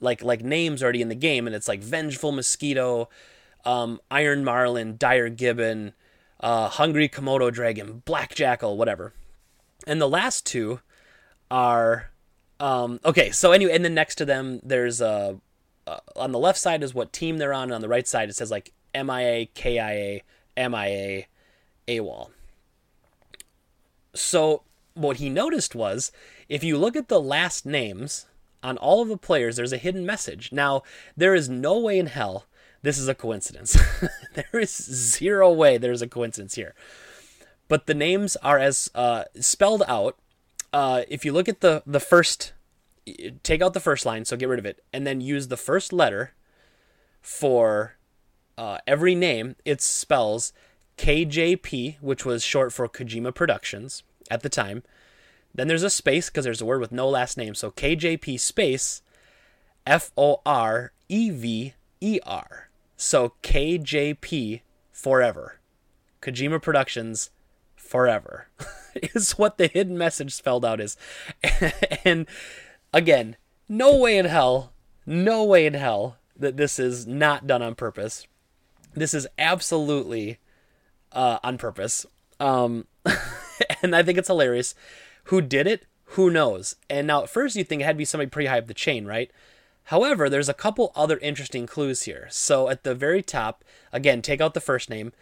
like 0.00 0.22
like 0.22 0.42
names 0.42 0.82
already 0.82 1.02
in 1.02 1.08
the 1.08 1.14
game, 1.14 1.46
and 1.46 1.54
it's 1.54 1.68
like 1.68 1.82
Vengeful 1.82 2.32
Mosquito, 2.32 3.08
um, 3.64 4.00
Iron 4.10 4.44
Marlin, 4.44 4.96
Dire 4.98 5.28
Gibbon, 5.28 5.92
uh, 6.40 6.68
Hungry 6.68 7.08
Komodo 7.08 7.52
Dragon, 7.52 8.02
Black 8.04 8.34
Jackal, 8.34 8.76
whatever. 8.76 9.12
And 9.86 10.00
the 10.00 10.08
last 10.08 10.46
two 10.46 10.80
are 11.50 12.10
um, 12.60 13.00
okay. 13.04 13.30
So 13.30 13.52
anyway, 13.52 13.74
and 13.74 13.84
then 13.84 13.94
next 13.94 14.16
to 14.16 14.24
them, 14.24 14.60
there's 14.62 15.00
a 15.00 15.38
uh, 15.86 15.98
on 16.16 16.32
the 16.32 16.38
left 16.38 16.58
side 16.58 16.82
is 16.82 16.94
what 16.94 17.12
team 17.12 17.38
they're 17.38 17.52
on, 17.52 17.64
and 17.64 17.74
on 17.74 17.80
the 17.80 17.88
right 17.88 18.06
side 18.06 18.28
it 18.28 18.36
says 18.36 18.50
like 18.50 18.72
MIA, 18.94 19.46
KIA, 19.46 20.20
MIA, 20.56 21.24
AWOL. 21.88 22.30
So 24.14 24.62
what 24.94 25.16
he 25.18 25.28
noticed 25.28 25.74
was 25.74 26.12
if 26.48 26.62
you 26.64 26.78
look 26.78 26.96
at 26.96 27.08
the 27.08 27.20
last 27.20 27.66
names 27.66 28.26
on 28.62 28.76
all 28.78 29.02
of 29.02 29.08
the 29.08 29.16
players, 29.16 29.56
there's 29.56 29.72
a 29.72 29.78
hidden 29.78 30.06
message. 30.06 30.52
Now, 30.52 30.82
there 31.16 31.34
is 31.34 31.48
no 31.48 31.78
way 31.78 31.98
in 31.98 32.06
hell 32.06 32.46
this 32.82 32.98
is 32.98 33.06
a 33.06 33.14
coincidence. 33.14 33.78
there 34.34 34.60
is 34.60 34.70
zero 34.70 35.52
way 35.52 35.78
there's 35.78 36.02
a 36.02 36.08
coincidence 36.08 36.56
here 36.56 36.74
but 37.72 37.86
the 37.86 37.94
names 37.94 38.36
are 38.36 38.58
as 38.58 38.90
uh, 38.94 39.24
spelled 39.40 39.82
out. 39.88 40.18
Uh, 40.74 41.04
if 41.08 41.24
you 41.24 41.32
look 41.32 41.48
at 41.48 41.62
the 41.62 41.82
the 41.86 42.00
first, 42.00 42.52
take 43.42 43.62
out 43.62 43.72
the 43.72 43.80
first 43.80 44.04
line, 44.04 44.26
so 44.26 44.36
get 44.36 44.50
rid 44.50 44.58
of 44.58 44.66
it, 44.66 44.84
and 44.92 45.06
then 45.06 45.22
use 45.22 45.48
the 45.48 45.56
first 45.56 45.90
letter 45.90 46.34
for 47.22 47.96
uh, 48.58 48.76
every 48.86 49.14
name 49.14 49.56
it 49.64 49.80
spells 49.80 50.52
KJP, 50.98 51.96
which 52.02 52.26
was 52.26 52.44
short 52.44 52.74
for 52.74 52.86
Kojima 52.90 53.34
Productions 53.34 54.02
at 54.30 54.42
the 54.42 54.48
time. 54.48 54.82
Then 55.54 55.68
there's 55.68 55.82
a 55.82 55.90
space 55.90 56.30
because 56.30 56.44
there's 56.44 56.60
a 56.60 56.66
word 56.66 56.80
with 56.80 56.92
no 56.92 57.08
last 57.08 57.36
name. 57.36 57.54
So 57.54 57.70
KJP 57.70 58.40
space 58.40 59.02
F 59.86 60.10
O 60.16 60.40
R 60.46 60.92
E 61.08 61.30
V 61.30 61.74
E 62.00 62.20
R. 62.24 62.70
So 62.96 63.34
KJP 63.42 64.60
forever. 64.90 65.58
Kojima 66.20 66.62
Productions 66.62 67.30
forever 67.74 68.48
is 68.94 69.32
what 69.32 69.58
the 69.58 69.66
hidden 69.66 69.98
message 69.98 70.32
spelled 70.32 70.64
out 70.64 70.80
is. 70.80 70.96
and 72.04 72.26
again, 72.92 73.36
no 73.68 73.96
way 73.96 74.16
in 74.16 74.26
hell, 74.26 74.72
no 75.04 75.44
way 75.44 75.66
in 75.66 75.74
hell 75.74 76.16
that 76.36 76.56
this 76.56 76.78
is 76.78 77.06
not 77.06 77.46
done 77.46 77.62
on 77.62 77.74
purpose. 77.74 78.26
This 78.94 79.14
is 79.14 79.26
absolutely 79.38 80.38
uh, 81.12 81.38
on 81.42 81.58
purpose. 81.58 82.06
Um, 82.40 82.86
and 83.82 83.94
I 83.94 84.02
think 84.02 84.18
it's 84.18 84.28
hilarious. 84.28 84.74
Who 85.24 85.40
did 85.40 85.66
it? 85.66 85.86
Who 86.04 86.30
knows? 86.30 86.76
And 86.90 87.06
now, 87.06 87.22
at 87.22 87.30
first, 87.30 87.56
you 87.56 87.64
think 87.64 87.82
it 87.82 87.84
had 87.84 87.92
to 87.92 87.98
be 87.98 88.04
somebody 88.04 88.28
pretty 88.28 88.48
high 88.48 88.58
up 88.58 88.66
the 88.66 88.74
chain, 88.74 89.06
right? 89.06 89.30
However, 89.84 90.28
there's 90.28 90.48
a 90.48 90.54
couple 90.54 90.92
other 90.94 91.18
interesting 91.18 91.66
clues 91.66 92.04
here. 92.04 92.28
So 92.30 92.68
at 92.68 92.84
the 92.84 92.94
very 92.94 93.22
top, 93.22 93.64
again, 93.92 94.22
take 94.22 94.40
out 94.40 94.54
the 94.54 94.60
first 94.60 94.88
name. 94.88 95.12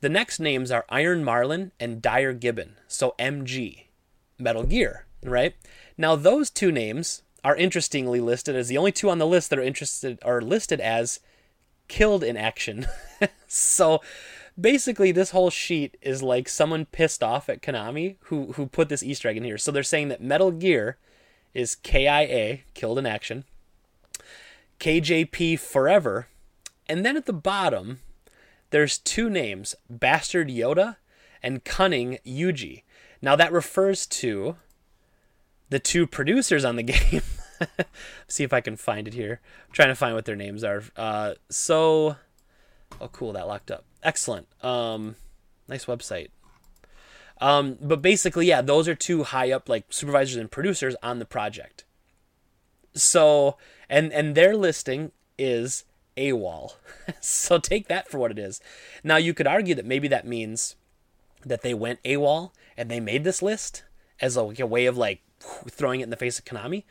The 0.00 0.08
next 0.08 0.40
names 0.40 0.70
are 0.70 0.84
Iron 0.88 1.24
Marlin 1.24 1.72
and 1.78 2.02
Dire 2.02 2.32
Gibbon. 2.32 2.76
So 2.88 3.14
MG, 3.18 3.84
Metal 4.38 4.64
Gear, 4.64 5.06
right? 5.22 5.54
Now 5.96 6.16
those 6.16 6.50
two 6.50 6.72
names 6.72 7.22
are 7.44 7.56
interestingly 7.56 8.20
listed 8.20 8.56
as 8.56 8.68
the 8.68 8.78
only 8.78 8.92
two 8.92 9.10
on 9.10 9.18
the 9.18 9.26
list 9.26 9.50
that 9.50 9.58
are 9.58 9.62
interested 9.62 10.18
are 10.22 10.40
listed 10.40 10.80
as 10.80 11.20
killed 11.88 12.22
in 12.22 12.36
action. 12.36 12.86
so 13.46 14.00
basically 14.58 15.12
this 15.12 15.30
whole 15.30 15.50
sheet 15.50 15.96
is 16.00 16.22
like 16.22 16.48
someone 16.48 16.86
pissed 16.86 17.22
off 17.22 17.48
at 17.48 17.62
Konami 17.62 18.16
who 18.24 18.52
who 18.52 18.66
put 18.66 18.88
this 18.88 19.02
Easter 19.02 19.28
egg 19.28 19.36
in 19.36 19.44
here. 19.44 19.58
So 19.58 19.70
they're 19.70 19.82
saying 19.82 20.08
that 20.08 20.22
Metal 20.22 20.50
Gear 20.50 20.96
is 21.54 21.74
KIA, 21.74 22.60
killed 22.74 22.98
in 22.98 23.06
action. 23.06 23.44
KJP 24.78 25.58
Forever. 25.58 26.28
And 26.88 27.04
then 27.04 27.16
at 27.16 27.26
the 27.26 27.32
bottom, 27.32 28.00
there's 28.70 28.98
two 28.98 29.30
names, 29.30 29.74
Bastard 29.88 30.48
Yoda 30.48 30.96
and 31.42 31.64
Cunning 31.64 32.18
Yuji. 32.26 32.82
Now 33.22 33.36
that 33.36 33.52
refers 33.52 34.06
to 34.06 34.56
the 35.68 35.78
two 35.78 36.06
producers 36.06 36.64
on 36.64 36.76
the 36.76 36.82
game. 36.84 37.22
See 38.28 38.44
if 38.44 38.52
I 38.52 38.60
can 38.60 38.76
find 38.76 39.06
it 39.06 39.14
here. 39.14 39.40
I'm 39.66 39.72
trying 39.72 39.88
to 39.88 39.94
find 39.94 40.14
what 40.14 40.24
their 40.24 40.36
names 40.36 40.64
are. 40.64 40.82
Uh, 40.96 41.34
so, 41.50 42.16
oh, 43.00 43.08
cool, 43.08 43.32
that 43.32 43.46
locked 43.46 43.70
up. 43.70 43.84
Excellent. 44.02 44.46
Um, 44.64 45.16
nice 45.68 45.86
website. 45.86 46.28
Um, 47.40 47.78
but 47.80 48.02
basically, 48.02 48.46
yeah, 48.46 48.60
those 48.60 48.86
are 48.86 48.94
two 48.94 49.24
high 49.24 49.50
up 49.50 49.68
like 49.68 49.84
supervisors 49.90 50.36
and 50.36 50.50
producers 50.50 50.94
on 51.02 51.18
the 51.18 51.24
project. 51.24 51.84
So, 52.94 53.56
and 53.88 54.12
and 54.12 54.34
their 54.34 54.56
listing 54.56 55.12
is 55.38 55.84
AWOL. 56.16 56.74
so 57.20 57.58
take 57.58 57.88
that 57.88 58.10
for 58.10 58.18
what 58.18 58.30
it 58.30 58.38
is. 58.38 58.60
Now 59.02 59.16
you 59.16 59.32
could 59.32 59.46
argue 59.46 59.74
that 59.74 59.86
maybe 59.86 60.08
that 60.08 60.26
means 60.26 60.76
that 61.44 61.62
they 61.62 61.72
went 61.72 62.02
AWOL 62.02 62.52
and 62.76 62.90
they 62.90 63.00
made 63.00 63.24
this 63.24 63.40
list 63.42 63.84
as 64.20 64.36
a, 64.36 64.42
like 64.42 64.60
a 64.60 64.66
way 64.66 64.86
of 64.86 64.98
like 64.98 65.22
throwing 65.40 66.00
it 66.00 66.04
in 66.04 66.10
the 66.10 66.16
face 66.16 66.38
of 66.38 66.44
Konami. 66.44 66.84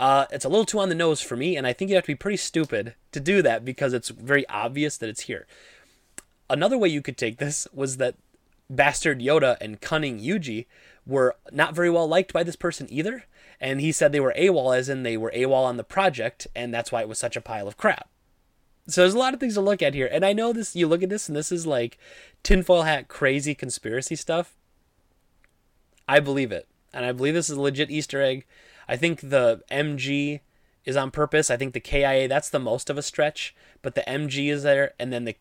Uh, 0.00 0.24
it's 0.30 0.46
a 0.46 0.48
little 0.48 0.64
too 0.64 0.78
on 0.78 0.88
the 0.88 0.94
nose 0.94 1.20
for 1.20 1.36
me, 1.36 1.58
and 1.58 1.66
I 1.66 1.74
think 1.74 1.90
you 1.90 1.94
have 1.94 2.04
to 2.04 2.12
be 2.12 2.14
pretty 2.14 2.38
stupid 2.38 2.94
to 3.12 3.20
do 3.20 3.42
that 3.42 3.66
because 3.66 3.92
it's 3.92 4.08
very 4.08 4.48
obvious 4.48 4.96
that 4.96 5.10
it's 5.10 5.22
here. 5.22 5.46
Another 6.48 6.78
way 6.78 6.88
you 6.88 7.02
could 7.02 7.18
take 7.18 7.36
this 7.36 7.68
was 7.70 7.98
that 7.98 8.14
Bastard 8.70 9.20
Yoda 9.20 9.58
and 9.60 9.78
Cunning 9.82 10.18
Yuji 10.18 10.64
were 11.06 11.36
not 11.52 11.74
very 11.74 11.90
well 11.90 12.08
liked 12.08 12.32
by 12.32 12.42
this 12.42 12.56
person 12.56 12.86
either, 12.90 13.24
and 13.60 13.82
he 13.82 13.92
said 13.92 14.10
they 14.10 14.20
were 14.20 14.34
AWOL 14.38 14.74
as 14.74 14.88
in 14.88 15.02
they 15.02 15.18
were 15.18 15.32
AWOL 15.36 15.66
on 15.66 15.76
the 15.76 15.84
project, 15.84 16.46
and 16.56 16.72
that's 16.72 16.90
why 16.90 17.02
it 17.02 17.08
was 17.08 17.18
such 17.18 17.36
a 17.36 17.42
pile 17.42 17.68
of 17.68 17.76
crap. 17.76 18.08
So 18.86 19.02
there's 19.02 19.12
a 19.12 19.18
lot 19.18 19.34
of 19.34 19.40
things 19.40 19.54
to 19.54 19.60
look 19.60 19.82
at 19.82 19.92
here, 19.92 20.08
and 20.10 20.24
I 20.24 20.32
know 20.32 20.54
this. 20.54 20.74
You 20.74 20.88
look 20.88 21.02
at 21.02 21.10
this, 21.10 21.28
and 21.28 21.36
this 21.36 21.52
is 21.52 21.66
like 21.66 21.98
tinfoil 22.42 22.82
hat 22.84 23.08
crazy 23.08 23.54
conspiracy 23.54 24.16
stuff. 24.16 24.56
I 26.08 26.20
believe 26.20 26.52
it, 26.52 26.68
and 26.90 27.04
I 27.04 27.12
believe 27.12 27.34
this 27.34 27.50
is 27.50 27.58
a 27.58 27.60
legit 27.60 27.90
Easter 27.90 28.22
egg. 28.22 28.46
I 28.90 28.96
think 28.96 29.20
the 29.20 29.62
MG 29.70 30.40
is 30.84 30.96
on 30.96 31.12
purpose. 31.12 31.48
I 31.48 31.56
think 31.56 31.74
the 31.74 31.80
KIA 31.80 32.26
that's 32.26 32.50
the 32.50 32.58
most 32.58 32.90
of 32.90 32.98
a 32.98 33.02
stretch, 33.02 33.54
but 33.82 33.94
the 33.94 34.02
MG 34.02 34.50
is 34.50 34.64
there, 34.64 34.94
and 34.98 35.12
then 35.12 35.26
the 35.26 35.36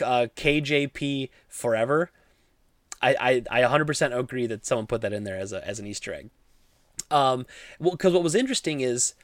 uh, 0.00 0.28
KJP 0.36 1.28
Forever. 1.48 2.12
I, 3.02 3.42
I, 3.50 3.60
I 3.60 3.68
100% 3.68 4.16
agree 4.16 4.46
that 4.46 4.64
someone 4.64 4.86
put 4.86 5.00
that 5.00 5.12
in 5.12 5.24
there 5.24 5.36
as 5.36 5.52
a 5.52 5.66
as 5.66 5.80
an 5.80 5.88
Easter 5.88 6.14
egg. 6.14 6.30
Um, 7.10 7.46
because 7.80 8.12
what 8.12 8.22
was 8.22 8.36
interesting 8.36 8.80
is 8.80 9.14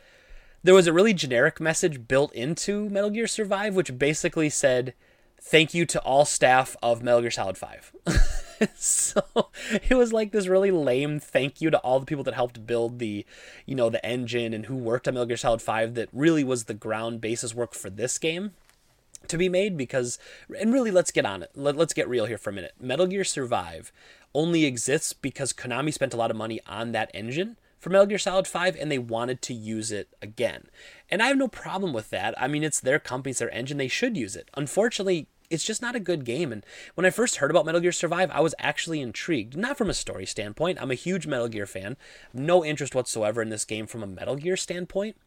there 0.64 0.74
was 0.74 0.88
a 0.88 0.92
really 0.92 1.14
generic 1.14 1.60
message 1.60 2.08
built 2.08 2.34
into 2.34 2.90
Metal 2.90 3.10
Gear 3.10 3.28
Survive, 3.28 3.76
which 3.76 3.98
basically 3.98 4.50
said, 4.50 4.94
"Thank 5.42 5.74
you 5.74 5.84
to 5.86 6.00
all 6.00 6.24
staff 6.24 6.76
of 6.82 7.02
Metal 7.02 7.20
Gear 7.20 7.30
Solid 7.30 7.58
5. 7.58 7.92
so 8.76 9.20
it 9.88 9.94
was 9.94 10.12
like 10.12 10.32
this 10.32 10.46
really 10.46 10.70
lame 10.70 11.18
thank 11.18 11.60
you 11.60 11.68
to 11.70 11.78
all 11.78 11.98
the 12.00 12.06
people 12.06 12.24
that 12.24 12.34
helped 12.34 12.66
build 12.66 12.98
the, 12.98 13.26
you 13.66 13.74
know, 13.74 13.90
the 13.90 14.04
engine 14.06 14.54
and 14.54 14.66
who 14.66 14.76
worked 14.76 15.08
on 15.08 15.14
Metal 15.14 15.26
Gear 15.26 15.36
Solid 15.36 15.60
5 15.60 15.94
that 15.94 16.08
really 16.12 16.44
was 16.44 16.64
the 16.64 16.74
ground 16.74 17.20
basis 17.20 17.54
work 17.54 17.74
for 17.74 17.90
this 17.90 18.18
game 18.18 18.52
to 19.28 19.36
be 19.38 19.48
made 19.48 19.76
because 19.76 20.18
and 20.58 20.72
really 20.72 20.90
let's 20.90 21.12
get 21.12 21.24
on 21.24 21.42
it 21.42 21.50
Let, 21.54 21.78
us 21.78 21.92
get 21.92 22.08
real 22.08 22.26
here 22.26 22.38
for 22.38 22.50
a 22.50 22.52
minute 22.52 22.74
metal 22.80 23.06
gear 23.06 23.22
survive 23.22 23.92
only 24.34 24.64
exists 24.64 25.12
because 25.12 25.52
konami 25.52 25.92
spent 25.92 26.12
a 26.12 26.16
lot 26.16 26.32
of 26.32 26.36
money 26.36 26.60
on 26.66 26.90
that 26.90 27.10
engine 27.14 27.56
for 27.82 27.90
Metal 27.90 28.06
Gear 28.06 28.18
Solid 28.18 28.46
5 28.46 28.76
and 28.76 28.92
they 28.92 28.98
wanted 28.98 29.42
to 29.42 29.52
use 29.52 29.90
it 29.90 30.08
again. 30.22 30.66
And 31.12 31.22
I 31.22 31.26
have 31.26 31.36
no 31.36 31.46
problem 31.46 31.92
with 31.92 32.08
that. 32.08 32.34
I 32.40 32.48
mean, 32.48 32.64
it's 32.64 32.80
their 32.80 32.98
company, 32.98 33.34
their 33.34 33.52
engine, 33.52 33.76
they 33.76 33.86
should 33.86 34.16
use 34.16 34.34
it. 34.34 34.50
Unfortunately, 34.54 35.28
it's 35.50 35.62
just 35.62 35.82
not 35.82 35.94
a 35.94 36.00
good 36.00 36.24
game. 36.24 36.50
And 36.50 36.64
when 36.94 37.04
I 37.04 37.10
first 37.10 37.36
heard 37.36 37.50
about 37.50 37.66
Metal 37.66 37.82
Gear 37.82 37.92
Survive, 37.92 38.30
I 38.30 38.40
was 38.40 38.54
actually 38.58 39.02
intrigued. 39.02 39.54
Not 39.54 39.76
from 39.76 39.90
a 39.90 39.94
story 39.94 40.24
standpoint. 40.24 40.80
I'm 40.80 40.90
a 40.90 40.94
huge 40.94 41.26
Metal 41.26 41.48
Gear 41.48 41.66
fan. 41.66 41.98
No 42.32 42.64
interest 42.64 42.94
whatsoever 42.94 43.42
in 43.42 43.50
this 43.50 43.66
game 43.66 43.86
from 43.86 44.02
a 44.02 44.06
Metal 44.06 44.36
Gear 44.36 44.56
standpoint. 44.56 45.18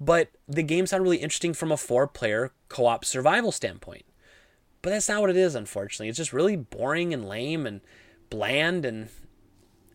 But 0.00 0.32
the 0.48 0.64
game 0.64 0.88
sounded 0.88 1.04
really 1.04 1.18
interesting 1.18 1.54
from 1.54 1.70
a 1.70 1.76
four 1.76 2.08
player 2.08 2.50
co 2.68 2.86
op 2.86 3.04
survival 3.04 3.52
standpoint. 3.52 4.06
But 4.82 4.90
that's 4.90 5.08
not 5.08 5.20
what 5.20 5.30
it 5.30 5.36
is, 5.36 5.54
unfortunately. 5.54 6.08
It's 6.08 6.18
just 6.18 6.32
really 6.32 6.56
boring 6.56 7.14
and 7.14 7.28
lame 7.28 7.64
and 7.64 7.80
bland 8.28 8.84
and 8.84 9.08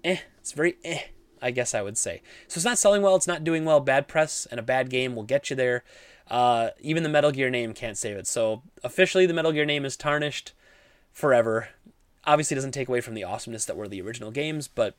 eh. 0.06 0.20
It's 0.40 0.54
very 0.54 0.78
eh. 0.86 1.02
I 1.44 1.52
guess 1.52 1.76
I 1.76 1.82
would 1.82 1.98
say. 1.98 2.22
So 2.48 2.58
it's 2.58 2.66
not 2.66 2.78
selling 2.78 3.02
well, 3.02 3.16
it's 3.16 3.28
not 3.28 3.44
doing 3.44 3.66
well. 3.66 3.80
Bad 3.80 4.08
press 4.08 4.48
and 4.50 4.60
a 4.60 4.64
bad 4.64 4.90
game 4.90 5.16
will 5.16 5.24
get 5.24 5.50
you 5.50 5.56
there. 5.56 5.84
Uh, 6.30 6.70
even 6.80 7.04
the 7.04 7.10
Metal 7.10 7.32
Gear 7.32 7.50
name 7.50 7.74
can't 7.74 7.98
save 7.98 8.16
it. 8.18 8.26
So 8.26 8.64
officially, 8.84 9.26
the 9.26 9.34
Metal 9.34 9.52
Gear 9.52 9.66
name 9.66 9.86
is 9.86 9.98
tarnished 9.98 10.54
forever. 11.12 11.70
Obviously, 12.26 12.56
doesn't 12.56 12.72
take 12.72 12.88
away 12.88 13.02
from 13.02 13.14
the 13.14 13.26
awesomeness 13.26 13.66
that 13.66 13.76
were 13.76 13.90
the 13.90 14.02
original 14.02 14.32
games, 14.32 14.70
but 14.70 14.96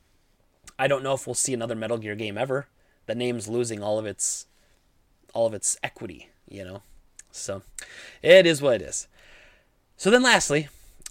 I 0.77 0.87
don't 0.87 1.03
know 1.03 1.13
if 1.13 1.25
we'll 1.25 1.33
see 1.33 1.53
another 1.53 1.75
Metal 1.75 1.97
Gear 1.97 2.15
game 2.15 2.37
ever. 2.37 2.67
The 3.07 3.15
name's 3.15 3.47
losing 3.47 3.81
all 3.81 3.97
of 3.97 4.05
its 4.05 4.45
all 5.33 5.47
of 5.47 5.53
its 5.53 5.77
equity, 5.83 6.29
you 6.47 6.63
know. 6.63 6.83
So 7.31 7.63
it 8.21 8.45
is 8.45 8.61
what 8.61 8.75
it 8.75 8.81
is. 8.83 9.07
So 9.97 10.11
then, 10.11 10.23
lastly, 10.23 10.69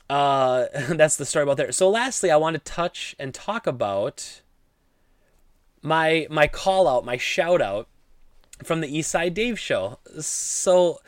uh, 0.09 0.67
that's 0.91 1.17
the 1.17 1.25
story 1.25 1.43
about 1.43 1.57
there. 1.57 1.73
So 1.73 1.91
lastly, 1.91 2.31
I 2.31 2.37
want 2.37 2.55
to 2.55 2.61
touch 2.61 3.17
and 3.19 3.35
talk 3.35 3.67
about 3.67 4.43
my 5.85 6.27
my 6.31 6.49
call 6.49 6.89
out, 6.89 7.05
my 7.05 7.19
shout 7.19 7.61
out 7.61 7.89
from 8.65 8.81
the 8.81 8.89
East 8.89 9.11
Side 9.11 9.35
Dave 9.35 9.61
show. 9.61 9.99
So 10.19 10.99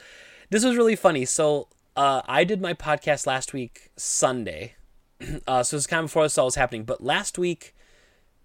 this 0.51 0.65
was 0.65 0.77
really 0.77 0.95
funny. 0.95 1.25
So 1.25 1.69
uh, 1.97 2.21
I 2.27 2.45
did 2.45 2.61
my 2.61 2.75
podcast 2.75 3.27
last 3.27 3.55
week 3.55 3.91
Sunday, 3.97 4.77
uh, 5.47 5.63
so 5.63 5.77
it's 5.79 5.87
kind 5.87 6.01
of 6.01 6.07
before 6.07 6.25
this 6.25 6.37
all 6.37 6.45
was 6.45 6.57
happening. 6.57 6.85
But 6.85 7.03
last 7.03 7.39
week 7.39 7.75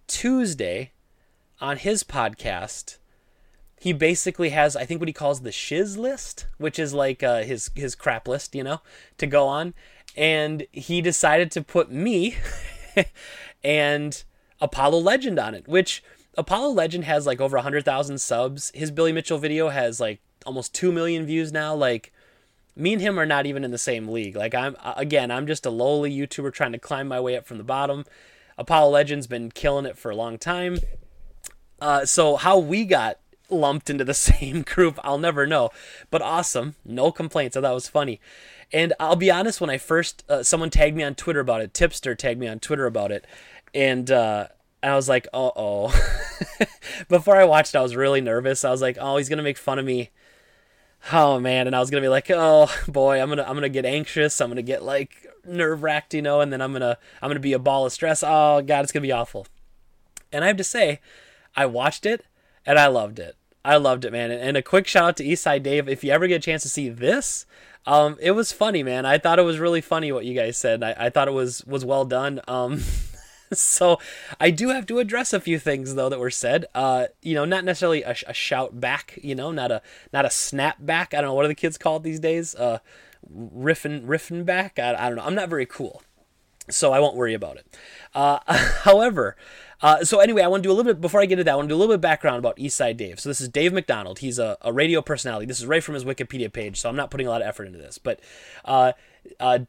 Tuesday, 0.07 0.93
on 1.59 1.77
his 1.77 2.03
podcast, 2.03 2.97
he 3.77 3.91
basically 3.91 4.49
has 4.49 4.77
I 4.77 4.85
think 4.85 5.01
what 5.01 5.09
he 5.09 5.13
calls 5.13 5.41
the 5.41 5.51
shiz 5.51 5.97
list, 5.97 6.47
which 6.57 6.79
is 6.79 6.93
like 6.93 7.21
uh, 7.21 7.43
his 7.43 7.71
his 7.75 7.93
crap 7.93 8.25
list, 8.25 8.55
you 8.55 8.63
know, 8.63 8.81
to 9.17 9.27
go 9.27 9.47
on. 9.47 9.73
And 10.15 10.65
he 10.71 11.01
decided 11.01 11.51
to 11.51 11.61
put 11.61 11.91
me 11.91 12.37
and 13.63 14.23
Apollo 14.61 14.99
Legend 14.99 15.39
on 15.39 15.55
it, 15.55 15.67
which 15.67 16.03
Apollo 16.37 16.69
Legend 16.69 17.03
has 17.05 17.25
like 17.25 17.41
over 17.41 17.57
100,000 17.57 18.17
subs. 18.19 18.71
His 18.73 18.91
Billy 18.91 19.11
Mitchell 19.11 19.37
video 19.37 19.69
has 19.69 19.99
like 19.99 20.21
almost 20.45 20.73
2 20.75 20.91
million 20.91 21.25
views 21.25 21.51
now. 21.51 21.75
Like, 21.75 22.11
me 22.75 22.93
and 22.93 23.01
him 23.01 23.19
are 23.19 23.25
not 23.25 23.45
even 23.45 23.63
in 23.63 23.71
the 23.71 23.77
same 23.77 24.07
league. 24.07 24.35
Like, 24.35 24.55
I'm, 24.55 24.75
again, 24.95 25.29
I'm 25.29 25.47
just 25.47 25.65
a 25.65 25.69
lowly 25.69 26.11
YouTuber 26.11 26.53
trying 26.53 26.71
to 26.71 26.79
climb 26.79 27.07
my 27.07 27.19
way 27.19 27.35
up 27.35 27.45
from 27.45 27.57
the 27.57 27.63
bottom. 27.63 28.05
Apollo 28.57 28.91
Legend's 28.91 29.27
been 29.27 29.51
killing 29.51 29.85
it 29.85 29.97
for 29.97 30.11
a 30.11 30.15
long 30.15 30.37
time. 30.37 30.79
Uh, 31.79 32.05
so, 32.05 32.35
how 32.35 32.57
we 32.57 32.85
got 32.85 33.19
lumped 33.49 33.89
into 33.89 34.03
the 34.03 34.13
same 34.15 34.61
group. 34.61 34.99
I'll 35.03 35.17
never 35.17 35.45
know. 35.45 35.69
But 36.09 36.21
awesome. 36.21 36.75
No 36.85 37.11
complaints. 37.11 37.57
I 37.57 37.61
thought 37.61 37.71
it 37.71 37.75
was 37.75 37.87
funny. 37.87 38.19
And 38.71 38.93
I'll 38.99 39.17
be 39.17 39.29
honest, 39.29 39.59
when 39.59 39.69
I 39.69 39.77
first, 39.77 40.23
uh, 40.29 40.43
someone 40.43 40.69
tagged 40.69 40.95
me 40.95 41.03
on 41.03 41.15
Twitter 41.15 41.41
about 41.41 41.59
it, 41.59 41.73
Tipster 41.73 42.15
tagged 42.15 42.39
me 42.39 42.47
on 42.47 42.59
Twitter 42.59 42.85
about 42.85 43.11
it. 43.11 43.25
And, 43.73 44.09
uh, 44.09 44.47
I 44.83 44.95
was 44.95 45.07
like, 45.07 45.27
uh 45.33 45.51
oh. 45.55 45.89
Before 47.07 47.37
I 47.37 47.43
watched, 47.43 47.75
I 47.75 47.81
was 47.81 47.95
really 47.95 48.21
nervous. 48.21 48.65
I 48.65 48.71
was 48.71 48.81
like, 48.81 48.97
oh, 48.99 49.17
he's 49.17 49.29
gonna 49.29 49.43
make 49.43 49.57
fun 49.57 49.79
of 49.79 49.85
me. 49.85 50.09
Oh 51.11 51.39
man, 51.39 51.67
and 51.67 51.75
I 51.75 51.79
was 51.79 51.89
gonna 51.89 52.01
be 52.01 52.07
like, 52.07 52.29
oh 52.29 52.73
boy, 52.87 53.21
I'm 53.21 53.29
gonna 53.29 53.43
I'm 53.43 53.55
gonna 53.55 53.69
get 53.69 53.85
anxious. 53.85 54.39
I'm 54.39 54.49
gonna 54.49 54.61
get 54.61 54.83
like 54.83 55.27
nerve 55.45 55.83
wracked, 55.83 56.13
you 56.13 56.21
know, 56.21 56.41
and 56.41 56.51
then 56.51 56.61
I'm 56.61 56.73
gonna 56.73 56.97
I'm 57.21 57.29
gonna 57.29 57.39
be 57.39 57.53
a 57.53 57.59
ball 57.59 57.85
of 57.85 57.93
stress. 57.93 58.23
Oh 58.25 58.61
god, 58.61 58.83
it's 58.83 58.91
gonna 58.91 59.01
be 59.01 59.11
awful. 59.11 59.47
And 60.31 60.43
I 60.43 60.47
have 60.47 60.57
to 60.57 60.63
say, 60.63 60.99
I 61.55 61.65
watched 61.65 62.05
it 62.05 62.25
and 62.65 62.79
I 62.79 62.87
loved 62.87 63.19
it. 63.19 63.35
I 63.63 63.77
loved 63.77 64.05
it, 64.05 64.11
man. 64.11 64.31
And 64.31 64.57
a 64.57 64.63
quick 64.63 64.87
shout 64.87 65.03
out 65.03 65.17
to 65.17 65.23
Eastside 65.23 65.63
Dave. 65.63 65.87
If 65.87 66.03
you 66.03 66.11
ever 66.11 66.27
get 66.27 66.37
a 66.37 66.39
chance 66.39 66.63
to 66.63 66.69
see 66.69 66.89
this, 66.89 67.45
um, 67.85 68.17
it 68.19 68.31
was 68.31 68.51
funny, 68.51 68.81
man. 68.81 69.05
I 69.05 69.17
thought 69.17 69.39
it 69.39 69.43
was 69.43 69.59
really 69.59 69.81
funny 69.81 70.11
what 70.11 70.25
you 70.25 70.33
guys 70.33 70.57
said. 70.57 70.83
I, 70.83 70.95
I 70.97 71.09
thought 71.09 71.27
it 71.27 71.33
was 71.33 71.63
was 71.65 71.85
well 71.85 72.05
done. 72.05 72.41
Um, 72.47 72.81
so 73.53 73.99
I 74.39 74.49
do 74.49 74.69
have 74.69 74.85
to 74.87 74.99
address 74.99 75.33
a 75.33 75.39
few 75.39 75.59
things 75.59 75.95
though 75.95 76.09
that 76.09 76.19
were 76.19 76.31
said. 76.31 76.65
Uh, 76.73 77.07
you 77.21 77.35
know, 77.35 77.45
not 77.45 77.65
necessarily 77.65 78.03
a, 78.03 78.15
a, 78.27 78.33
shout 78.33 78.79
back. 78.79 79.19
You 79.21 79.35
know, 79.35 79.51
not 79.51 79.71
a 79.71 79.81
not 80.13 80.25
a 80.25 80.29
snap 80.29 80.77
back. 80.79 81.13
I 81.13 81.17
don't 81.17 81.29
know 81.29 81.33
what 81.33 81.45
are 81.45 81.49
the 81.49 81.55
kids 81.55 81.77
called 81.77 82.03
these 82.03 82.19
days. 82.19 82.55
Uh, 82.55 82.79
riffing 83.33 84.05
riffing 84.05 84.45
back. 84.45 84.79
I, 84.79 84.95
I 84.95 85.07
don't 85.07 85.17
know. 85.17 85.25
I'm 85.25 85.35
not 85.35 85.49
very 85.49 85.65
cool, 85.65 86.01
so 86.69 86.93
I 86.93 86.99
won't 86.99 87.15
worry 87.15 87.33
about 87.33 87.57
it. 87.57 87.77
Uh, 88.13 88.39
however. 88.83 89.35
Uh, 89.83 90.03
so 90.03 90.19
anyway, 90.19 90.43
I 90.43 90.47
want 90.47 90.61
to 90.61 90.67
do 90.67 90.71
a 90.71 90.75
little 90.75 90.93
bit 90.93 91.01
before 91.01 91.21
I 91.21 91.25
get 91.25 91.33
into 91.33 91.43
that. 91.45 91.53
I 91.53 91.55
want 91.55 91.67
to 91.67 91.73
do 91.73 91.75
a 91.75 91.79
little 91.79 91.91
bit 91.91 91.95
of 91.95 92.01
background 92.01 92.37
about 92.37 92.57
Eastside 92.57 92.97
Dave. 92.97 93.19
So 93.19 93.29
this 93.29 93.41
is 93.41 93.49
Dave 93.49 93.73
McDonald. 93.73 94.19
He's 94.19 94.37
a, 94.37 94.55
a 94.61 94.71
radio 94.71 95.01
personality. 95.01 95.47
This 95.47 95.59
is 95.59 95.65
right 95.65 95.83
from 95.83 95.95
his 95.95 96.05
Wikipedia 96.05 96.53
page, 96.53 96.79
so 96.79 96.87
I'm 96.87 96.95
not 96.95 97.09
putting 97.09 97.25
a 97.25 97.31
lot 97.31 97.41
of 97.41 97.47
effort 97.47 97.65
into 97.65 97.79
this. 97.79 97.97
But 97.97 98.19
uh, 98.63 98.91
uh, 99.39 99.59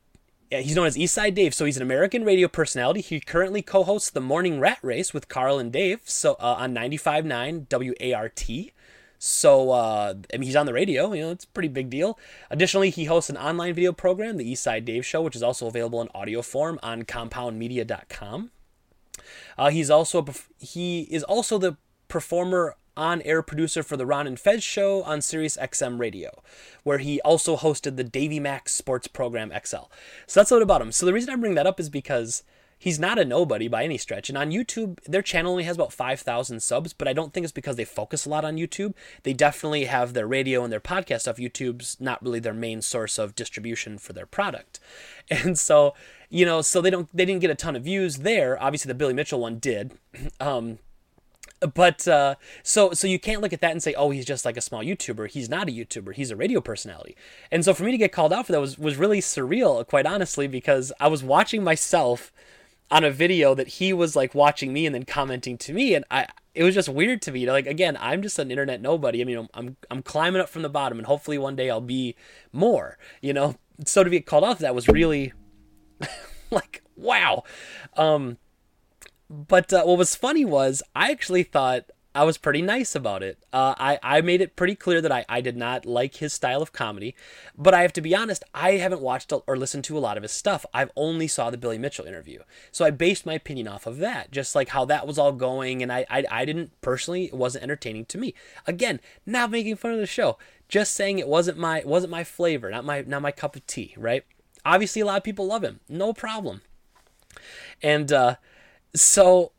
he's 0.60 0.76
known 0.76 0.86
as 0.86 0.96
Eastside 0.96 1.34
Dave. 1.34 1.54
So 1.54 1.64
he's 1.64 1.76
an 1.76 1.82
American 1.82 2.24
radio 2.24 2.48
personality. 2.48 3.00
He 3.00 3.20
currently 3.20 3.62
co-hosts 3.62 4.10
the 4.10 4.20
Morning 4.20 4.60
Rat 4.60 4.78
Race 4.82 5.14
with 5.14 5.28
Carl 5.28 5.58
and 5.58 5.72
Dave. 5.72 6.00
So 6.04 6.34
uh, 6.34 6.56
on 6.58 6.74
95.9 6.74 7.66
WRAT. 7.68 8.72
So 9.18 9.70
uh, 9.70 10.14
I 10.34 10.36
mean, 10.36 10.46
he's 10.46 10.56
on 10.56 10.66
the 10.66 10.72
radio. 10.72 11.12
You 11.12 11.22
know, 11.22 11.30
it's 11.30 11.44
a 11.44 11.48
pretty 11.48 11.68
big 11.68 11.90
deal. 11.90 12.18
Additionally, 12.50 12.90
he 12.90 13.04
hosts 13.04 13.30
an 13.30 13.36
online 13.36 13.72
video 13.72 13.92
program, 13.92 14.36
the 14.36 14.52
Eastside 14.52 14.84
Dave 14.84 15.06
Show, 15.06 15.22
which 15.22 15.36
is 15.36 15.42
also 15.42 15.66
available 15.66 16.02
in 16.02 16.08
audio 16.14 16.42
form 16.42 16.80
on 16.82 17.04
CompoundMedia.com. 17.04 18.50
Uh, 19.56 19.70
he's 19.70 19.90
also 19.90 20.26
he 20.58 21.02
is 21.02 21.22
also 21.22 21.58
the 21.58 21.76
performer 22.08 22.76
on-air 22.96 23.42
producer 23.42 23.82
for 23.82 23.96
the 23.96 24.06
Ron 24.06 24.26
and 24.26 24.38
Fez 24.38 24.62
show 24.62 25.02
on 25.02 25.20
Sirius 25.20 25.56
XM 25.56 25.98
Radio, 25.98 26.42
where 26.82 26.98
he 26.98 27.20
also 27.22 27.56
hosted 27.56 27.96
the 27.96 28.04
Davy 28.04 28.40
Max 28.40 28.72
Sports 28.72 29.06
Program 29.06 29.50
XL. 29.50 29.88
So 30.26 30.40
that's 30.40 30.50
a 30.50 30.54
little 30.54 30.62
about 30.62 30.82
him. 30.82 30.92
So 30.92 31.06
the 31.06 31.12
reason 31.12 31.30
I 31.30 31.36
bring 31.36 31.54
that 31.54 31.66
up 31.66 31.80
is 31.80 31.88
because 31.88 32.42
he's 32.82 32.98
not 32.98 33.16
a 33.16 33.24
nobody 33.24 33.68
by 33.68 33.84
any 33.84 33.96
stretch. 33.96 34.28
And 34.28 34.36
on 34.36 34.50
YouTube, 34.50 34.98
their 35.04 35.22
channel 35.22 35.52
only 35.52 35.62
has 35.62 35.76
about 35.76 35.92
5,000 35.92 36.60
subs, 36.60 36.92
but 36.92 37.06
I 37.06 37.12
don't 37.12 37.32
think 37.32 37.44
it's 37.44 37.52
because 37.52 37.76
they 37.76 37.84
focus 37.84 38.26
a 38.26 38.28
lot 38.28 38.44
on 38.44 38.56
YouTube. 38.56 38.94
They 39.22 39.32
definitely 39.32 39.84
have 39.84 40.14
their 40.14 40.26
radio 40.26 40.64
and 40.64 40.72
their 40.72 40.80
podcast 40.80 41.20
stuff. 41.20 41.36
YouTube's 41.36 42.00
not 42.00 42.20
really 42.20 42.40
their 42.40 42.52
main 42.52 42.82
source 42.82 43.18
of 43.18 43.36
distribution 43.36 43.98
for 43.98 44.12
their 44.12 44.26
product. 44.26 44.80
And 45.30 45.56
so, 45.56 45.94
you 46.28 46.44
know, 46.44 46.60
so 46.60 46.80
they 46.80 46.90
don't 46.90 47.08
they 47.14 47.24
didn't 47.24 47.40
get 47.40 47.50
a 47.50 47.54
ton 47.54 47.76
of 47.76 47.84
views 47.84 48.18
there. 48.18 48.60
Obviously 48.60 48.88
the 48.88 48.94
Billy 48.94 49.14
Mitchell 49.14 49.40
one 49.40 49.58
did. 49.58 49.92
Um, 50.40 50.78
but 51.74 52.06
uh, 52.08 52.34
so 52.62 52.92
so 52.92 53.06
you 53.06 53.18
can't 53.18 53.40
look 53.40 53.52
at 53.52 53.60
that 53.60 53.72
and 53.72 53.82
say, 53.82 53.94
oh, 53.94 54.10
he's 54.10 54.24
just 54.24 54.44
like 54.44 54.56
a 54.56 54.60
small 54.60 54.82
YouTuber. 54.82 55.30
He's 55.30 55.48
not 55.48 55.68
a 55.68 55.72
YouTuber. 55.72 56.14
He's 56.14 56.30
a 56.30 56.36
radio 56.36 56.60
personality. 56.60 57.16
And 57.50 57.64
so 57.64 57.74
for 57.74 57.84
me 57.84 57.92
to 57.92 57.98
get 57.98 58.12
called 58.12 58.32
out 58.32 58.46
for 58.46 58.52
that 58.52 58.60
was 58.60 58.78
was 58.78 58.96
really 58.96 59.20
surreal, 59.20 59.86
quite 59.86 60.06
honestly, 60.06 60.46
because 60.46 60.92
I 61.00 61.08
was 61.08 61.22
watching 61.22 61.62
myself 61.64 62.32
on 62.90 63.04
a 63.04 63.10
video 63.10 63.54
that 63.54 63.68
he 63.68 63.92
was 63.92 64.14
like 64.14 64.34
watching 64.34 64.72
me 64.72 64.84
and 64.86 64.94
then 64.94 65.04
commenting 65.04 65.56
to 65.58 65.72
me, 65.72 65.94
and 65.94 66.04
I 66.10 66.26
it 66.54 66.62
was 66.64 66.74
just 66.74 66.88
weird 66.88 67.22
to 67.22 67.32
me. 67.32 67.50
Like 67.50 67.66
again, 67.66 67.96
I'm 68.00 68.22
just 68.22 68.38
an 68.38 68.50
internet 68.50 68.80
nobody. 68.80 69.20
I 69.20 69.24
mean, 69.24 69.48
I'm 69.54 69.76
I'm 69.90 70.02
climbing 70.02 70.40
up 70.40 70.48
from 70.48 70.62
the 70.62 70.68
bottom, 70.68 70.98
and 70.98 71.06
hopefully 71.06 71.38
one 71.38 71.56
day 71.56 71.70
I'll 71.70 71.80
be 71.80 72.14
more. 72.52 72.98
You 73.20 73.32
know, 73.32 73.56
so 73.86 74.04
to 74.04 74.10
be 74.10 74.20
called 74.20 74.44
out 74.44 74.56
for 74.56 74.62
that 74.62 74.74
was 74.74 74.88
really 74.88 75.32
like 76.50 76.82
wow. 76.96 77.44
Um, 77.96 78.38
but 79.32 79.72
uh, 79.72 79.82
what 79.84 79.96
was 79.96 80.14
funny 80.14 80.44
was 80.44 80.82
I 80.94 81.10
actually 81.10 81.42
thought 81.42 81.90
I 82.14 82.24
was 82.24 82.36
pretty 82.36 82.60
nice 82.60 82.94
about 82.94 83.22
it. 83.22 83.38
Uh, 83.54 83.74
I, 83.78 83.98
I 84.02 84.20
made 84.20 84.42
it 84.42 84.54
pretty 84.54 84.74
clear 84.74 85.00
that 85.00 85.10
I, 85.10 85.24
I 85.30 85.40
did 85.40 85.56
not 85.56 85.86
like 85.86 86.16
his 86.16 86.34
style 86.34 86.60
of 86.60 86.72
comedy. 86.72 87.14
But 87.56 87.72
I 87.72 87.80
have 87.80 87.94
to 87.94 88.02
be 88.02 88.14
honest, 88.14 88.44
I 88.52 88.72
haven't 88.72 89.00
watched 89.00 89.32
or 89.46 89.56
listened 89.56 89.84
to 89.84 89.96
a 89.96 90.00
lot 90.00 90.18
of 90.18 90.22
his 90.22 90.32
stuff. 90.32 90.66
I've 90.74 90.90
only 90.94 91.26
saw 91.26 91.48
the 91.48 91.56
Billy 91.56 91.78
Mitchell 91.78 92.04
interview. 92.04 92.40
So 92.70 92.84
I 92.84 92.90
based 92.90 93.24
my 93.24 93.32
opinion 93.32 93.66
off 93.66 93.86
of 93.86 93.96
that, 93.98 94.30
just 94.30 94.54
like 94.54 94.68
how 94.68 94.84
that 94.84 95.06
was 95.06 95.18
all 95.18 95.32
going. 95.32 95.82
And 95.82 95.90
I, 95.90 96.04
I, 96.10 96.24
I 96.30 96.44
didn't, 96.44 96.78
personally, 96.82 97.24
it 97.24 97.34
wasn't 97.34 97.64
entertaining 97.64 98.04
to 98.06 98.18
me. 98.18 98.34
Again, 98.66 99.00
not 99.24 99.50
making 99.50 99.76
fun 99.76 99.92
of 99.92 99.98
the 99.98 100.06
show, 100.06 100.36
just 100.68 100.92
saying 100.92 101.18
it 101.18 101.28
wasn't 101.28 101.56
my, 101.56 101.82
wasn't 101.86 102.10
my 102.10 102.24
flavor, 102.24 102.70
not 102.70 102.84
my, 102.84 103.00
not 103.06 103.22
my 103.22 103.32
cup 103.32 103.56
of 103.56 103.66
tea, 103.66 103.94
right? 103.96 104.24
Obviously, 104.66 105.00
a 105.00 105.06
lot 105.06 105.16
of 105.16 105.24
people 105.24 105.46
love 105.46 105.64
him. 105.64 105.80
No 105.88 106.12
problem. 106.12 106.60
And, 107.82 108.12
uh, 108.12 108.36
so 108.94 109.52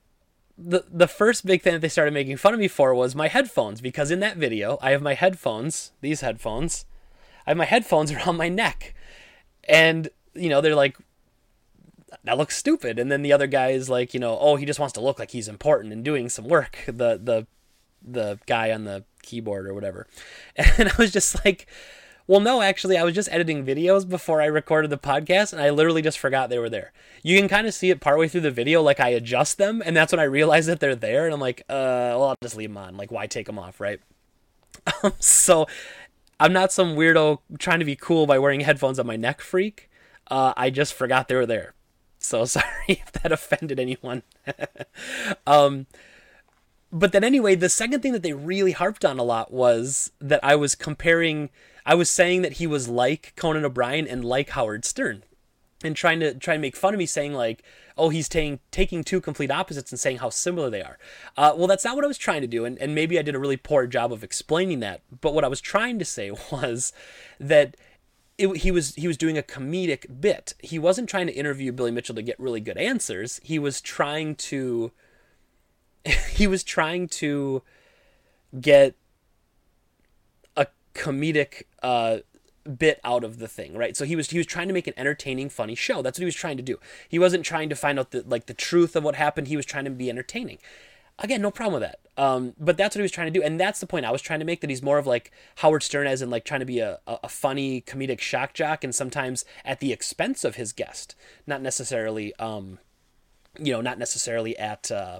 the 0.57 0.85
the 0.91 1.07
first 1.07 1.45
big 1.45 1.61
thing 1.61 1.73
that 1.73 1.79
they 1.79 1.89
started 1.89 2.13
making 2.13 2.37
fun 2.37 2.53
of 2.53 2.59
me 2.59 2.67
for 2.67 2.93
was 2.93 3.15
my 3.15 3.27
headphones 3.27 3.81
because 3.81 4.11
in 4.11 4.19
that 4.19 4.37
video 4.37 4.77
I 4.81 4.91
have 4.91 5.01
my 5.01 5.15
headphones, 5.15 5.91
these 6.01 6.21
headphones, 6.21 6.85
I 7.47 7.51
have 7.51 7.57
my 7.57 7.65
headphones 7.65 8.11
around 8.13 8.37
my 8.37 8.49
neck, 8.49 8.93
and 9.67 10.09
you 10.33 10.49
know 10.49 10.61
they're 10.61 10.75
like, 10.75 10.97
that 12.23 12.37
looks 12.37 12.57
stupid, 12.57 12.99
and 12.99 13.11
then 13.11 13.23
the 13.23 13.33
other 13.33 13.47
guy 13.47 13.69
is 13.69 13.89
like, 13.89 14.13
you 14.13 14.19
know, 14.19 14.37
oh 14.39 14.55
he 14.55 14.65
just 14.65 14.79
wants 14.79 14.93
to 14.93 15.01
look 15.01 15.19
like 15.19 15.31
he's 15.31 15.47
important 15.47 15.93
and 15.93 16.03
doing 16.03 16.29
some 16.29 16.45
work. 16.45 16.77
The 16.85 17.19
the 17.21 17.47
the 18.05 18.39
guy 18.45 18.71
on 18.71 18.83
the 18.83 19.05
keyboard 19.23 19.65
or 19.65 19.73
whatever, 19.73 20.07
and 20.55 20.89
I 20.89 20.93
was 20.97 21.11
just 21.11 21.43
like. 21.45 21.67
Well, 22.25 22.39
no, 22.39 22.61
actually, 22.61 22.97
I 22.97 23.03
was 23.03 23.13
just 23.13 23.31
editing 23.31 23.65
videos 23.65 24.07
before 24.07 24.41
I 24.41 24.45
recorded 24.45 24.89
the 24.89 24.97
podcast, 24.97 25.51
and 25.51 25.61
I 25.61 25.69
literally 25.69 26.01
just 26.01 26.17
forgot 26.17 26.49
they 26.49 26.57
were 26.57 26.69
there. 26.69 26.93
You 27.21 27.37
can 27.37 27.49
kind 27.49 27.67
of 27.67 27.73
see 27.73 27.89
it 27.89 27.99
partway 27.99 28.29
through 28.29 28.41
the 28.41 28.51
video, 28.51 28.81
like 28.81 28.99
I 28.99 29.09
adjust 29.09 29.57
them, 29.57 29.83
and 29.85 29.95
that's 29.95 30.13
when 30.13 30.21
I 30.21 30.23
realize 30.23 30.65
that 30.67 30.79
they're 30.79 30.95
there, 30.95 31.25
and 31.25 31.33
I'm 31.33 31.41
like, 31.41 31.61
uh, 31.69 32.15
well, 32.15 32.23
I'll 32.23 32.35
just 32.41 32.55
leave 32.55 32.69
them 32.69 32.77
on. 32.77 32.95
Like, 32.95 33.11
why 33.11 33.27
take 33.27 33.47
them 33.47 33.59
off, 33.59 33.79
right? 33.79 33.99
Um, 35.03 35.13
so, 35.19 35.67
I'm 36.39 36.51
not 36.51 36.73
some 36.73 36.95
weirdo 36.95 37.39
trying 37.59 37.79
to 37.79 37.85
be 37.85 37.95
cool 37.95 38.25
by 38.25 38.39
wearing 38.39 38.61
headphones 38.61 38.99
on 38.99 39.07
my 39.07 39.15
neck 39.15 39.39
freak. 39.39 39.89
Uh, 40.29 40.53
I 40.57 40.69
just 40.69 40.93
forgot 40.93 41.27
they 41.27 41.35
were 41.35 41.45
there. 41.45 41.73
So 42.19 42.45
sorry 42.45 42.65
if 42.87 43.11
that 43.13 43.31
offended 43.31 43.79
anyone. 43.79 44.23
um, 45.47 45.87
but 46.91 47.11
then 47.11 47.23
anyway, 47.23 47.55
the 47.55 47.69
second 47.69 48.01
thing 48.01 48.13
that 48.13 48.23
they 48.23 48.33
really 48.33 48.71
harped 48.71 49.05
on 49.05 49.19
a 49.19 49.23
lot 49.23 49.53
was 49.53 50.11
that 50.19 50.43
I 50.43 50.55
was 50.55 50.75
comparing 50.75 51.49
I 51.85 51.95
was 51.95 52.09
saying 52.09 52.41
that 52.43 52.53
he 52.53 52.67
was 52.67 52.87
like 52.87 53.33
Conan 53.35 53.65
O'Brien 53.65 54.07
and 54.07 54.23
like 54.23 54.51
Howard 54.51 54.85
Stern, 54.85 55.23
and 55.83 55.95
trying 55.95 56.19
to 56.21 56.33
try 56.33 56.55
and 56.55 56.61
make 56.61 56.75
fun 56.75 56.93
of 56.93 56.97
me, 56.97 57.05
saying 57.05 57.33
like, 57.33 57.63
"Oh, 57.97 58.09
he's 58.09 58.29
taking 58.29 58.59
taking 58.71 59.03
two 59.03 59.19
complete 59.21 59.51
opposites 59.51 59.91
and 59.91 59.99
saying 59.99 60.17
how 60.17 60.29
similar 60.29 60.69
they 60.69 60.81
are." 60.81 60.97
Uh, 61.35 61.53
well, 61.55 61.67
that's 61.67 61.83
not 61.83 61.95
what 61.95 62.05
I 62.05 62.07
was 62.07 62.17
trying 62.17 62.41
to 62.41 62.47
do, 62.47 62.65
and, 62.65 62.77
and 62.79 62.95
maybe 62.95 63.19
I 63.19 63.21
did 63.21 63.35
a 63.35 63.39
really 63.39 63.57
poor 63.57 63.87
job 63.87 64.13
of 64.13 64.23
explaining 64.23 64.79
that. 64.79 65.01
But 65.21 65.33
what 65.33 65.43
I 65.43 65.49
was 65.49 65.61
trying 65.61 65.99
to 65.99 66.05
say 66.05 66.31
was 66.51 66.93
that. 67.39 67.75
It, 68.35 68.47
he 68.57 68.71
was 68.71 68.95
he 68.95 69.05
was 69.07 69.15
doing 69.15 69.37
a 69.37 69.43
comedic 69.43 70.19
bit. 70.19 70.55
He 70.57 70.79
wasn't 70.79 71.07
trying 71.07 71.27
to 71.27 71.33
interview 71.33 71.71
Billy 71.71 71.91
Mitchell 71.91 72.15
to 72.15 72.23
get 72.23 72.39
really 72.39 72.61
good 72.61 72.79
answers. 72.79 73.39
He 73.43 73.59
was 73.59 73.79
trying 73.79 74.33
to 74.37 74.91
he 76.31 76.47
was 76.47 76.63
trying 76.63 77.07
to 77.07 77.61
get 78.59 78.95
a 80.55 80.67
comedic 80.93 81.63
uh, 81.83 82.19
bit 82.77 82.99
out 83.03 83.23
of 83.23 83.39
the 83.39 83.47
thing, 83.47 83.75
right? 83.77 83.95
So 83.95 84.05
he 84.05 84.15
was 84.15 84.29
he 84.29 84.37
was 84.37 84.47
trying 84.47 84.67
to 84.67 84.73
make 84.73 84.87
an 84.87 84.93
entertaining, 84.97 85.49
funny 85.49 85.75
show. 85.75 86.01
That's 86.01 86.17
what 86.17 86.23
he 86.23 86.25
was 86.25 86.35
trying 86.35 86.57
to 86.57 86.63
do. 86.63 86.79
He 87.07 87.19
wasn't 87.19 87.45
trying 87.45 87.69
to 87.69 87.75
find 87.75 87.99
out 87.99 88.11
the 88.11 88.23
like 88.25 88.45
the 88.45 88.53
truth 88.53 88.95
of 88.95 89.03
what 89.03 89.15
happened. 89.15 89.47
He 89.47 89.57
was 89.57 89.65
trying 89.65 89.85
to 89.85 89.91
be 89.91 90.09
entertaining. 90.09 90.57
Again, 91.19 91.41
no 91.43 91.51
problem 91.51 91.79
with 91.79 91.91
that. 91.91 91.99
Um, 92.21 92.53
but 92.59 92.75
that's 92.75 92.95
what 92.95 92.99
he 92.99 93.03
was 93.03 93.11
trying 93.11 93.31
to 93.31 93.39
do, 93.39 93.43
and 93.43 93.59
that's 93.59 93.79
the 93.79 93.85
point 93.85 94.05
I 94.05 94.11
was 94.11 94.21
trying 94.21 94.39
to 94.39 94.45
make. 94.45 94.61
That 94.61 94.69
he's 94.69 94.81
more 94.81 94.97
of 94.97 95.05
like 95.05 95.31
Howard 95.57 95.83
Stern, 95.83 96.07
as 96.07 96.21
in 96.21 96.29
like 96.29 96.45
trying 96.45 96.61
to 96.61 96.65
be 96.65 96.79
a, 96.79 96.99
a, 97.07 97.29
funny 97.29 97.81
comedic 97.81 98.19
shock 98.19 98.53
jock, 98.53 98.83
and 98.83 98.95
sometimes 98.95 99.45
at 99.63 99.79
the 99.79 99.91
expense 99.91 100.43
of 100.43 100.55
his 100.55 100.73
guest, 100.73 101.15
not 101.45 101.61
necessarily, 101.61 102.35
um, 102.35 102.79
you 103.59 103.73
know, 103.73 103.81
not 103.81 103.99
necessarily 103.99 104.57
at 104.57 104.91
uh, 104.91 105.19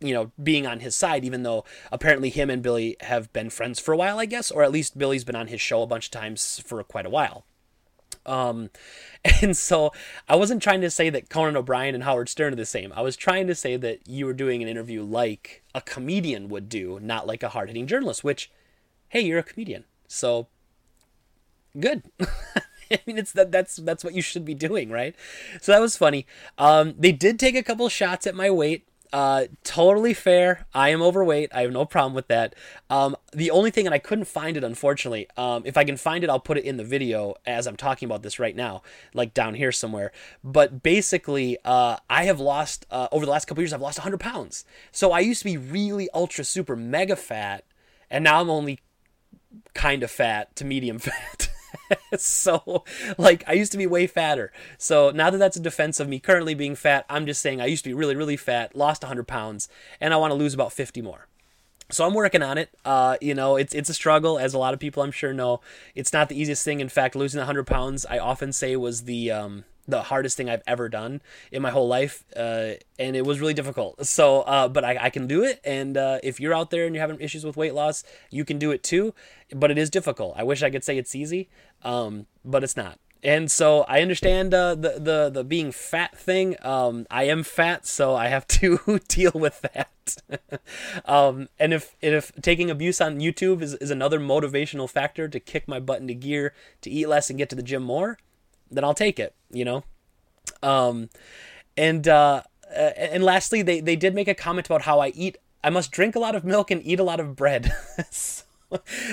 you 0.00 0.12
know, 0.12 0.32
being 0.42 0.66
on 0.66 0.80
his 0.80 0.94
side, 0.94 1.24
even 1.24 1.42
though 1.42 1.64
apparently 1.90 2.30
him 2.30 2.50
and 2.50 2.62
Billy 2.62 2.96
have 3.00 3.32
been 3.32 3.50
friends 3.50 3.80
for 3.80 3.92
a 3.92 3.96
while, 3.96 4.18
I 4.18 4.26
guess, 4.26 4.50
or 4.50 4.62
at 4.62 4.72
least 4.72 4.98
Billy's 4.98 5.24
been 5.24 5.36
on 5.36 5.48
his 5.48 5.60
show 5.60 5.82
a 5.82 5.86
bunch 5.86 6.06
of 6.06 6.10
times 6.10 6.62
for 6.64 6.82
quite 6.82 7.06
a 7.06 7.10
while. 7.10 7.44
Um, 8.26 8.70
and 9.42 9.56
so 9.56 9.92
I 10.28 10.36
wasn't 10.36 10.62
trying 10.62 10.80
to 10.82 10.90
say 10.90 11.10
that 11.10 11.28
Conan 11.28 11.56
O'Brien 11.56 11.94
and 11.94 12.04
Howard 12.04 12.28
Stern 12.28 12.52
are 12.52 12.56
the 12.56 12.66
same. 12.66 12.92
I 12.94 13.02
was 13.02 13.16
trying 13.16 13.46
to 13.46 13.54
say 13.54 13.76
that 13.76 14.06
you 14.06 14.26
were 14.26 14.32
doing 14.32 14.62
an 14.62 14.68
interview 14.68 15.02
like 15.02 15.62
a 15.74 15.80
comedian 15.80 16.48
would 16.48 16.68
do, 16.68 16.98
not 17.00 17.26
like 17.26 17.42
a 17.42 17.50
hard 17.50 17.68
hitting 17.68 17.86
journalist, 17.86 18.24
which, 18.24 18.50
hey, 19.08 19.20
you're 19.20 19.38
a 19.38 19.44
comedian. 19.44 19.84
So 20.08 20.48
good. 21.78 22.02
I 22.90 23.00
mean, 23.06 23.18
it's 23.18 23.32
that 23.32 23.50
that's 23.50 23.76
that's 23.76 24.04
what 24.04 24.14
you 24.14 24.22
should 24.22 24.44
be 24.44 24.54
doing, 24.54 24.90
right? 24.90 25.16
So 25.60 25.72
that 25.72 25.80
was 25.80 25.96
funny. 25.96 26.26
Um, 26.58 26.94
they 26.98 27.12
did 27.12 27.38
take 27.38 27.56
a 27.56 27.62
couple 27.62 27.88
shots 27.88 28.26
at 28.26 28.34
my 28.34 28.50
weight. 28.50 28.86
Uh, 29.14 29.46
totally 29.62 30.12
fair. 30.12 30.66
I 30.74 30.88
am 30.88 31.00
overweight. 31.00 31.50
I 31.54 31.60
have 31.62 31.70
no 31.70 31.84
problem 31.84 32.14
with 32.14 32.26
that. 32.26 32.56
Um, 32.90 33.14
the 33.32 33.52
only 33.52 33.70
thing, 33.70 33.86
and 33.86 33.94
I 33.94 34.00
couldn't 34.00 34.24
find 34.24 34.56
it, 34.56 34.64
unfortunately. 34.64 35.28
Um, 35.36 35.62
if 35.64 35.76
I 35.76 35.84
can 35.84 35.96
find 35.96 36.24
it, 36.24 36.30
I'll 36.30 36.40
put 36.40 36.58
it 36.58 36.64
in 36.64 36.78
the 36.78 36.82
video 36.84 37.36
as 37.46 37.68
I'm 37.68 37.76
talking 37.76 38.06
about 38.06 38.24
this 38.24 38.40
right 38.40 38.56
now, 38.56 38.82
like 39.14 39.32
down 39.32 39.54
here 39.54 39.70
somewhere. 39.70 40.10
But 40.42 40.82
basically, 40.82 41.58
uh, 41.64 41.98
I 42.10 42.24
have 42.24 42.40
lost 42.40 42.86
uh, 42.90 43.06
over 43.12 43.24
the 43.24 43.30
last 43.30 43.44
couple 43.44 43.62
years. 43.62 43.72
I've 43.72 43.80
lost 43.80 44.00
100 44.00 44.18
pounds. 44.18 44.64
So 44.90 45.12
I 45.12 45.20
used 45.20 45.42
to 45.42 45.44
be 45.44 45.56
really 45.58 46.08
ultra 46.12 46.42
super 46.42 46.74
mega 46.74 47.14
fat, 47.14 47.62
and 48.10 48.24
now 48.24 48.40
I'm 48.40 48.50
only 48.50 48.80
kind 49.74 50.02
of 50.02 50.10
fat 50.10 50.56
to 50.56 50.64
medium 50.64 50.98
fat. 50.98 51.53
so, 52.18 52.84
like, 53.18 53.44
I 53.46 53.52
used 53.52 53.72
to 53.72 53.78
be 53.78 53.86
way 53.86 54.06
fatter. 54.06 54.52
So 54.78 55.10
now 55.10 55.30
that 55.30 55.38
that's 55.38 55.56
a 55.56 55.60
defense 55.60 56.00
of 56.00 56.08
me 56.08 56.18
currently 56.18 56.54
being 56.54 56.74
fat, 56.74 57.04
I'm 57.08 57.26
just 57.26 57.40
saying 57.40 57.60
I 57.60 57.66
used 57.66 57.84
to 57.84 57.90
be 57.90 57.94
really, 57.94 58.16
really 58.16 58.36
fat, 58.36 58.76
lost 58.76 59.02
100 59.02 59.26
pounds, 59.26 59.68
and 60.00 60.12
I 60.12 60.16
want 60.16 60.30
to 60.30 60.36
lose 60.36 60.54
about 60.54 60.72
50 60.72 61.02
more. 61.02 61.26
So 61.90 62.06
I'm 62.06 62.14
working 62.14 62.42
on 62.42 62.58
it. 62.58 62.70
Uh, 62.84 63.16
you 63.20 63.34
know, 63.34 63.56
it's 63.56 63.74
it's 63.74 63.90
a 63.90 63.94
struggle, 63.94 64.38
as 64.38 64.54
a 64.54 64.58
lot 64.58 64.72
of 64.72 64.80
people 64.80 65.02
I'm 65.02 65.12
sure 65.12 65.34
know. 65.34 65.60
It's 65.94 66.12
not 66.12 66.28
the 66.28 66.40
easiest 66.40 66.64
thing. 66.64 66.80
In 66.80 66.88
fact, 66.88 67.14
losing 67.14 67.38
100 67.38 67.66
pounds, 67.66 68.06
I 68.06 68.18
often 68.18 68.52
say 68.52 68.74
was 68.74 69.04
the 69.04 69.30
um, 69.30 69.64
the 69.86 70.02
hardest 70.02 70.36
thing 70.36 70.48
I've 70.48 70.62
ever 70.66 70.88
done 70.88 71.22
in 71.52 71.62
my 71.62 71.70
whole 71.70 71.88
life, 71.88 72.24
uh, 72.36 72.72
and 72.98 73.16
it 73.16 73.24
was 73.24 73.40
really 73.40 73.54
difficult. 73.54 74.04
So, 74.06 74.40
uh, 74.42 74.68
but 74.68 74.84
I, 74.84 74.98
I, 75.02 75.10
can 75.10 75.26
do 75.26 75.44
it, 75.44 75.60
and 75.64 75.96
uh, 75.96 76.18
if 76.22 76.40
you're 76.40 76.54
out 76.54 76.70
there 76.70 76.86
and 76.86 76.94
you're 76.94 77.02
having 77.02 77.20
issues 77.20 77.44
with 77.44 77.56
weight 77.56 77.74
loss, 77.74 78.04
you 78.30 78.44
can 78.44 78.58
do 78.58 78.70
it 78.70 78.82
too. 78.82 79.14
But 79.54 79.70
it 79.70 79.78
is 79.78 79.90
difficult. 79.90 80.34
I 80.36 80.42
wish 80.42 80.62
I 80.62 80.70
could 80.70 80.84
say 80.84 80.96
it's 80.96 81.14
easy, 81.14 81.48
um, 81.82 82.26
but 82.44 82.64
it's 82.64 82.76
not. 82.76 82.98
And 83.24 83.50
so 83.50 83.86
I 83.88 84.02
understand 84.02 84.52
uh, 84.52 84.74
the 84.74 84.98
the 84.98 85.30
the 85.32 85.44
being 85.44 85.72
fat 85.72 86.16
thing. 86.16 86.56
Um, 86.60 87.06
I 87.10 87.24
am 87.24 87.42
fat, 87.42 87.86
so 87.86 88.14
I 88.14 88.28
have 88.28 88.46
to 88.48 89.00
deal 89.08 89.32
with 89.34 89.62
that. 89.62 90.60
um, 91.06 91.48
and 91.58 91.72
if 91.72 91.96
if 92.02 92.32
taking 92.42 92.70
abuse 92.70 93.00
on 93.00 93.20
YouTube 93.20 93.62
is, 93.62 93.74
is 93.76 93.90
another 93.90 94.20
motivational 94.20 94.88
factor 94.90 95.26
to 95.26 95.40
kick 95.40 95.66
my 95.66 95.80
butt 95.80 96.02
into 96.02 96.12
gear, 96.12 96.52
to 96.82 96.90
eat 96.90 97.08
less 97.08 97.30
and 97.30 97.38
get 97.38 97.48
to 97.48 97.56
the 97.56 97.62
gym 97.62 97.82
more, 97.82 98.18
then 98.70 98.84
I'll 98.84 98.94
take 98.94 99.18
it, 99.18 99.34
you 99.50 99.64
know? 99.64 99.84
Um, 100.62 101.10
and, 101.76 102.06
uh, 102.08 102.42
and 102.74 103.22
lastly, 103.22 103.62
they, 103.62 103.80
they 103.80 103.96
did 103.96 104.14
make 104.14 104.28
a 104.28 104.34
comment 104.34 104.66
about 104.66 104.82
how 104.82 105.00
I 105.00 105.08
eat. 105.08 105.36
I 105.62 105.70
must 105.70 105.90
drink 105.90 106.14
a 106.14 106.18
lot 106.18 106.34
of 106.34 106.44
milk 106.44 106.70
and 106.70 106.84
eat 106.84 107.00
a 107.00 107.04
lot 107.04 107.20
of 107.20 107.36
bread. 107.36 107.72
so 108.10 108.44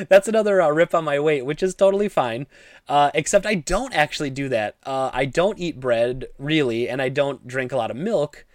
that's 0.10 0.28
another 0.28 0.62
uh, 0.62 0.70
rip 0.70 0.94
on 0.94 1.04
my 1.04 1.20
weight, 1.20 1.46
which 1.46 1.64
is 1.64 1.74
totally 1.74 2.10
fine. 2.10 2.48
Uh, 2.88 3.12
except 3.14 3.46
I 3.46 3.56
don't 3.56 3.94
actually 3.94 4.30
do 4.30 4.50
that. 4.50 4.76
Uh, 4.84 5.10
I 5.14 5.26
don't 5.26 5.60
eat 5.60 5.80
bread 5.80 6.28
really, 6.38 6.90
and 6.90 7.02
I 7.02 7.10
don't 7.10 7.48
drink 7.48 7.72
a 7.72 7.78
lot 7.78 7.92
of 7.92 7.98
milk. 7.98 8.46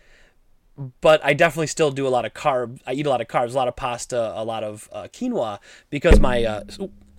But 1.00 1.24
I 1.24 1.32
definitely 1.32 1.68
still 1.68 1.90
do 1.90 2.06
a 2.06 2.10
lot 2.10 2.26
of 2.26 2.34
carb. 2.34 2.80
I 2.86 2.92
eat 2.92 3.06
a 3.06 3.08
lot 3.08 3.22
of 3.22 3.28
carbs, 3.28 3.52
a 3.52 3.56
lot 3.56 3.66
of 3.66 3.76
pasta, 3.76 4.32
a 4.36 4.44
lot 4.44 4.62
of 4.62 4.90
uh, 4.92 5.04
quinoa 5.10 5.58
because 5.88 6.20
my 6.20 6.44
uh, 6.44 6.64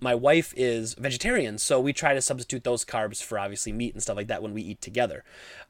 my 0.01 0.15
wife 0.15 0.53
is 0.55 0.93
vegetarian, 0.93 1.57
so 1.57 1.79
we 1.79 1.93
try 1.93 2.13
to 2.13 2.21
substitute 2.21 2.63
those 2.63 2.85
carbs 2.85 3.23
for 3.23 3.39
obviously 3.39 3.71
meat 3.71 3.93
and 3.93 4.01
stuff 4.01 4.17
like 4.17 4.27
that 4.27 4.41
when 4.41 4.53
we 4.53 4.61
eat 4.61 4.81
together. 4.81 5.23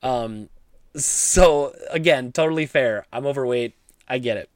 Um, 0.04 0.50
so 0.96 1.74
again, 1.90 2.32
totally 2.32 2.66
fair. 2.66 3.06
I'm 3.12 3.26
overweight. 3.26 3.76
I 4.08 4.20
get 4.20 4.38
it. 4.38 4.50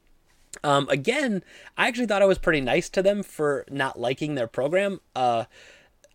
Um, 0.64 0.88
again, 0.88 1.42
I 1.76 1.88
actually 1.88 2.06
thought 2.06 2.22
I 2.22 2.26
was 2.26 2.38
pretty 2.38 2.60
nice 2.60 2.88
to 2.90 3.02
them 3.02 3.22
for 3.22 3.64
not 3.70 3.98
liking 3.98 4.34
their 4.34 4.46
program. 4.46 5.00
Uh, 5.16 5.44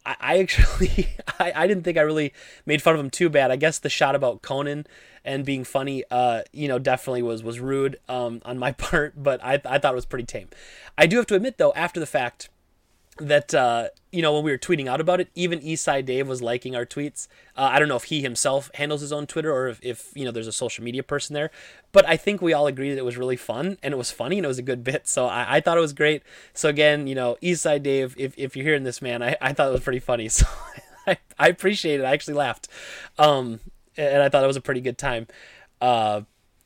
I, 0.06 0.16
I 0.20 0.40
actually, 0.40 1.10
I, 1.40 1.52
I 1.56 1.68
didn't 1.68 1.84
think 1.84 1.98
I 1.98 2.02
really 2.02 2.34
made 2.66 2.82
fun 2.82 2.94
of 2.94 3.00
them 3.00 3.10
too 3.10 3.30
bad. 3.30 3.52
I 3.52 3.56
guess 3.56 3.80
the 3.80 3.90
shot 3.90 4.16
about 4.16 4.42
Conan 4.42 4.86
and 5.26 5.46
being 5.46 5.64
funny, 5.64 6.04
uh, 6.10 6.44
you 6.54 6.68
know, 6.68 6.80
definitely 6.80 7.22
was 7.22 7.44
was 7.44 7.60
rude 7.60 7.98
um, 8.08 8.42
on 8.46 8.58
my 8.58 8.72
part, 8.74 9.22
but 9.22 9.44
I, 9.44 9.62
I 9.66 9.78
thought 9.78 9.94
it 9.94 9.96
was 9.96 10.06
pretty 10.06 10.26
tame. 10.26 10.50
I 10.98 11.08
do 11.08 11.18
have 11.18 11.28
to 11.28 11.36
admit 11.36 11.58
though, 11.58 11.74
after 11.74 12.00
the 12.00 12.06
fact, 12.06 12.50
that 13.20 13.54
uh, 13.54 13.90
you 14.12 14.22
know 14.22 14.34
when 14.34 14.44
we 14.44 14.52
were 14.52 14.58
tweeting 14.58 14.88
out 14.88 15.02
about 15.02 15.20
it, 15.20 15.30
even 15.36 15.60
Eastside 15.60 16.06
Dave 16.06 16.28
was 16.28 16.42
liking 16.42 16.76
our 16.76 16.86
tweets. 16.86 17.28
Uh, 17.56 17.70
I 17.72 17.80
don't 17.80 17.88
know 17.88 17.96
if 17.96 18.06
he 18.06 18.22
himself 18.22 18.72
handles 18.76 19.02
his 19.02 19.12
own 19.12 19.28
Twitter 19.28 19.54
or 19.54 19.68
if, 19.68 19.80
if, 19.84 20.12
you 20.16 20.26
know 20.26 20.32
there's 20.32 20.48
a 20.48 20.52
social 20.52 20.84
media 20.84 21.04
person 21.04 21.34
there, 21.34 21.52
but 21.92 22.08
I 22.08 22.18
think 22.18 22.42
we 22.42 22.54
all 22.54 22.68
agreed 22.68 22.92
that 22.92 22.98
it 22.98 23.06
was 23.06 23.18
really 23.18 23.36
fun 23.36 23.78
and 23.84 23.94
it 23.94 23.98
was 23.98 24.12
funny 24.12 24.38
and 24.38 24.46
it 24.46 24.48
was 24.48 24.60
a 24.60 24.64
good 24.64 24.84
bit. 24.84 25.08
So 25.08 25.28
I, 25.28 25.58
I 25.58 25.62
thought 25.62 25.78
it 25.78 25.82
was 25.82 25.94
great. 25.94 26.24
So 26.54 26.70
again, 26.70 27.08
you 27.08 27.16
know, 27.16 27.38
Eastside 27.42 27.84
Dave, 27.84 28.16
if, 28.18 28.34
if 28.38 28.56
you're 28.56 28.66
hearing 28.66 28.84
this, 28.84 29.02
man, 29.02 29.22
I, 29.22 29.36
I 29.42 29.54
thought 29.54 29.70
it 29.70 29.74
was 29.74 29.84
pretty 29.84 30.00
funny. 30.00 30.30
So 30.38 30.46
I, 31.08 31.18
I 31.40 31.48
appreciate 31.48 32.02
it. 32.02 32.04
I 32.04 32.12
actually 32.12 32.34
laughed, 32.34 32.68
um, 33.18 33.62
and 33.96 34.22
I 34.22 34.28
thought 34.28 34.44
it 34.44 34.48
was 34.48 34.58
a 34.58 34.62
pretty 34.62 34.82
good 34.82 34.98
time. 34.98 35.28
Uh, 35.80 36.22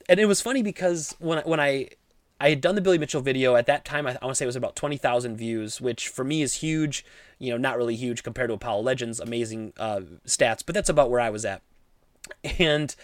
and 0.10 0.20
it 0.20 0.26
was 0.26 0.41
funny 0.41 0.64
because 0.64 1.16
when 1.20 1.43
when 1.43 1.60
I 1.60 1.89
I 2.42 2.50
had 2.50 2.60
done 2.60 2.74
the 2.74 2.82
Billy 2.82 2.98
Mitchell 2.98 3.22
video 3.22 3.56
at 3.56 3.68
that 3.68 3.86
time. 3.86 4.08
I, 4.08 4.18
I 4.20 4.26
want 4.26 4.32
to 4.32 4.36
say 4.36 4.46
it 4.46 4.48
was 4.48 4.56
about 4.56 4.76
twenty 4.76 4.98
thousand 4.98 5.38
views, 5.38 5.80
which 5.80 6.08
for 6.08 6.24
me 6.24 6.42
is 6.42 6.56
huge. 6.56 7.06
You 7.38 7.52
know, 7.52 7.58
not 7.58 7.78
really 7.78 7.96
huge 7.96 8.24
compared 8.24 8.50
to 8.50 8.56
Apollo 8.56 8.82
Legends' 8.82 9.20
amazing 9.20 9.74
uh, 9.78 10.02
stats, 10.26 10.64
but 10.66 10.74
that's 10.74 10.89
about 10.89 11.12
where 11.12 11.20
I 11.20 11.30
was 11.30 11.46
at. 11.46 11.62
And 12.58 12.96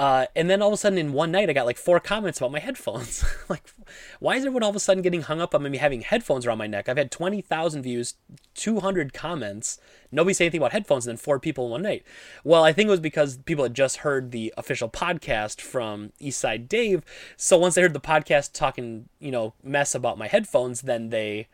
uh, 0.00 0.24
and 0.34 0.48
then 0.48 0.62
all 0.62 0.68
of 0.68 0.72
a 0.72 0.78
sudden 0.78 0.98
in 0.98 1.12
one 1.12 1.30
night, 1.30 1.50
I 1.50 1.52
got 1.52 1.66
like 1.66 1.76
four 1.76 2.00
comments 2.00 2.38
about 2.38 2.52
my 2.52 2.58
headphones. 2.58 3.22
like, 3.50 3.74
why 4.18 4.36
is 4.36 4.46
everyone 4.46 4.62
all 4.62 4.70
of 4.70 4.76
a 4.76 4.80
sudden 4.80 5.02
getting 5.02 5.20
hung 5.20 5.42
up 5.42 5.54
on 5.54 5.62
me 5.62 5.76
having 5.76 6.00
headphones 6.00 6.46
around 6.46 6.56
my 6.56 6.66
neck? 6.66 6.88
I've 6.88 6.96
had 6.96 7.10
20,000 7.10 7.82
views, 7.82 8.14
200 8.54 9.12
comments. 9.12 9.78
Nobody 10.10 10.32
said 10.32 10.44
anything 10.44 10.60
about 10.60 10.72
headphones, 10.72 11.06
and 11.06 11.18
then 11.18 11.22
four 11.22 11.38
people 11.38 11.66
in 11.66 11.72
one 11.72 11.82
night. 11.82 12.02
Well, 12.44 12.64
I 12.64 12.72
think 12.72 12.86
it 12.86 12.92
was 12.92 12.98
because 12.98 13.36
people 13.36 13.62
had 13.62 13.74
just 13.74 13.98
heard 13.98 14.30
the 14.30 14.54
official 14.56 14.88
podcast 14.88 15.60
from 15.60 16.14
Eastside 16.18 16.66
Dave. 16.66 17.04
So 17.36 17.58
once 17.58 17.74
they 17.74 17.82
heard 17.82 17.92
the 17.92 18.00
podcast 18.00 18.54
talking, 18.54 19.10
you 19.18 19.30
know, 19.30 19.52
mess 19.62 19.94
about 19.94 20.16
my 20.16 20.28
headphones, 20.28 20.80
then 20.80 21.10
they 21.10 21.46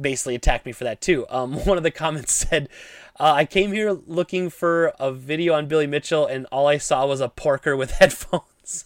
basically 0.00 0.34
attacked 0.34 0.66
me 0.66 0.72
for 0.72 0.84
that 0.84 1.00
too. 1.00 1.26
Um, 1.28 1.52
one 1.66 1.76
of 1.76 1.82
the 1.82 1.90
comments 1.90 2.32
said, 2.32 2.70
uh, 3.20 3.32
I 3.32 3.44
came 3.44 3.72
here 3.72 3.92
looking 3.92 4.50
for 4.50 4.92
a 4.98 5.12
video 5.12 5.54
on 5.54 5.66
Billy 5.66 5.86
Mitchell, 5.86 6.26
and 6.26 6.46
all 6.46 6.66
I 6.66 6.78
saw 6.78 7.06
was 7.06 7.20
a 7.20 7.28
porker 7.28 7.76
with 7.76 7.90
headphones. 7.98 8.84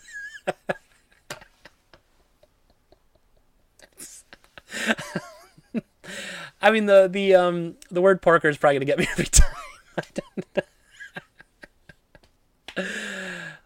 I 6.60 6.70
mean 6.70 6.86
the 6.86 7.08
the 7.08 7.34
um 7.34 7.76
the 7.90 8.00
word 8.00 8.22
porker 8.22 8.48
is 8.48 8.56
probably 8.56 8.76
gonna 8.76 8.86
get 8.86 8.98
me 8.98 9.06
every 9.12 9.26
time. 9.26 9.54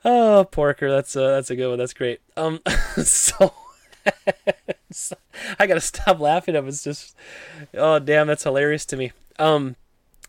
oh, 0.05 0.47
porker, 0.51 0.91
that's 0.91 1.17
a 1.17 1.21
that's 1.21 1.51
a 1.51 1.57
good 1.57 1.69
one. 1.69 1.79
That's 1.79 1.95
great. 1.95 2.21
Um, 2.37 2.61
so. 3.03 3.55
I 5.59 5.67
gotta 5.67 5.81
stop 5.81 6.21
laughing. 6.21 6.55
It 6.55 6.65
was 6.65 6.83
just, 6.83 7.17
oh 7.75 7.99
damn, 7.99 8.27
that's 8.27 8.45
hilarious 8.45 8.85
to 8.87 8.97
me. 8.97 9.13
Um, 9.39 9.77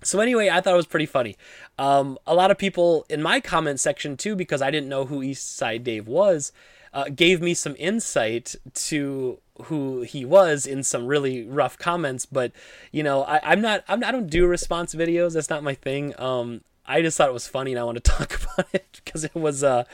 so 0.03 0.19
anyway, 0.19 0.49
I 0.49 0.61
thought 0.61 0.73
it 0.73 0.77
was 0.77 0.85
pretty 0.85 1.05
funny. 1.05 1.37
Um, 1.77 2.17
a 2.25 2.33
lot 2.33 2.51
of 2.51 2.57
people 2.57 3.05
in 3.09 3.21
my 3.21 3.39
comment 3.39 3.79
section 3.79 4.17
too, 4.17 4.35
because 4.35 4.61
I 4.61 4.71
didn't 4.71 4.89
know 4.89 5.05
who 5.05 5.21
Eastside 5.21 5.83
Dave 5.83 6.07
was, 6.07 6.51
uh, 6.93 7.05
gave 7.15 7.41
me 7.41 7.53
some 7.53 7.75
insight 7.77 8.55
to 8.73 9.39
who 9.63 10.01
he 10.01 10.25
was 10.25 10.65
in 10.65 10.83
some 10.83 11.05
really 11.05 11.43
rough 11.43 11.77
comments. 11.77 12.25
But 12.25 12.51
you 12.91 13.03
know, 13.03 13.23
I, 13.23 13.53
am 13.53 13.61
not, 13.61 13.83
I'm, 13.87 14.03
I 14.03 14.11
don't 14.11 14.29
do 14.29 14.47
response 14.47 14.95
videos. 14.95 15.33
That's 15.33 15.49
not 15.49 15.63
my 15.63 15.75
thing. 15.75 16.19
Um, 16.19 16.61
I 16.85 17.01
just 17.01 17.17
thought 17.17 17.29
it 17.29 17.33
was 17.33 17.47
funny 17.47 17.71
and 17.71 17.79
I 17.79 17.83
want 17.83 18.03
to 18.03 18.11
talk 18.11 18.37
about 18.41 18.67
it 18.73 19.01
because 19.05 19.23
it 19.23 19.35
was 19.35 19.63
a 19.63 19.85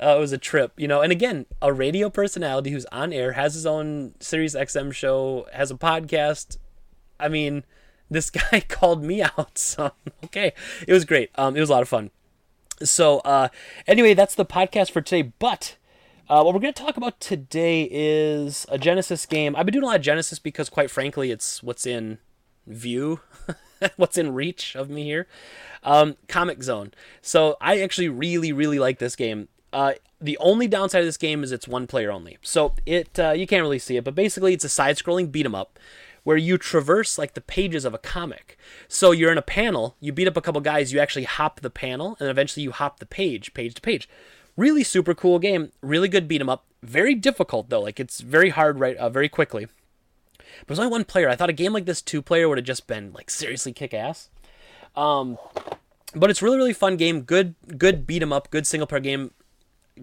uh, 0.00 0.16
it 0.16 0.20
was 0.20 0.32
a 0.32 0.38
trip, 0.38 0.72
you 0.76 0.86
know. 0.86 1.00
And 1.00 1.12
again, 1.12 1.46
a 1.60 1.72
radio 1.72 2.10
personality 2.10 2.70
who's 2.70 2.86
on 2.86 3.12
air 3.12 3.32
has 3.32 3.54
his 3.54 3.66
own 3.66 4.14
Sirius 4.20 4.54
XM 4.54 4.92
show, 4.92 5.46
has 5.52 5.70
a 5.70 5.74
podcast. 5.74 6.58
I 7.18 7.28
mean, 7.28 7.64
this 8.10 8.30
guy 8.50 8.60
called 8.60 9.02
me 9.04 9.22
out, 9.22 9.58
so 9.58 9.92
okay, 10.24 10.52
it 10.86 10.92
was 10.92 11.04
great. 11.04 11.30
Um, 11.36 11.56
it 11.56 11.60
was 11.60 11.70
a 11.70 11.72
lot 11.72 11.82
of 11.82 11.88
fun. 11.88 12.10
So 12.82 13.18
uh, 13.20 13.48
anyway, 13.86 14.14
that's 14.14 14.34
the 14.34 14.46
podcast 14.46 14.90
for 14.90 15.00
today. 15.00 15.32
But 15.38 15.76
uh, 16.28 16.42
what 16.42 16.54
we're 16.54 16.60
going 16.60 16.72
to 16.72 16.82
talk 16.82 16.96
about 16.96 17.20
today 17.20 17.88
is 17.90 18.64
a 18.68 18.78
Genesis 18.78 19.26
game. 19.26 19.56
I've 19.56 19.66
been 19.66 19.72
doing 19.72 19.84
a 19.84 19.88
lot 19.88 19.96
of 19.96 20.02
Genesis 20.02 20.38
because, 20.38 20.68
quite 20.68 20.90
frankly, 20.90 21.30
it's 21.30 21.62
what's 21.62 21.86
in 21.86 22.18
view, 22.66 23.20
what's 23.96 24.16
in 24.16 24.32
reach 24.32 24.76
of 24.76 24.88
me 24.88 25.04
here. 25.04 25.26
Um, 25.82 26.16
Comix 26.28 26.64
Zone. 26.64 26.92
So 27.20 27.56
I 27.60 27.80
actually 27.80 28.08
really, 28.08 28.52
really 28.52 28.78
like 28.78 28.98
this 28.98 29.16
game. 29.16 29.48
Uh, 29.72 29.94
the 30.20 30.36
only 30.38 30.68
downside 30.68 31.00
of 31.00 31.06
this 31.06 31.16
game 31.16 31.42
is 31.42 31.52
it's 31.52 31.66
one 31.66 31.86
player 31.86 32.10
only. 32.10 32.38
So 32.42 32.74
it 32.86 33.18
uh, 33.18 33.30
you 33.32 33.46
can't 33.46 33.62
really 33.62 33.78
see 33.78 33.96
it, 33.96 34.04
but 34.04 34.14
basically 34.14 34.52
it's 34.52 34.64
a 34.64 34.68
side-scrolling 34.68 35.32
beat 35.32 35.46
'em 35.46 35.54
up 35.54 35.78
where 36.22 36.36
you 36.36 36.58
traverse 36.58 37.18
like 37.18 37.34
the 37.34 37.40
pages 37.40 37.84
of 37.84 37.94
a 37.94 37.98
comic. 37.98 38.58
So 38.88 39.10
you're 39.10 39.32
in 39.32 39.38
a 39.38 39.42
panel, 39.42 39.96
you 40.00 40.12
beat 40.12 40.28
up 40.28 40.36
a 40.36 40.40
couple 40.40 40.60
guys, 40.60 40.92
you 40.92 41.00
actually 41.00 41.24
hop 41.24 41.60
the 41.60 41.70
panel, 41.70 42.16
and 42.20 42.28
eventually 42.28 42.62
you 42.62 42.72
hop 42.72 42.98
the 43.00 43.06
page, 43.06 43.54
page 43.54 43.74
to 43.74 43.80
page. 43.80 44.08
Really 44.56 44.84
super 44.84 45.14
cool 45.14 45.38
game, 45.38 45.72
really 45.80 46.08
good 46.08 46.28
beat 46.28 46.40
'em 46.40 46.48
up. 46.48 46.66
Very 46.82 47.14
difficult 47.14 47.70
though, 47.70 47.80
like 47.80 48.00
it's 48.00 48.20
very 48.20 48.50
hard 48.50 48.78
right 48.78 48.96
uh, 48.96 49.08
very 49.08 49.28
quickly. 49.28 49.66
But 50.36 50.66
there's 50.66 50.78
only 50.78 50.90
one 50.90 51.04
player. 51.04 51.28
I 51.28 51.36
thought 51.36 51.50
a 51.50 51.54
game 51.54 51.72
like 51.72 51.86
this 51.86 52.02
two 52.02 52.20
player 52.22 52.48
would 52.48 52.58
have 52.58 52.66
just 52.66 52.86
been 52.86 53.12
like 53.12 53.30
seriously 53.30 53.72
kick 53.72 53.94
ass. 53.94 54.28
Um, 54.96 55.38
but 56.14 56.30
it's 56.30 56.42
really 56.42 56.56
really 56.56 56.72
fun 56.72 56.96
game. 56.96 57.22
Good 57.22 57.54
good 57.78 58.06
beat 58.06 58.22
'em 58.22 58.32
up. 58.32 58.50
Good 58.50 58.66
single 58.66 58.86
player 58.86 59.00
game. 59.00 59.30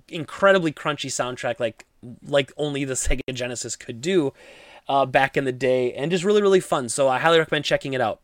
Incredibly 0.10 0.72
crunchy 0.72 1.10
soundtrack, 1.10 1.60
like 1.60 1.86
like 2.26 2.52
only 2.58 2.86
the 2.86 2.94
Sega 2.96 3.22
Genesis 3.34 3.76
could 3.76 4.02
do 4.02 4.34
uh, 4.88 5.06
back 5.06 5.38
in 5.38 5.46
the 5.46 5.52
day, 5.52 5.94
and 5.94 6.12
just 6.12 6.24
really 6.24 6.42
really 6.42 6.60
fun. 6.60 6.90
So 6.90 7.08
I 7.08 7.20
highly 7.20 7.40
recommend 7.40 7.66
checking 7.66 7.94
it 7.94 8.02
out. 8.02 8.22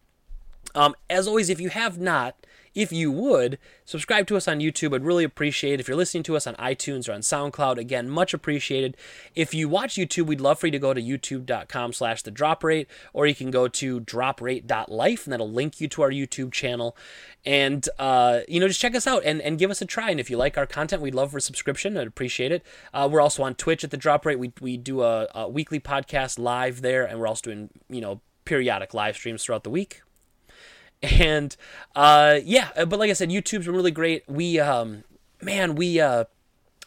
Um, 0.75 0.95
as 1.09 1.27
always, 1.27 1.49
if 1.49 1.59
you 1.59 1.69
have 1.69 1.99
not, 1.99 2.35
if 2.75 2.91
you 2.91 3.11
would 3.11 3.59
subscribe 3.85 4.27
to 4.27 4.37
us 4.37 4.47
on 4.47 4.59
YouTube, 4.59 4.95
I'd 4.95 5.03
really 5.03 5.23
appreciate 5.23 5.73
it. 5.73 5.79
If 5.79 5.87
you're 5.87 5.97
listening 5.97 6.23
to 6.23 6.35
us 6.35 6.47
on 6.47 6.55
iTunes 6.55 7.07
or 7.07 7.13
on 7.13 7.21
SoundCloud, 7.21 7.77
again, 7.77 8.09
much 8.09 8.33
appreciated. 8.33 8.97
If 9.35 9.53
you 9.53 9.69
watch 9.69 9.95
YouTube, 9.95 10.25
we'd 10.25 10.41
love 10.41 10.59
for 10.59 10.67
you 10.67 10.71
to 10.71 10.79
go 10.79 10.93
to 10.93 11.01
youtube.com 11.01 11.93
slash 11.93 12.21
the 12.23 12.31
drop 12.31 12.63
rate, 12.63 12.87
or 13.13 13.27
you 13.27 13.35
can 13.35 13.51
go 13.51 13.67
to 13.67 14.01
droprate.life, 14.01 15.25
and 15.25 15.33
that'll 15.33 15.51
link 15.51 15.79
you 15.79 15.87
to 15.89 16.01
our 16.01 16.11
YouTube 16.11 16.51
channel. 16.51 16.95
And, 17.45 17.87
uh, 17.99 18.41
you 18.47 18.59
know, 18.59 18.67
just 18.67 18.79
check 18.79 18.95
us 18.95 19.05
out 19.05 19.23
and, 19.25 19.41
and 19.41 19.59
give 19.59 19.69
us 19.69 19.81
a 19.81 19.85
try. 19.85 20.09
And 20.09 20.19
if 20.19 20.29
you 20.29 20.37
like 20.37 20.57
our 20.57 20.65
content, 20.65 21.01
we'd 21.01 21.15
love 21.15 21.31
for 21.31 21.37
a 21.37 21.41
subscription. 21.41 21.97
I'd 21.97 22.07
appreciate 22.07 22.51
it. 22.51 22.63
Uh, 22.93 23.09
we're 23.11 23.21
also 23.21 23.43
on 23.43 23.55
Twitch 23.55 23.83
at 23.83 23.91
the 23.91 23.97
drop 23.97 24.25
rate. 24.25 24.39
We, 24.39 24.53
we 24.61 24.77
do 24.77 25.01
a, 25.01 25.27
a 25.35 25.49
weekly 25.49 25.79
podcast 25.79 26.39
live 26.39 26.81
there, 26.81 27.03
and 27.03 27.19
we're 27.19 27.27
also 27.27 27.41
doing, 27.41 27.69
you 27.89 28.01
know, 28.01 28.21
periodic 28.45 28.93
live 28.93 29.15
streams 29.15 29.43
throughout 29.43 29.63
the 29.63 29.69
week 29.69 30.02
and 31.03 31.55
uh, 31.95 32.39
yeah, 32.43 32.69
but 32.85 32.97
like 32.97 33.09
I 33.09 33.13
said, 33.13 33.29
YouTube's 33.29 33.65
been 33.65 33.75
really 33.75 33.91
great. 33.91 34.23
We 34.27 34.59
um, 34.59 35.03
man, 35.41 35.75
we 35.75 35.99
uh, 35.99 36.25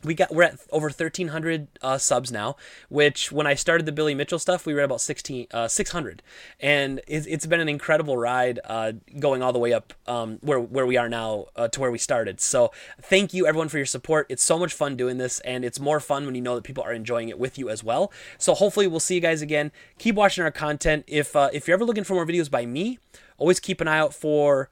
we 0.07 0.15
got 0.15 0.33
we're 0.33 0.45
at 0.45 0.59
over 0.71 0.87
1300 0.87 1.69
uh, 1.83 1.99
subs 1.99 2.31
now 2.31 2.57
which 2.89 3.33
when 3.33 3.47
i 3.47 3.55
started 3.55 3.87
the 3.87 3.93
billy 3.93 4.15
mitchell 4.15 4.39
stuff 4.39 4.67
we 4.67 4.75
were 4.75 4.81
at 4.81 4.85
about 4.85 5.01
16 5.01 5.47
uh, 5.53 5.69
600 5.69 6.23
and 6.61 7.01
it's, 7.07 7.27
it's 7.27 7.47
been 7.47 7.61
an 7.61 7.69
incredible 7.69 8.17
ride 8.17 8.61
uh, 8.65 8.93
going 9.19 9.43
all 9.43 9.53
the 9.53 9.59
way 9.59 9.73
up 9.73 9.93
um, 10.07 10.39
where, 10.43 10.61
where 10.61 10.87
we 10.87 10.97
are 10.97 11.09
now 11.09 11.47
uh, 11.57 11.69
to 11.69 11.81
where 11.81 11.91
we 11.91 11.99
started. 11.99 12.41
So 12.41 12.71
thank 13.03 13.35
you 13.35 13.47
everyone 13.47 13.69
for 13.69 13.77
your 13.77 13.87
support. 13.87 14.27
It's 14.29 14.43
so 14.43 14.59
much 14.59 14.73
fun 14.73 14.97
doing 14.97 15.19
this 15.19 15.41
and 15.41 15.65
it's 15.65 15.81
more 15.81 16.01
fun 16.01 16.25
when 16.25 16.35
you 16.35 16.41
know 16.41 16.55
that 16.55 16.65
people 16.65 16.85
are 16.85 16.93
enjoying 16.93 17.29
it 17.29 17.39
with 17.39 17.59
you 17.59 17.69
as 17.69 17.83
well. 17.83 18.13
So 18.39 18.55
hopefully 18.55 18.87
we'll 18.87 19.01
see 19.01 19.17
you 19.17 19.21
guys 19.21 19.43
again. 19.43 19.73
Keep 19.99 20.15
watching 20.15 20.45
our 20.45 20.51
content. 20.51 21.05
If 21.07 21.35
uh, 21.35 21.51
if 21.53 21.67
you're 21.67 21.75
ever 21.75 21.85
looking 21.85 22.05
for 22.05 22.15
more 22.15 22.27
videos 22.27 22.51
by 22.51 22.67
me 22.67 22.99
always 23.39 23.61
keep 23.61 23.81
an 23.81 23.89
eye 23.89 23.99
out 23.99 24.15
for 24.15 24.71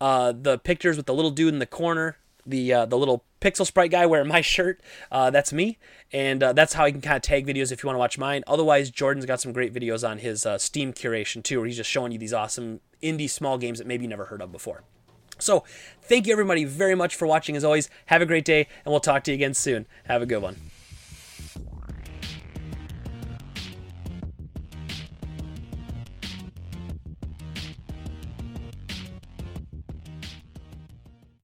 uh, 0.00 0.32
the 0.32 0.58
pictures 0.58 0.96
with 0.96 1.06
the 1.06 1.14
little 1.14 1.30
dude 1.30 1.52
in 1.52 1.58
the 1.58 1.66
corner 1.66 2.16
the 2.46 2.72
uh, 2.72 2.86
the 2.86 2.98
little 2.98 3.24
pixel 3.40 3.66
sprite 3.66 3.90
guy 3.90 4.06
wearing 4.06 4.28
my 4.28 4.40
shirt. 4.40 4.80
Uh, 5.10 5.30
that's 5.30 5.52
me, 5.52 5.78
and 6.12 6.42
uh, 6.42 6.52
that's 6.52 6.74
how 6.74 6.84
you 6.84 6.92
can 6.92 7.00
kind 7.00 7.16
of 7.16 7.22
tag 7.22 7.46
videos 7.46 7.72
if 7.72 7.82
you 7.82 7.86
want 7.86 7.94
to 7.96 8.00
watch 8.00 8.18
mine. 8.18 8.42
Otherwise, 8.46 8.90
Jordan's 8.90 9.26
got 9.26 9.40
some 9.40 9.52
great 9.52 9.72
videos 9.72 10.08
on 10.08 10.18
his 10.18 10.44
uh, 10.46 10.58
Steam 10.58 10.92
curation 10.92 11.42
too, 11.42 11.58
where 11.58 11.66
he's 11.66 11.76
just 11.76 11.90
showing 11.90 12.12
you 12.12 12.18
these 12.18 12.32
awesome 12.32 12.80
indie 13.02 13.30
small 13.30 13.58
games 13.58 13.78
that 13.78 13.86
maybe 13.86 14.04
you 14.04 14.08
never 14.08 14.26
heard 14.26 14.42
of 14.42 14.52
before. 14.52 14.82
So, 15.38 15.64
thank 16.02 16.26
you 16.26 16.32
everybody 16.32 16.64
very 16.64 16.94
much 16.94 17.16
for 17.16 17.26
watching. 17.26 17.56
As 17.56 17.64
always, 17.64 17.88
have 18.06 18.22
a 18.22 18.26
great 18.26 18.44
day, 18.44 18.68
and 18.84 18.92
we'll 18.92 19.00
talk 19.00 19.24
to 19.24 19.30
you 19.30 19.34
again 19.34 19.54
soon. 19.54 19.86
Have 20.04 20.22
a 20.22 20.26
good 20.26 20.42
one. 20.42 20.71